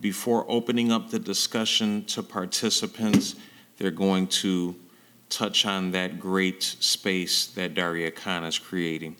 Before 0.00 0.44
opening 0.48 0.92
up 0.92 1.10
the 1.10 1.18
discussion 1.18 2.04
to 2.06 2.22
participants, 2.22 3.34
they're 3.76 3.90
going 3.90 4.28
to 4.28 4.76
touch 5.28 5.66
on 5.66 5.90
that 5.90 6.20
great 6.20 6.62
space 6.62 7.46
that 7.48 7.74
Daria 7.74 8.12
Khan 8.12 8.44
is 8.44 8.58
creating. 8.58 9.16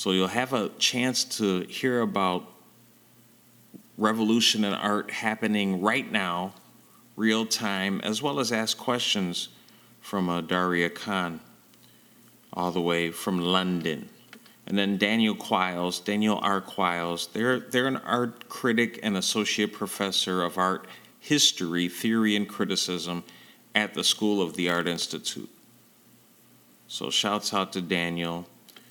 So 0.00 0.12
you'll 0.12 0.28
have 0.28 0.54
a 0.54 0.70
chance 0.78 1.24
to 1.36 1.60
hear 1.64 2.00
about 2.00 2.46
revolution 3.98 4.64
in 4.64 4.72
art 4.72 5.10
happening 5.10 5.82
right 5.82 6.10
now, 6.10 6.54
real 7.16 7.44
time, 7.44 8.00
as 8.02 8.22
well 8.22 8.40
as 8.40 8.50
ask 8.50 8.78
questions 8.78 9.50
from 10.00 10.30
uh, 10.30 10.40
Daria 10.40 10.88
Khan 10.88 11.40
all 12.54 12.70
the 12.70 12.80
way 12.80 13.10
from 13.10 13.40
London. 13.40 14.08
And 14.66 14.78
then 14.78 14.96
Daniel 14.96 15.34
Quiles, 15.34 16.00
Daniel 16.00 16.38
R. 16.42 16.62
Quiles, 16.62 17.26
they're, 17.34 17.60
they're 17.60 17.86
an 17.86 17.98
art 17.98 18.48
critic 18.48 19.00
and 19.02 19.18
associate 19.18 19.74
professor 19.74 20.42
of 20.42 20.56
art 20.56 20.86
history, 21.18 21.90
theory, 21.90 22.36
and 22.36 22.48
criticism 22.48 23.22
at 23.74 23.92
the 23.92 24.02
School 24.02 24.40
of 24.40 24.54
the 24.54 24.70
Art 24.70 24.88
Institute. 24.88 25.50
So 26.88 27.10
shouts 27.10 27.52
out 27.52 27.74
to 27.74 27.82
Daniel, 27.82 28.46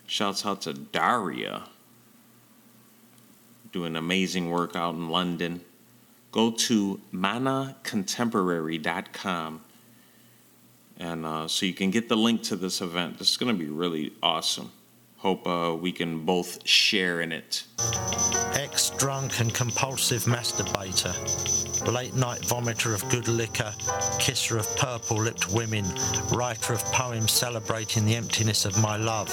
shouts 0.10 0.46
out 0.46 0.64
to 0.64 0.74
Daria, 0.74 1.64
doing 3.72 3.96
amazing 3.96 4.50
work 4.50 4.76
out 4.76 4.96
in 4.96 5.10
London. 5.10 5.62
Go 6.32 6.52
to 6.52 7.00
manacontemporary.com 7.14 9.62
and 11.00 11.26
uh, 11.26 11.48
so 11.48 11.66
you 11.66 11.74
can 11.74 11.92
get 11.92 12.10
the 12.10 12.18
link 12.18 12.44
to 12.44 12.58
this 12.58 12.82
event. 12.82 13.18
This 13.18 13.32
is 13.32 13.38
going 13.38 13.56
to 13.56 13.58
be 13.58 13.70
really 13.70 14.12
awesome. 14.22 14.72
Hope 15.18 15.48
uh, 15.48 15.76
we 15.80 15.92
can 15.92 16.26
both 16.26 16.68
share 16.68 17.22
in 17.22 17.32
it. 17.32 17.64
Ex 18.54 18.90
drunk 18.92 19.40
and 19.40 19.54
compulsive 19.54 20.24
masturbator. 20.24 21.69
Late 21.92 22.14
night 22.14 22.42
vomiter 22.42 22.94
of 22.94 23.08
good 23.10 23.28
liquor. 23.28 23.74
Kisser 24.20 24.60
of 24.60 24.78
purple 24.78 25.18
lipped 25.18 25.50
women. 25.50 25.84
Writer 26.32 26.74
of 26.74 26.84
poems 26.86 27.32
celebrating 27.32 28.06
the 28.06 28.16
emptiness 28.16 28.64
of 28.66 28.80
my 28.80 28.96
love. 28.96 29.28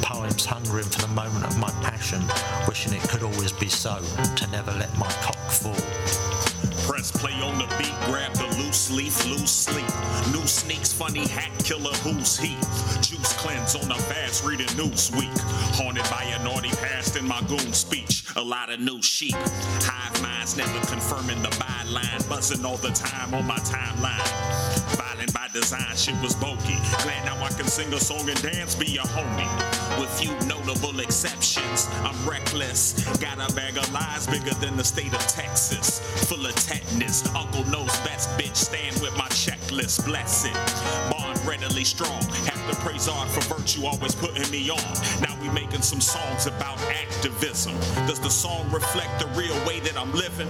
Poems 0.00 0.46
hungering 0.46 0.86
for 0.86 1.02
the 1.02 1.12
moment 1.14 1.44
of 1.44 1.58
my 1.58 1.70
passion. 1.82 2.22
Wishing 2.66 2.94
it 2.94 3.02
could 3.10 3.22
always 3.22 3.52
be 3.52 3.68
so. 3.68 4.00
To 4.36 4.46
never 4.50 4.72
let 4.72 4.96
my 4.96 5.10
cock 5.20 5.36
fall. 5.50 5.74
Press 6.88 7.12
play 7.12 7.34
on 7.42 7.58
the 7.58 7.66
beat, 7.76 7.94
grab 8.06 8.32
the 8.32 8.46
loose 8.56 8.90
leaf, 8.90 9.26
loose 9.26 9.50
sleep. 9.52 10.05
New 10.32 10.46
sneaks, 10.46 10.92
funny 10.92 11.26
hat 11.28 11.52
killer, 11.64 11.94
who's 12.02 12.36
he? 12.36 12.56
Juice 13.00 13.32
cleanse 13.34 13.76
on 13.76 13.90
a 13.90 13.94
fast 13.94 14.44
reading 14.44 14.66
Newsweek. 14.68 15.36
Haunted 15.76 16.04
by 16.10 16.24
a 16.24 16.42
naughty 16.42 16.70
past 16.70 17.16
in 17.16 17.26
my 17.26 17.40
goon 17.48 17.72
speech. 17.72 18.24
A 18.36 18.42
lot 18.42 18.70
of 18.70 18.80
new 18.80 19.00
sheep. 19.02 19.34
Hive 19.36 20.22
minds 20.22 20.56
never 20.56 20.80
confirming 20.86 21.40
the 21.42 21.48
byline. 21.48 22.28
Buzzing 22.28 22.64
all 22.64 22.76
the 22.76 22.90
time 22.90 23.34
on 23.34 23.46
my 23.46 23.58
timeline. 23.58 24.96
Violent 24.96 25.32
by 25.32 25.48
design, 25.52 25.96
shit 25.96 26.20
was 26.22 26.34
bulky. 26.34 26.76
Glad 27.02 27.24
now 27.24 27.42
I 27.44 27.48
can 27.48 27.66
sing 27.66 27.92
a 27.94 28.00
song 28.00 28.28
and 28.28 28.40
dance, 28.42 28.74
be 28.74 28.96
a 28.96 29.02
homie. 29.02 30.00
With 30.00 30.10
few 30.10 30.32
notable 30.46 31.00
exceptions, 31.00 31.88
I'm 32.02 32.28
reckless. 32.28 32.94
Got 33.18 33.38
a 33.38 33.54
bag 33.54 33.78
of 33.78 33.90
lies 33.92 34.26
bigger 34.26 34.54
than 34.54 34.76
the 34.76 34.84
state 34.84 35.14
of 35.14 35.26
Texas. 35.28 36.00
Full 36.28 36.44
of 36.44 36.54
tetanus. 36.56 37.26
Uncle 37.34 37.64
knows 37.64 37.96
best, 38.00 38.28
bitch. 38.38 38.56
Stand 38.56 39.00
with 39.00 39.16
my 39.16 39.25
checklist. 39.76 40.04
Bless 40.06 40.44
it. 40.44 41.10
Bond 41.10 41.38
readily 41.46 41.84
strong. 41.84 42.22
Have 42.22 42.70
to 42.70 42.76
praise 42.76 43.06
God 43.06 43.28
for 43.28 43.54
virtue, 43.54 43.86
always 43.86 44.14
putting 44.14 44.50
me 44.50 44.70
on. 44.70 44.78
Now 45.20 45.36
we 45.40 45.48
making 45.50 45.82
some 45.82 46.00
songs 46.00 46.46
about 46.46 46.78
activism. 46.82 47.74
Does 48.06 48.20
the 48.20 48.30
song 48.30 48.70
reflect 48.70 49.18
the 49.18 49.26
real 49.38 49.56
way 49.66 49.80
that 49.80 49.96
I'm 49.96 50.12
living? 50.12 50.48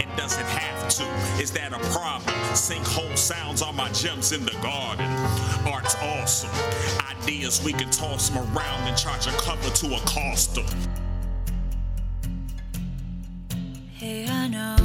And 0.00 0.16
does 0.16 0.38
it 0.38 0.46
have 0.46 0.88
to? 0.88 1.04
Is 1.42 1.50
that 1.52 1.72
a 1.72 1.78
problem? 1.90 2.34
Sinkhole 2.52 3.16
sounds 3.16 3.62
are 3.62 3.72
my 3.72 3.90
gems 3.92 4.32
in 4.32 4.44
the 4.44 4.56
garden. 4.62 5.06
Art's 5.66 5.96
awesome. 5.96 6.50
Ideas 7.22 7.62
we 7.64 7.72
can 7.72 7.90
toss 7.90 8.30
them 8.30 8.38
around 8.38 8.88
and 8.88 8.96
charge 8.96 9.26
a 9.26 9.32
cover 9.32 9.70
to 9.70 9.86
a 9.94 10.00
them. 10.54 10.66
Hey, 13.98 14.26
I 14.28 14.46
know 14.46 14.77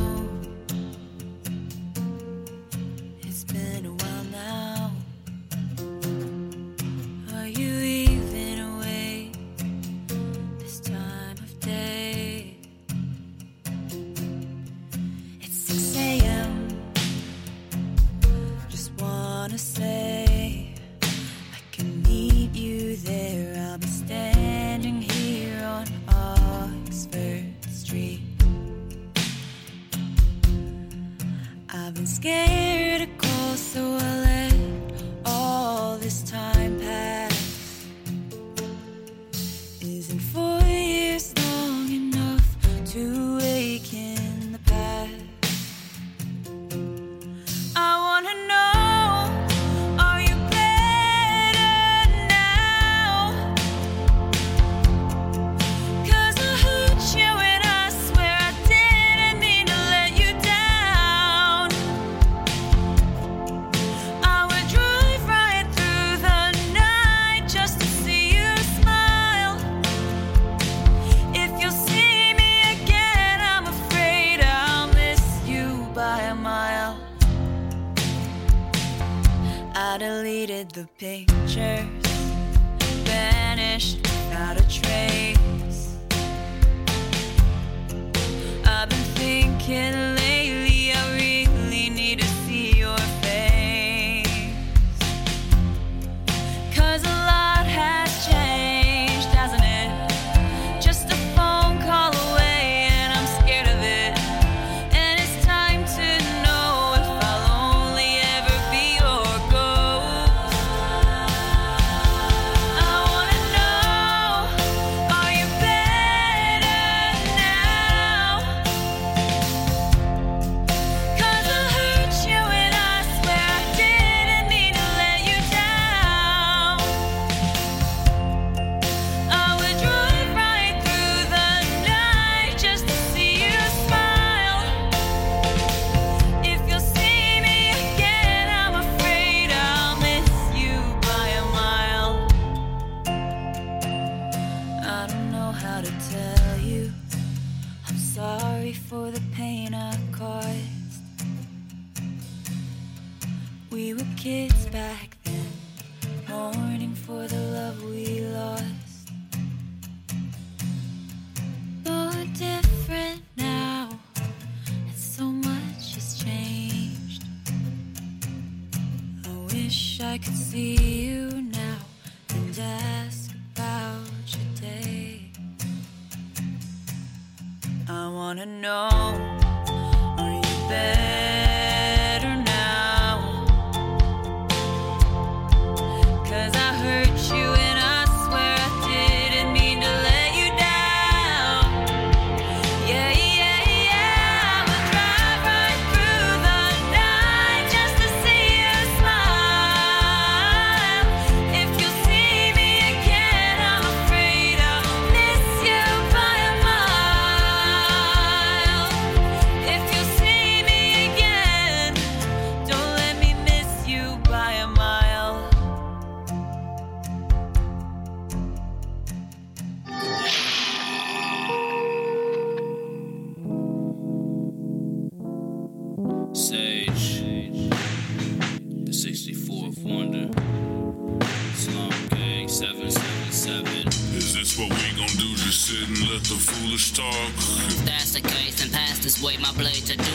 my 239.39 239.51
blade 239.53 239.85
to 239.85 239.95
doom 239.97 240.12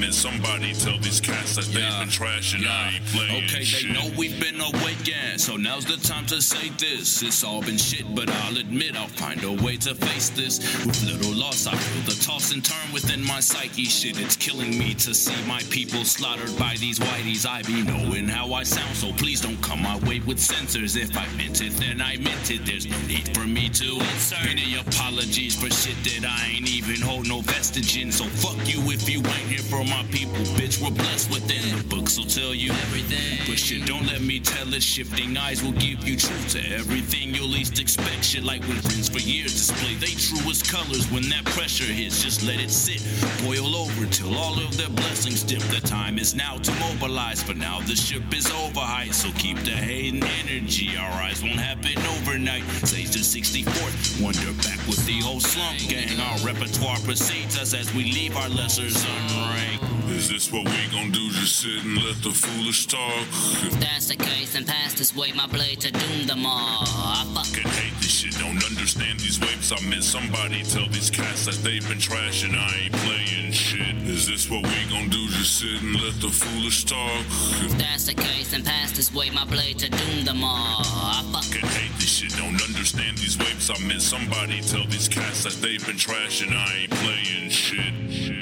these 0.00 0.24
waves. 0.24 0.24
I 0.24 0.32
miss 0.32 0.42
somebody 0.42 0.72
tell 0.74 0.98
these 0.98 1.20
cats 1.20 1.56
that 1.56 1.64
they've 1.66 1.74
been 1.74 2.08
trashing. 2.08 2.66
I 2.66 2.94
ain't 2.96 3.06
playing 3.06 3.44
Okay, 3.44 3.64
shit. 3.64 3.88
they 3.88 3.94
know 3.94 4.10
we've 4.16 4.38
been 4.40 4.60
awakened, 4.60 5.40
so 5.40 5.56
now's 5.56 5.84
the 5.84 5.96
time 5.96 6.26
to 6.26 6.40
say 6.40 6.70
this. 6.78 7.22
It's 7.22 7.44
all 7.44 7.62
been 7.62 7.76
shit, 7.78 8.04
but 8.14 8.28
I'll 8.30 8.56
admit 8.58 8.96
I'll 8.96 9.08
find 9.08 9.42
a 9.44 9.52
way 9.52 9.76
to 9.78 9.94
face 9.94 10.30
this. 10.30 10.58
With 10.86 11.02
little 11.04 11.34
loss, 11.34 11.66
I 11.66 11.74
feel 11.76 12.02
the 12.14 12.22
toss 12.24 12.52
and 12.52 12.64
turn 12.64 12.92
within 12.92 13.22
my 13.24 13.40
psyche. 13.40 13.84
Shit, 13.84 14.20
it's 14.20 14.36
killing 14.36 14.78
me 14.78 14.94
to 14.94 15.14
see 15.14 15.36
my 15.46 15.60
people 15.70 16.04
slaughtered 16.04 16.56
by 16.58 16.76
these 16.78 16.98
whiteys. 16.98 17.46
I 17.46 17.62
be 17.62 17.82
knowing 17.82 18.28
how 18.28 18.52
I 18.52 18.62
sound, 18.62 18.96
so 18.96 19.12
please 19.12 19.40
don't 19.40 19.60
come 19.62 19.82
my 19.82 19.98
way 20.00 20.20
with 20.20 20.38
censors. 20.38 20.96
If 20.96 21.16
I 21.16 21.26
meant 21.36 21.60
it, 21.60 21.72
then 21.74 22.00
I 22.00 22.16
meant 22.18 22.50
it. 22.50 22.64
There's 22.66 22.86
no 22.86 22.98
need 23.06 23.34
for 23.36 23.46
me 23.46 23.68
to 23.70 23.94
insert 23.94 24.46
any 24.46 24.76
apologies 24.78 25.54
for 25.54 25.70
shit 25.70 25.96
that 26.04 26.28
I 26.28 26.56
ain't 26.56 26.68
even 26.68 27.00
hold 27.00 27.28
no 27.28 27.40
vestige 27.40 27.96
in. 27.96 28.10
So 28.12 28.24
fuck 28.24 28.56
you 28.66 28.80
if 28.90 29.08
you 29.08 29.18
ain't 29.18 29.48
here 29.48 29.58
for 29.62 29.84
my 29.88 30.02
people, 30.10 30.44
bitch. 30.56 30.80
We're 30.82 30.90
blessed 30.90 31.30
within 31.30 31.76
the 31.76 31.82
books 31.84 32.18
will 32.18 32.26
tell 32.26 32.54
you 32.54 32.70
everything. 32.70 33.38
But 33.48 33.58
shit, 33.58 33.86
don't 33.86 34.06
let 34.06 34.20
me 34.20 34.40
tell 34.40 34.72
it. 34.74 34.82
Shifting 34.82 35.36
eyes 35.36 35.62
will 35.62 35.72
give 35.72 36.06
you 36.06 36.16
truth 36.16 36.48
to 36.52 36.60
everything 36.74 37.34
you'll 37.34 37.48
least 37.48 37.80
expect. 37.80 38.24
Shit 38.24 38.44
like 38.44 38.62
when 38.62 38.76
friends 38.78 39.08
for 39.08 39.18
years 39.18 39.52
display 39.52 39.94
they 39.94 40.14
truest 40.14 40.70
colors. 40.70 41.10
When 41.10 41.28
that 41.30 41.44
pressure 41.46 41.84
hits, 41.84 42.22
just 42.22 42.42
let 42.42 42.60
it 42.60 42.70
sit, 42.70 43.02
boil 43.44 43.74
over 43.74 44.06
till 44.06 44.36
all 44.36 44.54
of 44.54 44.76
their 44.76 44.90
blessings 44.90 45.42
dip. 45.42 45.62
The 45.74 45.80
time 45.86 46.18
is 46.18 46.34
now 46.34 46.58
to 46.58 46.72
mobilize. 46.74 47.42
For 47.42 47.54
now, 47.54 47.80
the 47.80 47.96
ship 47.96 48.22
is 48.34 48.46
overhyped, 48.46 49.14
so 49.14 49.30
keep 49.38 49.58
the 49.58 49.70
hate 49.70 50.14
and 50.14 50.24
energy. 50.46 50.96
Our 50.96 51.10
eyes 51.22 51.42
won't 51.42 51.60
happen 51.60 51.96
overnight. 52.16 52.64
Sage 52.86 53.10
the 53.10 53.20
64th, 53.20 54.22
wonder 54.22 54.52
back 54.62 54.78
with 54.86 55.04
the 55.06 55.20
old 55.26 55.42
slump 55.42 55.78
gang. 55.88 56.18
Our 56.20 56.38
repertoire 56.46 56.98
precedes 57.04 57.58
us 57.58 57.74
as 57.74 57.92
we 57.94 58.04
leave 58.04 58.36
our 58.36 58.48
lessers 58.48 59.04
unranked. 59.04 59.77
Is 60.10 60.28
this 60.28 60.50
what 60.50 60.64
we 60.64 60.86
gon' 60.90 61.10
do? 61.10 61.30
Just 61.30 61.60
sit 61.60 61.84
and 61.84 61.96
let 61.96 62.16
the 62.22 62.30
foolish 62.30 62.86
talk? 62.86 63.22
If 63.62 63.78
that's 63.80 64.08
the 64.08 64.16
case, 64.16 64.52
then 64.54 64.64
pass 64.64 64.94
this 64.94 65.14
way 65.14 65.32
my 65.32 65.46
blade 65.46 65.80
to 65.80 65.90
doom 65.90 66.26
them 66.26 66.44
all. 66.44 66.82
I 66.82 67.24
fucking 67.34 67.70
hate 67.70 67.94
this 67.96 68.10
shit, 68.10 68.34
don't 68.38 68.62
understand 68.64 69.20
these 69.20 69.38
waves. 69.40 69.72
I 69.72 69.80
miss 69.88 70.06
somebody 70.06 70.62
tell 70.64 70.88
these 70.88 71.10
cats 71.10 71.46
that 71.46 71.56
they've 71.62 71.86
been 71.88 71.98
trashing. 71.98 72.54
I 72.54 72.84
ain't 72.84 72.92
playing 72.92 73.52
shit. 73.52 73.96
Is 74.08 74.26
this 74.26 74.50
what 74.50 74.66
we 74.66 74.90
gon' 74.90 75.08
do? 75.08 75.28
Just 75.28 75.60
sit 75.60 75.80
and 75.82 75.94
let 76.00 76.20
the 76.20 76.30
foolish 76.30 76.84
talk? 76.84 77.24
If 77.62 77.78
that's 77.78 78.06
the 78.06 78.14
case, 78.14 78.50
then 78.50 78.64
pass 78.64 78.92
this 78.92 79.14
way 79.14 79.30
my 79.30 79.44
blade 79.44 79.78
to 79.80 79.88
doom 79.88 80.24
them 80.24 80.42
all. 80.42 80.82
I 80.82 81.22
fucking 81.32 81.68
hate 81.68 81.94
this 81.94 82.18
shit, 82.18 82.32
don't 82.36 82.60
understand 82.62 83.18
these 83.18 83.38
waves. 83.38 83.70
I 83.70 83.78
miss 83.86 84.04
somebody 84.04 84.60
tell 84.62 84.86
these 84.86 85.08
cats 85.08 85.44
that 85.44 85.54
they've 85.62 85.84
been 85.86 85.96
trashing. 85.96 86.52
I 86.52 86.82
ain't 86.82 86.90
playing 86.90 87.50
shit. 87.50 88.37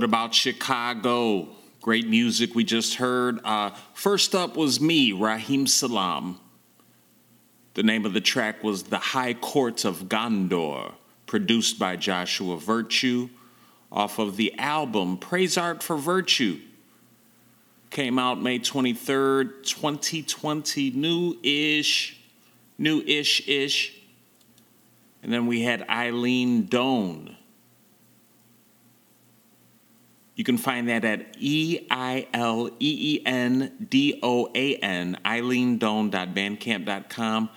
What 0.00 0.04
about 0.06 0.34
Chicago? 0.34 1.48
Great 1.82 2.08
music 2.08 2.54
we 2.54 2.64
just 2.64 2.94
heard. 2.94 3.38
Uh, 3.44 3.72
first 3.92 4.34
up 4.34 4.56
was 4.56 4.80
me, 4.80 5.12
Raheem 5.12 5.66
Salam. 5.66 6.40
The 7.74 7.82
name 7.82 8.06
of 8.06 8.14
the 8.14 8.20
track 8.22 8.64
was 8.64 8.84
The 8.84 8.96
High 8.96 9.34
Court 9.34 9.84
of 9.84 10.04
Gondor, 10.04 10.94
produced 11.26 11.78
by 11.78 11.96
Joshua 11.96 12.56
Virtue, 12.56 13.28
off 13.92 14.18
of 14.18 14.38
the 14.38 14.58
album 14.58 15.18
Praise 15.18 15.58
Art 15.58 15.82
for 15.82 15.98
Virtue. 15.98 16.58
Came 17.90 18.18
out 18.18 18.40
May 18.40 18.58
23rd, 18.58 19.64
2020, 19.64 20.92
new 20.92 21.36
ish, 21.42 22.18
new 22.78 23.02
ish 23.02 23.46
ish. 23.46 24.00
And 25.22 25.30
then 25.30 25.46
we 25.46 25.60
had 25.60 25.86
Eileen 25.90 26.64
Doan. 26.64 27.36
You 30.40 30.44
can 30.44 30.56
find 30.56 30.88
that 30.88 31.04
at 31.04 31.36
E 31.38 31.86
I 31.90 32.26
L 32.32 32.70
E 32.80 32.82
E 33.18 33.20
N 33.26 33.86
D 33.90 34.18
O 34.22 34.48
A 34.54 34.76
N, 34.76 35.18
eileendoan.bandcamp.com. 35.22 37.50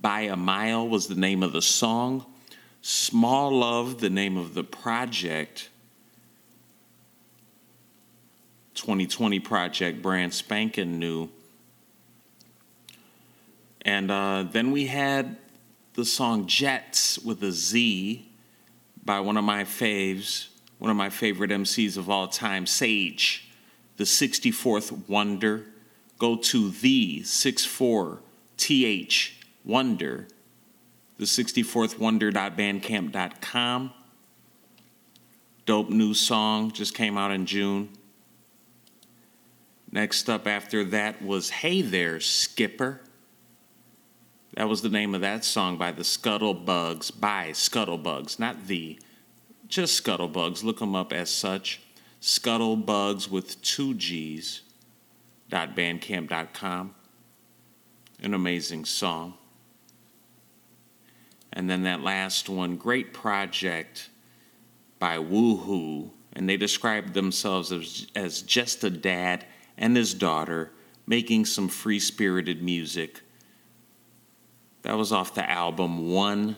By 0.00 0.20
a 0.22 0.36
Mile 0.36 0.88
was 0.88 1.06
the 1.06 1.16
name 1.16 1.42
of 1.42 1.52
the 1.52 1.60
song. 1.60 2.24
Small 2.80 3.58
Love, 3.58 4.00
the 4.00 4.08
name 4.08 4.38
of 4.38 4.54
the 4.54 4.64
project. 4.64 5.68
2020 8.72 9.38
project, 9.40 10.00
brand 10.00 10.32
spanking 10.32 10.98
new. 10.98 11.28
And 13.82 14.10
uh, 14.10 14.46
then 14.50 14.70
we 14.70 14.86
had 14.86 15.36
the 15.92 16.06
song 16.06 16.46
Jets 16.46 17.18
with 17.18 17.42
a 17.42 17.52
Z 17.52 18.26
by 19.04 19.20
one 19.20 19.36
of 19.36 19.44
my 19.44 19.64
faves, 19.64 20.46
one 20.80 20.90
of 20.90 20.96
my 20.96 21.10
favorite 21.10 21.50
MCs 21.50 21.96
of 21.96 22.10
all 22.10 22.26
time, 22.26 22.66
Sage, 22.66 23.48
the 23.98 24.04
64th 24.04 25.08
Wonder. 25.08 25.66
Go 26.18 26.36
to 26.36 26.70
the 26.70 27.20
64th 27.20 28.18
Wonder, 29.64 30.26
the 31.18 31.24
64th 31.26 31.98
Wonder.bandcamp.com. 31.98 33.92
Dope 35.66 35.90
new 35.90 36.14
song, 36.14 36.72
just 36.72 36.94
came 36.94 37.18
out 37.18 37.30
in 37.30 37.44
June. 37.44 37.90
Next 39.92 40.30
up 40.30 40.46
after 40.46 40.82
that 40.84 41.22
was 41.22 41.50
Hey 41.50 41.82
There, 41.82 42.20
Skipper. 42.20 43.02
That 44.54 44.68
was 44.68 44.80
the 44.80 44.88
name 44.88 45.14
of 45.14 45.20
that 45.20 45.44
song 45.44 45.76
by 45.76 45.92
the 45.92 46.02
Scuttlebugs, 46.02 47.20
by 47.20 47.50
Scuttlebugs, 47.50 48.38
not 48.38 48.66
the, 48.66 48.98
just 49.70 50.02
Scuttlebugs. 50.02 50.62
Look 50.62 50.80
them 50.80 50.94
up 50.94 51.12
as 51.12 51.30
such. 51.30 51.80
Scuttlebugs 52.20 53.30
with 53.30 53.60
two 53.62 53.94
G's. 53.94 54.62
Dot 55.48 55.74
bandcamp.com. 55.74 56.94
An 58.22 58.34
amazing 58.34 58.84
song. 58.84 59.34
And 61.52 61.68
then 61.68 61.82
that 61.82 62.02
last 62.02 62.48
one, 62.48 62.76
Great 62.76 63.12
Project 63.12 64.10
by 64.98 65.16
Woohoo. 65.16 66.10
And 66.32 66.48
they 66.48 66.56
described 66.56 67.14
themselves 67.14 67.72
as, 67.72 68.06
as 68.14 68.42
just 68.42 68.84
a 68.84 68.90
dad 68.90 69.44
and 69.76 69.96
his 69.96 70.14
daughter 70.14 70.70
making 71.06 71.46
some 71.46 71.68
free 71.68 71.98
spirited 71.98 72.62
music. 72.62 73.22
That 74.82 74.96
was 74.96 75.10
off 75.10 75.34
the 75.34 75.48
album 75.48 76.12
One 76.12 76.56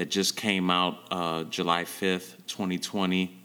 that 0.00 0.08
just 0.08 0.34
came 0.34 0.70
out 0.70 0.96
uh, 1.10 1.44
July 1.44 1.84
5th, 1.84 2.38
2020. 2.46 3.38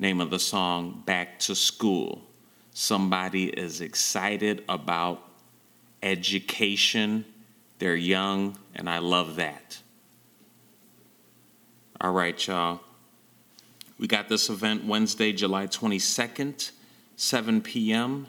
Name 0.00 0.20
of 0.20 0.28
the 0.28 0.38
song 0.40 1.04
Back 1.06 1.38
to 1.38 1.54
School. 1.54 2.20
Somebody 2.72 3.44
is 3.44 3.80
excited 3.80 4.64
about 4.68 5.22
education. 6.02 7.24
They're 7.78 7.94
young, 7.94 8.58
and 8.74 8.90
I 8.90 8.98
love 8.98 9.36
that. 9.36 9.78
All 12.00 12.10
right, 12.10 12.44
y'all. 12.44 12.80
We 14.00 14.08
got 14.08 14.28
this 14.28 14.50
event 14.50 14.84
Wednesday, 14.84 15.32
July 15.32 15.68
22nd, 15.68 16.72
7 17.14 17.60
p.m. 17.60 18.26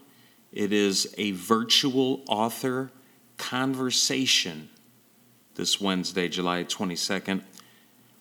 It 0.53 0.71
is 0.71 1.15
a 1.17 1.31
virtual 1.31 2.21
author 2.27 2.91
conversation 3.37 4.69
this 5.59 5.79
Wednesday, 5.81 6.27
July 6.29 6.63
22nd, 6.63 7.43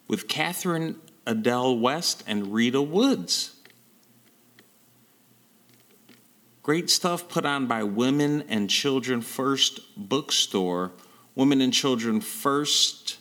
with 0.09 0.27
Catherine 0.27 0.97
Adel 1.25 1.79
West 1.79 2.25
and 2.27 2.53
Rita 2.53 2.83
Woods. 2.83 3.55
Great 6.65 6.91
stuff 6.91 7.29
put 7.29 7.47
on 7.47 7.69
by 7.69 7.85
Women 7.85 8.43
and 8.49 8.69
Children 8.69 9.21
First 9.21 9.79
Bookstore, 9.97 10.91
Women 11.37 11.61
and 11.61 11.73
Children 11.73 12.21
First.com, 12.21 13.21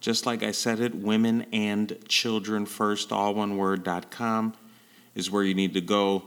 just 0.00 0.26
like 0.26 0.42
I 0.42 0.50
said 0.50 0.80
it, 0.80 0.96
Women 0.96 1.46
and 1.52 1.96
Children 2.08 2.66
First, 2.66 3.12
all 3.12 3.36
one 3.36 3.56
word, 3.56 3.84
dot 3.84 4.10
com 4.10 4.52
is 5.14 5.30
where 5.30 5.44
you 5.44 5.54
need 5.54 5.74
to 5.74 5.80
go 5.80 6.24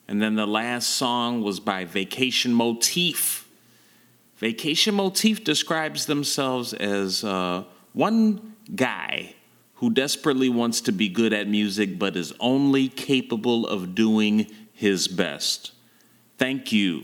And 0.07 0.21
then 0.21 0.35
the 0.35 0.47
last 0.47 0.89
song 0.89 1.43
was 1.43 1.59
by 1.59 1.85
Vacation 1.85 2.53
Motif. 2.53 3.47
Vacation 4.37 4.95
Motif 4.95 5.43
describes 5.43 6.07
themselves 6.07 6.73
as 6.73 7.23
uh, 7.23 7.63
one 7.93 8.55
guy 8.75 9.35
who 9.75 9.89
desperately 9.89 10.49
wants 10.49 10.81
to 10.81 10.91
be 10.91 11.09
good 11.09 11.31
at 11.31 11.47
music 11.47 11.99
but 11.99 12.15
is 12.15 12.33
only 12.39 12.89
capable 12.89 13.67
of 13.67 13.95
doing 13.95 14.47
his 14.73 15.07
best. 15.07 15.71
Thank 16.37 16.71
you, 16.71 17.03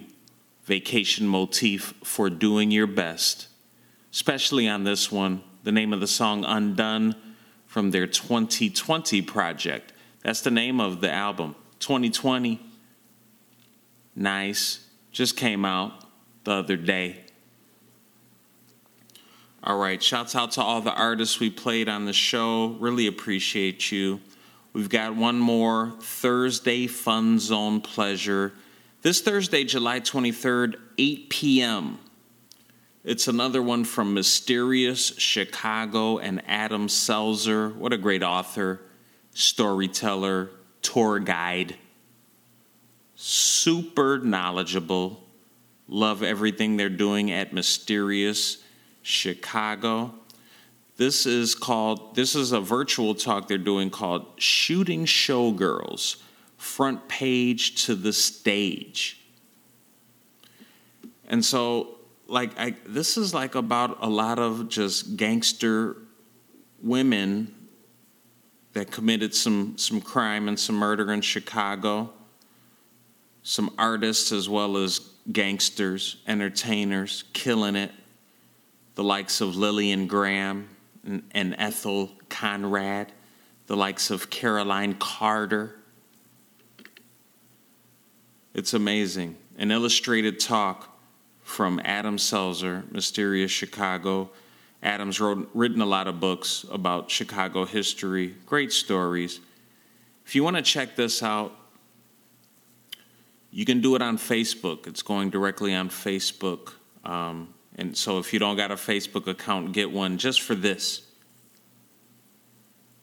Vacation 0.65 1.27
Motif, 1.27 1.93
for 2.03 2.29
doing 2.29 2.71
your 2.71 2.87
best, 2.87 3.47
especially 4.11 4.67
on 4.67 4.83
this 4.83 5.11
one. 5.11 5.43
The 5.63 5.71
name 5.71 5.93
of 5.93 5.99
the 5.99 6.07
song, 6.07 6.43
Undone, 6.45 7.15
from 7.65 7.91
their 7.91 8.07
2020 8.07 9.21
project. 9.23 9.93
That's 10.23 10.41
the 10.41 10.51
name 10.51 10.79
of 10.79 11.01
the 11.01 11.11
album, 11.11 11.55
2020. 11.79 12.59
Nice. 14.15 14.87
Just 15.11 15.37
came 15.37 15.65
out 15.65 15.93
the 16.43 16.53
other 16.53 16.77
day. 16.77 17.25
All 19.63 19.77
right, 19.77 20.01
shouts 20.01 20.35
out 20.35 20.51
to 20.51 20.61
all 20.61 20.81
the 20.81 20.93
artists 20.93 21.39
we 21.39 21.49
played 21.49 21.89
on 21.89 22.05
the 22.05 22.13
show. 22.13 22.75
Really 22.79 23.07
appreciate 23.07 23.91
you. 23.91 24.21
We've 24.73 24.89
got 24.89 25.15
one 25.15 25.39
more 25.39 25.95
Thursday 26.01 26.85
Fun 26.85 27.39
Zone 27.39 27.81
Pleasure. 27.81 28.53
This 29.05 29.21
Thursday, 29.21 29.63
July 29.65 29.99
23rd, 29.99 30.77
8 30.97 31.29
p.m. 31.29 31.99
It's 33.03 33.27
another 33.27 33.61
one 33.61 33.83
from 33.83 34.15
Mysterious 34.15 35.15
Chicago 35.19 36.17
and 36.17 36.41
Adam 36.47 36.87
Selzer. 36.87 37.75
What 37.75 37.93
a 37.93 37.99
great 37.99 38.23
author, 38.23 38.81
storyteller, 39.35 40.49
tour 40.81 41.19
guide. 41.19 41.75
Super 43.13 44.17
knowledgeable. 44.17 45.23
Love 45.87 46.23
everything 46.23 46.75
they're 46.75 46.89
doing 46.89 47.29
at 47.29 47.53
Mysterious 47.53 48.63
Chicago. 49.03 50.15
This 50.97 51.27
is 51.27 51.53
called, 51.53 52.15
this 52.15 52.33
is 52.33 52.53
a 52.53 52.59
virtual 52.59 53.13
talk 53.13 53.49
they're 53.49 53.59
doing 53.59 53.91
called 53.91 54.25
Shooting 54.39 55.05
Showgirls 55.05 56.23
Front 56.65 57.07
Page 57.07 57.85
to 57.85 57.95
the 57.95 58.11
Stage. 58.11 59.21
And 61.27 61.45
so 61.45 61.95
like 62.27 62.59
I, 62.59 62.75
this 62.85 63.17
is 63.17 63.33
like 63.33 63.55
about 63.55 63.97
a 64.01 64.09
lot 64.09 64.39
of 64.39 64.67
just 64.69 65.15
gangster 65.15 65.95
women 66.81 67.53
that 68.73 68.91
committed 68.91 69.33
some 69.33 69.77
some 69.77 70.01
crime 70.01 70.47
and 70.47 70.59
some 70.59 70.75
murder 70.75 71.11
in 71.13 71.21
Chicago. 71.21 72.11
Some 73.43 73.71
artists 73.77 74.31
as 74.31 74.49
well 74.49 74.75
as 74.77 74.99
gangsters, 75.31 76.17
entertainers, 76.27 77.25
killing 77.33 77.75
it. 77.75 77.91
The 78.95 79.03
likes 79.03 79.39
of 79.39 79.55
Lillian 79.55 80.07
Graham 80.07 80.67
and, 81.05 81.21
and 81.31 81.55
Ethel 81.59 82.09
Conrad, 82.27 83.11
the 83.67 83.77
likes 83.77 84.09
of 84.09 84.31
Caroline 84.31 84.95
Carter. 84.95 85.75
It's 88.55 88.73
amazing. 88.73 89.35
An 89.57 89.69
illustrated 89.69 90.39
talk 90.39 90.97
from 91.43 91.81
Adam 91.83 92.15
Selzer, 92.15 92.89
Mysterious 92.89 93.51
Chicago. 93.51 94.29
Adam's 94.81 95.19
wrote, 95.19 95.49
written 95.53 95.81
a 95.81 95.85
lot 95.85 96.07
of 96.07 96.21
books 96.21 96.65
about 96.71 97.11
Chicago 97.11 97.65
history, 97.65 98.33
great 98.45 98.71
stories. 98.71 99.41
If 100.25 100.35
you 100.35 100.43
want 100.45 100.55
to 100.55 100.61
check 100.61 100.95
this 100.95 101.21
out, 101.21 101.51
you 103.51 103.65
can 103.65 103.81
do 103.81 103.93
it 103.97 104.01
on 104.01 104.17
Facebook. 104.17 104.87
It's 104.87 105.01
going 105.01 105.31
directly 105.31 105.75
on 105.75 105.89
Facebook. 105.89 106.71
Um, 107.03 107.53
and 107.77 107.95
so 107.97 108.19
if 108.19 108.31
you 108.31 108.39
don't 108.39 108.55
got 108.55 108.71
a 108.71 108.75
Facebook 108.75 109.27
account, 109.27 109.73
get 109.73 109.91
one 109.91 110.17
just 110.17 110.41
for 110.41 110.55
this. 110.55 111.01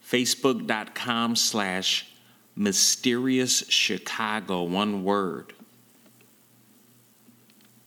Facebook.com 0.03 1.37
slash 1.37 2.12
mysterious 2.57 3.65
Chicago, 3.69 4.63
one 4.63 5.05
word. 5.05 5.53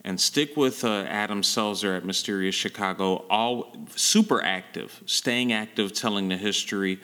And 0.04 0.22
stick 0.22 0.56
with 0.56 0.84
uh, 0.84 1.06
Adam 1.08 1.42
Selzer 1.42 1.98
at 1.98 2.06
Mysterious 2.06 2.54
Chicago, 2.54 3.26
all 3.30 3.76
super 3.96 4.44
active, 4.44 5.02
staying 5.08 5.52
active, 5.52 5.94
telling 5.94 6.30
the 6.30 6.38
history. 6.38 7.00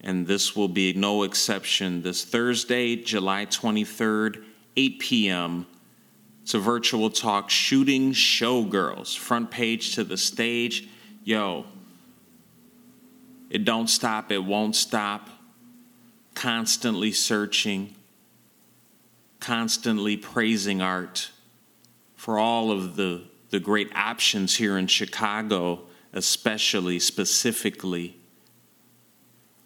And 0.00 0.26
this 0.26 0.56
will 0.56 0.68
be 0.68 0.92
no 0.92 1.22
exception. 1.22 2.02
This 2.02 2.24
Thursday, 2.24 2.96
July 2.96 3.46
23rd, 3.46 4.42
8 4.76 4.98
p.m. 4.98 5.66
It's 6.42 6.52
a 6.54 6.58
virtual 6.58 7.10
talk, 7.10 7.48
Shooting 7.48 8.12
Showgirls, 8.12 9.16
front 9.16 9.50
page 9.50 9.94
to 9.94 10.04
the 10.04 10.16
stage. 10.16 10.88
Yo, 11.22 11.64
it 13.48 13.64
don't 13.64 13.88
stop, 13.88 14.32
it 14.32 14.44
won't 14.44 14.74
stop. 14.74 15.30
Constantly 16.34 17.12
searching, 17.12 17.94
constantly 19.40 20.16
praising 20.16 20.82
art 20.82 21.30
for 22.16 22.38
all 22.38 22.70
of 22.70 22.96
the, 22.96 23.22
the 23.50 23.60
great 23.60 23.94
options 23.94 24.56
here 24.56 24.76
in 24.78 24.86
Chicago, 24.86 25.82
especially, 26.12 26.98
specifically. 26.98 28.16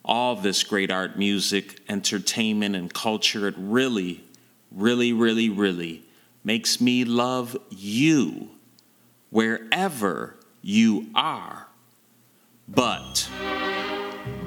All 0.05 0.37
this 0.37 0.63
great 0.65 0.91
art, 0.91 1.19
music, 1.19 1.81
entertainment, 1.89 2.75
and 2.75 2.93
culture, 2.93 3.47
it 3.47 3.55
really, 3.57 4.25
really, 4.71 5.13
really, 5.13 5.49
really 5.49 6.03
makes 6.43 6.81
me 6.81 7.05
love 7.05 7.57
you 7.71 8.49
wherever 9.31 10.35
you 10.63 11.07
are. 11.15 11.67
But 12.67 13.29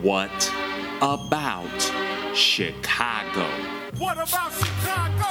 what 0.02 0.54
about 1.02 1.66
Chicago? 2.36 3.48
What 3.98 4.18
about 4.18 4.52
Chicago? 4.54 5.26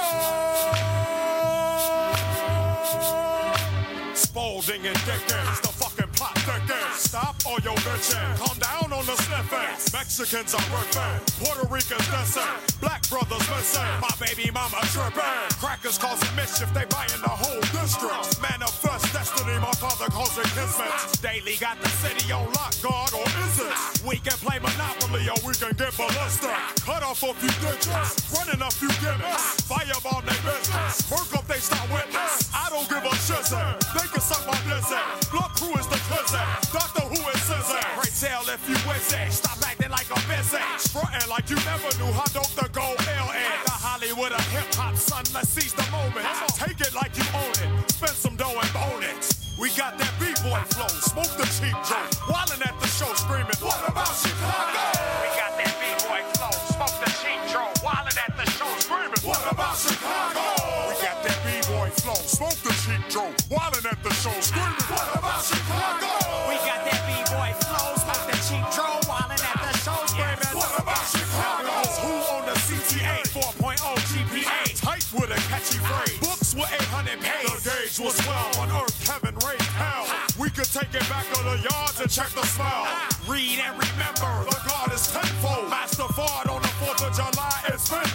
Spaulding 4.13 4.85
and 4.85 4.97
Dickens, 5.05 5.61
the 5.61 5.71
fucking 5.71 6.11
plot 6.11 6.37
thickens. 6.39 6.95
Stop 6.95 7.35
all 7.45 7.59
your 7.63 7.75
bitching. 7.87 8.37
Calm 8.37 8.57
down 8.59 8.91
on 8.91 9.05
the 9.05 9.15
sniffing. 9.15 9.93
Mexicans 9.93 10.53
are 10.53 10.67
ripping. 10.75 11.19
Puerto 11.39 11.67
Ricans 11.67 12.07
dissing. 12.11 12.79
Black 12.81 13.07
brothers 13.09 13.43
missing. 13.49 13.91
My 13.99 14.11
baby 14.19 14.51
mama 14.51 14.79
tripping. 14.91 15.23
Crackers 15.59 15.97
causing 15.97 16.35
mischief, 16.35 16.71
they 16.73 16.85
buying 16.91 17.21
the 17.23 17.31
whole 17.31 17.61
district. 17.75 18.41
Manifest 18.41 19.11
destiny, 19.13 19.57
my 19.59 19.71
father 19.79 20.11
causing 20.11 20.47
kismet. 20.51 20.91
Daley 21.21 21.55
got 21.59 21.79
the 21.81 21.89
city 22.03 22.31
on 22.31 22.45
lock, 22.53 22.75
God, 22.81 23.13
or 23.13 23.23
is 23.47 23.59
it? 23.59 24.00
We 24.01 24.17
can 24.17 24.33
play 24.41 24.57
Monopoly 24.57 25.29
or 25.29 25.37
we 25.45 25.53
can 25.53 25.77
get 25.77 25.93
ballistic. 25.93 26.49
Cut 26.81 27.03
off 27.05 27.21
a 27.21 27.33
few 27.37 27.53
ditches, 27.61 28.09
running 28.33 28.61
a 28.61 28.71
few 28.73 28.89
gimmicks. 28.97 29.61
Fireball 29.69 30.25
they 30.25 30.37
business, 30.41 31.05
work 31.05 31.29
up 31.37 31.45
they 31.45 31.61
start 31.61 31.85
witness. 31.93 32.49
I 32.49 32.73
don't 32.73 32.89
give 32.89 33.05
a 33.05 33.13
shit, 33.21 33.45
they 33.45 34.07
can 34.09 34.21
suck 34.21 34.41
my 34.49 34.57
blizzard. 34.65 35.05
Blood 35.29 35.53
crew 35.53 35.77
is 35.77 35.85
the 35.85 36.01
clizzard, 36.09 36.49
Doctor 36.73 37.05
Who 37.13 37.21
is 37.29 37.41
scissor. 37.45 37.85
Pray 37.93 38.11
tell 38.17 38.41
if 38.49 38.65
you 38.65 38.77
it, 38.89 39.31
stop 39.31 39.61
acting 39.61 39.93
like 39.93 40.09
a 40.09 40.19
busy. 40.25 40.57
Frontin' 40.89 41.29
like 41.29 41.49
you 41.49 41.61
never 41.61 41.93
knew 42.01 42.09
how 42.09 42.25
dope 42.33 42.49
the 42.57 42.69
gold 42.73 42.97
L 42.97 43.29
is. 43.37 43.61
The 43.69 43.77
Hollywood 43.85 44.33
of 44.33 44.45
hip 44.49 44.65
hop, 44.73 44.97
son, 44.97 45.25
let's 45.33 45.49
seize 45.49 45.73
the 45.77 45.85
moment. 45.93 46.25
Take 46.57 46.81
it 46.81 46.93
like 46.97 47.13
you 47.17 47.25
own 47.37 47.53
it, 47.53 47.91
spend 47.93 48.17
some 48.17 48.35
dough 48.35 48.57
and 48.57 48.73
bone 48.73 49.05
it. 49.05 49.29
We 49.61 49.69
got 49.77 49.93
that 49.99 50.13
B-boy 50.41 50.59
flow, 50.73 50.87
smoke 50.87 51.37
the 51.37 51.45
cheap 51.45 51.77
joint. 51.85 52.09
Wildin' 52.25 52.65
at 52.65 52.73
the 52.79 52.87
show 52.87 53.13
screaming, 53.13 53.61
what 53.61 53.77
about 53.87 54.09
Chicago? 54.09 54.81
We 55.21 55.29
got 55.37 55.53
that 55.53 55.69
B-boy 55.77 56.21
flow, 56.33 56.49
smoke 56.73 56.97
the 56.97 57.11
cheap 57.21 57.37
joint. 57.53 57.77
Wildin' 57.85 58.17
at 58.17 58.33
the 58.37 58.49
show 58.57 58.65
screaming, 58.79 59.21
what 59.21 59.37
about 59.51 59.77
Chicago? 59.77 60.41
We 60.89 60.97
got 60.97 61.21
that 61.21 61.37
B-boy 61.45 61.89
flow, 62.01 62.17
smoke 62.25 62.57
the 62.65 62.73
cheap 62.81 63.05
joint. 63.09 63.37
Wildin' 63.53 63.85
at 63.85 64.01
the 64.01 64.13
show 64.17 64.33
screaming, 64.41 64.70
It 80.93 81.07
back 81.07 81.25
to 81.33 81.43
the 81.43 81.57
yards 81.71 82.01
and 82.01 82.11
check 82.11 82.29
the 82.35 82.45
smell. 82.45 82.85
Read 83.25 83.59
and 83.63 83.71
remember, 83.79 84.43
the 84.43 84.59
God 84.67 84.91
is 84.91 85.07
tenfold. 85.07 85.69
Master 85.69 86.03
Fard 86.03 86.51
on 86.51 86.61
the 86.61 86.67
4th 86.83 87.07
of 87.07 87.15
July, 87.15 87.61
it's 87.67 87.89
been. 87.89 88.11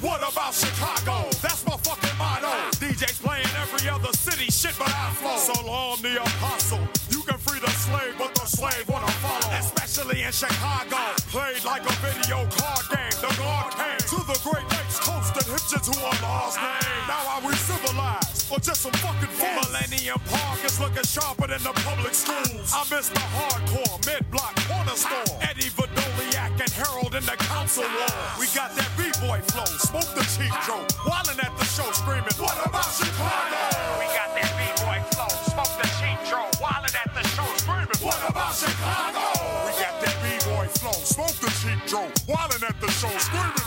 What 0.00 0.22
about 0.22 0.54
Chicago? 0.54 1.28
That's 1.42 1.66
my 1.66 1.76
fucking 1.76 2.16
motto. 2.16 2.48
DJs 2.78 3.20
playing 3.20 3.50
every 3.60 3.90
other 3.90 4.12
city, 4.12 4.46
shit, 4.46 4.72
but 4.78 4.88
I 4.88 5.10
flow. 5.18 5.36
So 5.36 5.66
long, 5.66 6.00
the 6.00 6.22
apostle. 6.22 6.80
You 7.10 7.20
can 7.22 7.36
free 7.36 7.58
the 7.58 7.70
slave, 7.70 8.14
but 8.16 8.34
the 8.36 8.46
slave 8.46 8.88
wanna 8.88 9.10
follow. 9.18 9.52
Especially 9.58 10.22
in 10.22 10.32
Chicago. 10.32 10.96
Played 11.34 11.64
like 11.64 11.82
a 11.82 11.92
video 12.00 12.46
card 12.56 12.86
game. 12.88 13.16
The 13.20 13.34
guard 13.36 13.74
came 13.74 13.98
to 13.98 14.18
the 14.24 14.38
Great 14.46 14.64
Lakes 14.70 15.00
coast 15.02 15.34
and 15.34 15.46
hit 15.50 15.66
you 15.72 15.80
to 15.82 15.94
a 15.98 16.12
lost 16.22 16.56
name. 16.56 17.04
Now 17.10 17.36
are 17.36 17.42
we 17.42 17.52
civilized? 17.54 18.46
Or 18.50 18.58
just 18.60 18.80
some 18.80 18.92
fucking 19.04 19.27
Park 20.16 20.64
is 20.64 20.80
looking 20.80 21.04
sharper 21.04 21.46
than 21.48 21.62
the 21.62 21.72
public 21.84 22.14
schools. 22.14 22.72
I 22.72 22.80
miss 22.88 23.08
the 23.10 23.20
hardcore 23.36 24.00
mid-block 24.06 24.56
corner 24.64 24.96
store. 24.96 25.36
Eddie 25.42 25.68
Vrdolyak 25.76 26.56
and 26.56 26.72
Harold 26.72 27.14
in 27.14 27.24
the 27.28 27.36
council 27.36 27.84
war. 27.84 28.16
We 28.40 28.46
got 28.56 28.72
that 28.76 28.88
B-boy 28.96 29.44
flow, 29.52 29.68
smoke 29.84 30.08
the 30.16 30.24
cheap 30.32 30.54
joke. 30.64 30.88
Wildin' 31.04 31.44
at 31.44 31.52
the 31.58 31.64
show 31.68 31.90
screaming, 31.92 32.38
what 32.40 32.56
about 32.64 32.88
Chicago? 32.88 33.60
We 34.00 34.08
got 34.16 34.32
that 34.32 34.48
B-boy 34.56 35.04
flow, 35.12 35.28
smoke 35.52 35.74
the 35.76 35.88
cheap 36.00 36.18
joke. 36.24 36.56
Wildin' 36.56 36.96
at 36.96 37.12
the 37.12 37.24
show 37.36 37.48
screaming, 37.60 38.00
what 38.00 38.20
about 38.24 38.56
Chicago? 38.56 39.24
We 39.68 39.76
got 39.76 40.00
that 40.00 40.16
B-boy 40.24 40.72
flow, 40.80 40.96
smoke 41.04 41.36
the 41.44 41.52
cheap. 41.60 41.68
Wildin' 42.28 42.64
at 42.64 42.80
the 42.80 42.90
show 42.96 43.12
screaming, 43.20 43.57